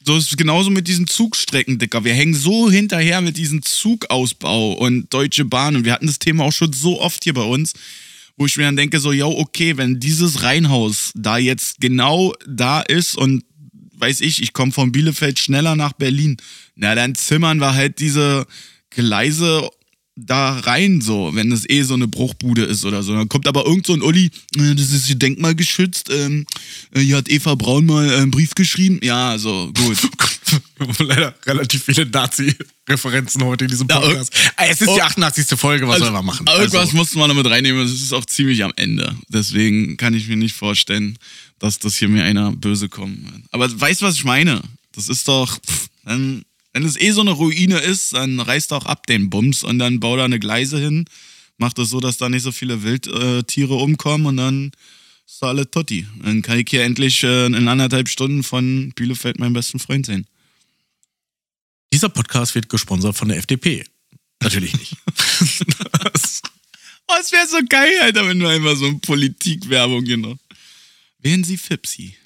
So 0.05 0.15
ist 0.15 0.31
es 0.31 0.38
genauso 0.38 0.69
mit 0.69 0.88
diesen 0.88 1.07
Zugstrecken, 1.07 1.79
Dicker. 1.79 2.05
Wir 2.05 2.13
hängen 2.13 2.33
so 2.33 2.71
hinterher 2.71 3.19
mit 3.19 3.35
diesem 3.35 3.61
Zugausbau 3.61 4.73
und 4.73 5.13
Deutsche 5.13 5.43
Bahn. 5.43 5.75
Und 5.75 5.83
wir 5.83 5.91
hatten 5.91 6.07
das 6.07 6.19
Thema 6.19 6.45
auch 6.45 6.53
schon 6.53 6.71
so 6.71 7.01
oft 7.01 7.23
hier 7.23 7.33
bei 7.33 7.41
uns, 7.41 7.73
wo 8.38 8.45
ich 8.45 8.55
mir 8.55 8.63
dann 8.63 8.77
denke, 8.77 8.99
so, 8.99 9.11
ja, 9.11 9.25
okay, 9.25 9.75
wenn 9.75 9.99
dieses 9.99 10.43
Reihenhaus 10.43 11.11
da 11.15 11.38
jetzt 11.38 11.81
genau 11.81 12.33
da 12.47 12.81
ist 12.81 13.17
und 13.17 13.43
weiß 13.95 14.21
ich, 14.21 14.41
ich 14.41 14.53
komme 14.53 14.71
von 14.71 14.91
Bielefeld 14.91 15.39
schneller 15.39 15.75
nach 15.75 15.93
Berlin, 15.93 16.38
na, 16.75 16.95
dann 16.95 17.15
zimmern 17.15 17.59
wir 17.59 17.73
halt 17.73 17.99
diese 17.99 18.45
Gleise 18.91 19.69
da 20.18 20.59
rein, 20.59 20.99
so, 20.99 21.32
wenn 21.36 21.51
es 21.51 21.70
eh 21.70 21.84
so 21.84 21.93
eine 21.93 22.07
Bruchbude 22.07 22.63
ist 22.63 22.84
oder 22.86 23.03
so. 23.03 23.13
Dann 23.13 23.30
kommt 23.30 23.47
aber 23.47 23.65
irgend 23.65 23.86
so 23.86 23.93
ein 23.93 24.01
Uli, 24.01 24.32
äh, 24.57 24.76
das 24.76 24.91
ist 24.91 25.05
hier 25.05 25.15
denkmalgeschützt, 25.15 26.09
ähm, 26.09 26.45
äh, 26.91 27.01
hier 27.01 27.18
hat 27.18 27.30
Eva 27.30 27.55
Braun 27.55 27.86
mal 27.86 28.09
äh, 28.09 28.15
einen 28.15 28.32
Brief 28.32 28.55
geschrieben. 28.55 28.99
Ja, 29.03 29.38
so, 29.38 29.72
gut. 29.78 29.97
Leider 30.99 31.36
relativ 31.45 31.84
viele 31.84 32.05
Nazi-Referenzen 32.05 33.43
heute 33.43 33.65
in 33.65 33.70
diesem 33.72 33.88
Ja, 33.89 33.99
Podcast. 33.99 34.34
Ah, 34.55 34.65
es 34.65 34.82
ist 34.82 34.95
die 34.95 35.01
88. 35.01 35.45
Folge, 35.59 35.88
was 35.88 35.99
soll 35.99 36.11
man 36.11 36.26
machen? 36.26 36.47
Also, 36.47 36.61
Irgendwas 36.61 36.82
Also, 36.82 36.97
mussten 36.97 37.20
wir 37.20 37.28
noch 37.28 37.36
mit 37.36 37.45
reinnehmen, 37.45 37.84
das 37.84 37.91
ist 37.93 38.13
auch 38.13 38.26
ziemlich 38.26 38.63
am 38.63 38.74
Ende. 38.76 39.15
Deswegen 39.30 39.97
kann 39.97 40.15
ich 40.15 40.28
mir 40.28 40.38
nicht 40.38 40.55
vorstellen, 40.55 41.18
dass 41.59 41.78
das 41.78 41.95
hier 41.95 42.09
mir 42.09 42.24
einer 42.24 42.51
böse 42.51 42.89
kommen 42.89 43.24
wird. 43.32 43.43
Aber 43.51 43.80
weißt 43.80 44.01
du, 44.01 44.05
was 44.05 44.15
ich 44.15 44.24
meine? 44.24 44.61
Das 44.93 45.09
ist 45.09 45.28
doch, 45.28 45.59
pff, 45.59 45.88
dann, 46.05 46.43
wenn 46.78 46.86
es 46.86 46.99
eh 46.99 47.09
so 47.09 47.21
eine 47.21 47.32
Ruine 47.32 47.80
ist, 47.80 48.13
dann 48.13 48.39
reißt 48.39 48.71
doch 48.71 48.86
ab 48.86 49.07
den 49.07 49.32
Bums 49.32 49.63
und 49.63 49.80
dann 49.80 49.99
bau 49.99 50.15
da 50.15 50.25
eine 50.25 50.38
Gleise 50.38 50.78
hin, 50.80 51.05
macht 51.57 51.80
es 51.80 51.89
so, 51.89 51.99
dass 51.99 52.17
da 52.17 52.30
nicht 52.30 52.43
so 52.43 52.51
viele 52.51 52.84
Wildtiere 52.84 53.73
umkommen 53.73 54.28
und 54.28 54.38
dann 54.38 54.71
ist 55.25 55.41
da 55.41 55.47
alle 55.47 55.71
Totti. 55.71 56.05
Dann 56.21 56.43
kann 56.43 56.59
ich 56.59 56.67
hier 56.69 56.84
endlich 56.84 57.23
äh, 57.23 57.47
in 57.47 57.67
anderthalb 57.67 58.07
Stunden 58.09 58.43
von 58.43 58.93
Bielefeld 58.95 59.39
meinen 59.39 59.53
besten 59.53 59.80
Freund 59.80 60.05
sehen. 60.05 60.28
dieser 61.91 62.09
Podcast 62.09 62.53
wird 62.53 62.69
gesponsert 62.69 63.17
von 63.17 63.30
der 63.30 63.39
FDP. 63.39 63.84
Natürlich 64.41 64.73
nicht. 64.78 64.95
Oh, 67.09 67.15
es 67.21 67.32
wäre 67.32 67.47
so 67.47 67.59
geil, 67.69 67.93
Alter, 68.01 68.28
wenn 68.28 68.38
du 68.38 68.47
einfach 68.47 68.75
so 68.75 68.88
eine 68.88 68.99
Politikwerbung 68.99 70.03
genau. 70.03 70.36
Wählen 71.19 71.41
Sie 71.45 71.55
Fipsi. 71.55 72.17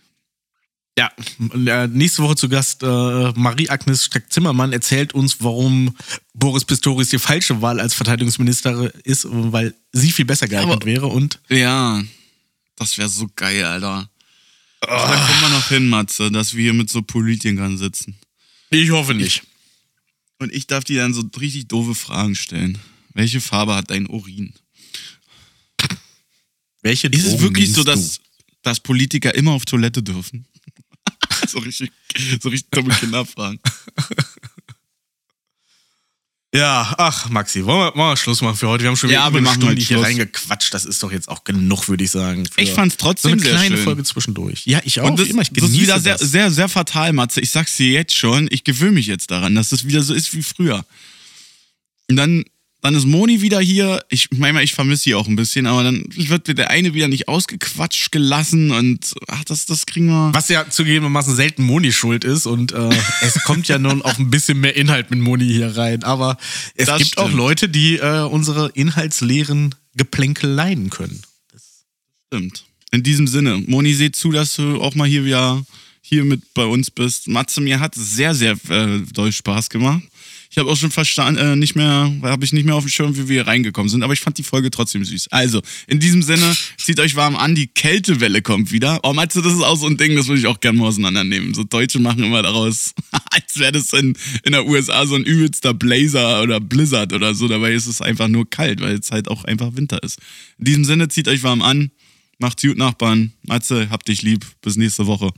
Ja, 0.97 1.09
äh, 1.53 1.87
nächste 1.87 2.21
Woche 2.21 2.35
zu 2.35 2.49
Gast 2.49 2.83
äh, 2.83 2.85
Marie-Agnes 2.85 4.05
Strack-Zimmermann 4.05 4.73
erzählt 4.73 5.13
uns, 5.13 5.37
warum 5.39 5.95
Boris 6.33 6.65
Pistorius 6.65 7.09
die 7.09 7.17
falsche 7.19 7.61
Wahl 7.61 7.79
als 7.79 7.93
Verteidigungsminister 7.93 8.93
ist, 9.05 9.25
weil 9.29 9.73
sie 9.93 10.11
viel 10.11 10.25
besser 10.25 10.47
geeignet 10.49 10.75
Aber- 10.77 10.85
wäre 10.85 11.07
und 11.07 11.39
Ja, 11.49 12.03
das 12.75 12.97
wäre 12.97 13.07
so 13.07 13.27
geil, 13.35 13.63
Alter. 13.63 14.09
Da 14.81 14.87
kommen 15.27 15.41
wir 15.41 15.49
noch 15.49 15.69
hin, 15.69 15.87
Matze, 15.87 16.29
dass 16.31 16.55
wir 16.55 16.63
hier 16.63 16.73
mit 16.73 16.89
so 16.89 17.01
Politikern 17.03 17.77
sitzen. 17.77 18.15
ich 18.71 18.89
hoffe 18.89 19.13
nicht. 19.13 19.43
Und 20.39 20.51
ich 20.53 20.65
darf 20.67 20.83
dir 20.83 21.01
dann 21.01 21.13
so 21.13 21.23
richtig 21.39 21.67
doofe 21.67 21.93
Fragen 21.95 22.33
stellen. 22.35 22.77
Welche 23.13 23.39
Farbe 23.41 23.75
hat 23.75 23.91
dein 23.91 24.07
Urin? 24.07 24.53
Welche 26.81 27.07
Ist 27.07 27.19
es 27.25 27.31
Drogen 27.31 27.43
wirklich 27.43 27.71
so, 27.71 27.83
dass, 27.83 28.19
dass 28.63 28.79
Politiker 28.79 29.35
immer 29.35 29.51
auf 29.51 29.65
Toilette 29.65 30.01
dürfen? 30.01 30.45
So 31.51 31.59
richtig, 31.59 31.91
so 32.41 32.49
richtig 32.49 32.69
dumme 32.71 32.93
Kinderfragen. 32.93 33.59
Ja, 36.53 36.93
ach 36.97 37.29
Maxi, 37.29 37.63
wollen 37.63 37.79
wir, 37.79 37.95
wollen 37.95 38.11
wir 38.11 38.17
Schluss 38.17 38.41
machen 38.41 38.57
für 38.57 38.67
heute? 38.67 38.83
Wir 38.83 38.89
haben 38.89 38.97
schon 38.97 39.09
wieder 39.09 39.21
Ja, 39.21 39.27
über 39.29 39.35
wir 39.35 39.37
eine 39.37 39.45
machen 39.45 39.61
Stunde 39.61 39.75
hier 39.81 39.85
Schluss. 39.97 40.05
reingequatscht. 40.05 40.73
Das 40.73 40.83
ist 40.83 41.01
doch 41.01 41.09
jetzt 41.09 41.29
auch 41.29 41.45
genug, 41.45 41.87
würde 41.87 42.03
ich 42.03 42.11
sagen. 42.11 42.43
Ich 42.57 42.71
fand's 42.71 42.95
so 42.99 43.05
trotzdem 43.05 43.31
eine 43.33 43.41
sehr 43.41 43.51
kleine 43.51 43.75
schön. 43.77 43.83
Folge 43.85 44.03
zwischendurch. 44.03 44.63
Ja, 44.65 44.81
ich 44.83 44.99
auch. 44.99 45.09
Und 45.09 45.17
das, 45.17 45.29
immer. 45.29 45.43
Ich 45.43 45.51
das 45.53 45.69
ist 45.69 45.79
wieder 45.79 46.01
sehr, 46.01 46.17
das. 46.17 46.29
sehr, 46.29 46.51
sehr 46.51 46.67
fatal, 46.67 47.13
Matze. 47.13 47.39
Ich 47.39 47.51
sag's 47.51 47.77
dir 47.77 47.89
jetzt 47.91 48.13
schon. 48.13 48.49
Ich 48.51 48.65
gewöhne 48.65 48.91
mich 48.91 49.07
jetzt 49.07 49.31
daran, 49.31 49.55
dass 49.55 49.69
das 49.69 49.85
wieder 49.85 50.03
so 50.03 50.13
ist 50.13 50.33
wie 50.33 50.43
früher. 50.43 50.83
Und 52.09 52.17
dann, 52.17 52.43
dann 52.81 52.95
ist 52.95 53.05
Moni 53.05 53.41
wieder 53.41 53.59
hier. 53.59 54.03
Ich 54.09 54.29
meine, 54.31 54.63
ich 54.63 54.73
vermisse 54.73 55.03
sie 55.03 55.15
auch 55.15 55.27
ein 55.27 55.35
bisschen, 55.35 55.67
aber 55.67 55.83
dann 55.83 56.03
wird 56.15 56.47
der 56.57 56.71
eine 56.71 56.93
wieder 56.93 57.07
nicht 57.07 57.27
ausgequatscht 57.27 58.11
gelassen 58.11 58.71
und 58.71 59.13
ach, 59.27 59.43
das, 59.43 59.65
das 59.67 59.85
kriegen 59.85 60.07
wir. 60.07 60.33
Was 60.33 60.49
ja 60.49 60.67
zugegebenermaßen 60.67 61.35
selten 61.35 61.63
Moni 61.63 61.91
schuld 61.91 62.23
ist 62.23 62.47
und 62.47 62.71
äh, 62.71 62.89
es 63.21 63.43
kommt 63.43 63.67
ja 63.67 63.77
nun 63.77 64.01
auch 64.01 64.17
ein 64.17 64.31
bisschen 64.31 64.59
mehr 64.59 64.75
Inhalt 64.75 65.11
mit 65.11 65.19
Moni 65.19 65.45
hier 65.45 65.77
rein. 65.77 66.03
Aber 66.03 66.37
es 66.75 66.87
Das 66.87 66.97
gibt 66.97 67.17
auch 67.19 67.25
stimmt. 67.25 67.37
Leute, 67.37 67.69
die 67.69 67.97
äh, 67.97 68.23
unsere 68.23 68.69
inhaltsleeren 68.73 69.75
Geplänkel 69.95 70.49
leiden 70.49 70.89
können. 70.89 71.21
Stimmt. 72.27 72.65
In 72.91 73.03
diesem 73.03 73.27
Sinne, 73.27 73.57
Moni, 73.67 73.93
seh 73.93 74.11
zu, 74.11 74.31
dass 74.31 74.55
du 74.55 74.81
auch 74.81 74.95
mal 74.95 75.07
hier 75.07 75.23
wieder 75.23 75.63
hier 76.01 76.25
mit 76.25 76.53
bei 76.53 76.65
uns 76.65 76.91
bist. 76.91 77.27
Matze, 77.27 77.61
mir 77.61 77.79
hat 77.79 77.95
sehr, 77.95 78.33
sehr 78.33 78.57
äh, 78.69 79.01
doll 79.13 79.31
Spaß 79.31 79.69
gemacht. 79.69 80.01
Ich 80.53 80.57
habe 80.57 80.69
auch 80.69 80.75
schon 80.75 80.91
verstanden, 80.91 81.39
äh, 81.39 81.55
nicht 81.55 81.75
mehr, 81.75 82.13
habe 82.23 82.43
ich 82.43 82.51
nicht 82.51 82.65
mehr 82.65 82.75
auf 82.75 82.83
dem 82.83 82.89
Schirm, 82.89 83.15
wie 83.15 83.29
wir 83.29 83.35
hier 83.35 83.47
reingekommen 83.47 83.87
sind, 83.87 84.03
aber 84.03 84.11
ich 84.11 84.19
fand 84.19 84.37
die 84.37 84.43
Folge 84.43 84.69
trotzdem 84.69 85.05
süß. 85.05 85.29
Also, 85.31 85.61
in 85.87 86.01
diesem 86.01 86.21
Sinne, 86.23 86.57
zieht 86.77 86.99
euch 86.99 87.15
warm 87.15 87.37
an, 87.37 87.55
die 87.55 87.67
Kältewelle 87.67 88.41
kommt 88.41 88.73
wieder. 88.73 88.99
Oh, 89.03 89.13
Matze, 89.13 89.41
das 89.41 89.53
ist 89.53 89.61
auch 89.61 89.77
so 89.77 89.87
ein 89.87 89.95
Ding, 89.95 90.13
das 90.17 90.27
würde 90.27 90.41
ich 90.41 90.47
auch 90.47 90.59
gerne 90.59 90.77
mal 90.77 90.87
auseinandernehmen. 90.87 91.53
So 91.53 91.63
Deutsche 91.63 91.99
machen 91.99 92.25
immer 92.25 92.43
daraus, 92.43 92.93
als 93.31 93.59
wäre 93.59 93.71
das 93.71 93.93
in, 93.93 94.17
in 94.43 94.51
der 94.51 94.67
USA 94.67 95.05
so 95.05 95.15
ein 95.15 95.23
übelster 95.23 95.73
Blazer 95.73 96.41
oder 96.43 96.59
Blizzard 96.59 97.13
oder 97.13 97.33
so. 97.33 97.47
Dabei 97.47 97.71
ist 97.71 97.87
es 97.87 98.01
einfach 98.01 98.27
nur 98.27 98.49
kalt, 98.49 98.81
weil 98.81 98.95
es 98.95 99.09
halt 99.09 99.29
auch 99.29 99.45
einfach 99.45 99.77
Winter 99.77 100.03
ist. 100.03 100.19
In 100.59 100.65
diesem 100.65 100.83
Sinne, 100.83 101.07
zieht 101.07 101.29
euch 101.29 101.43
warm 101.43 101.61
an. 101.61 101.91
Macht's 102.39 102.61
gut, 102.61 102.77
Nachbarn. 102.77 103.31
Matze, 103.43 103.89
hab 103.89 104.03
dich 104.03 104.21
lieb. 104.21 104.45
Bis 104.61 104.75
nächste 104.75 105.07
Woche. 105.07 105.31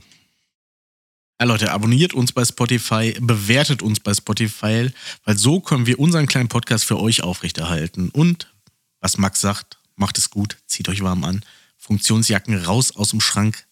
Ja, 1.40 1.46
Leute, 1.46 1.72
abonniert 1.72 2.14
uns 2.14 2.32
bei 2.32 2.44
Spotify, 2.44 3.16
bewertet 3.20 3.82
uns 3.82 3.98
bei 3.98 4.14
Spotify, 4.14 4.90
weil 5.24 5.36
so 5.36 5.60
können 5.60 5.86
wir 5.86 5.98
unseren 5.98 6.26
kleinen 6.26 6.48
Podcast 6.48 6.84
für 6.84 6.98
euch 7.00 7.22
aufrechterhalten. 7.22 8.10
Und 8.10 8.54
was 9.00 9.18
Max 9.18 9.40
sagt, 9.40 9.78
macht 9.96 10.16
es 10.16 10.30
gut, 10.30 10.58
zieht 10.66 10.88
euch 10.88 11.02
warm 11.02 11.24
an. 11.24 11.44
Funktionsjacken 11.76 12.64
raus 12.64 12.94
aus 12.94 13.10
dem 13.10 13.20
Schrank, 13.20 13.66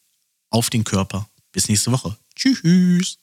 auf 0.50 0.70
den 0.70 0.84
Körper. 0.84 1.28
Bis 1.52 1.68
nächste 1.68 1.92
Woche. 1.92 2.16
Tschüss. 2.34 3.18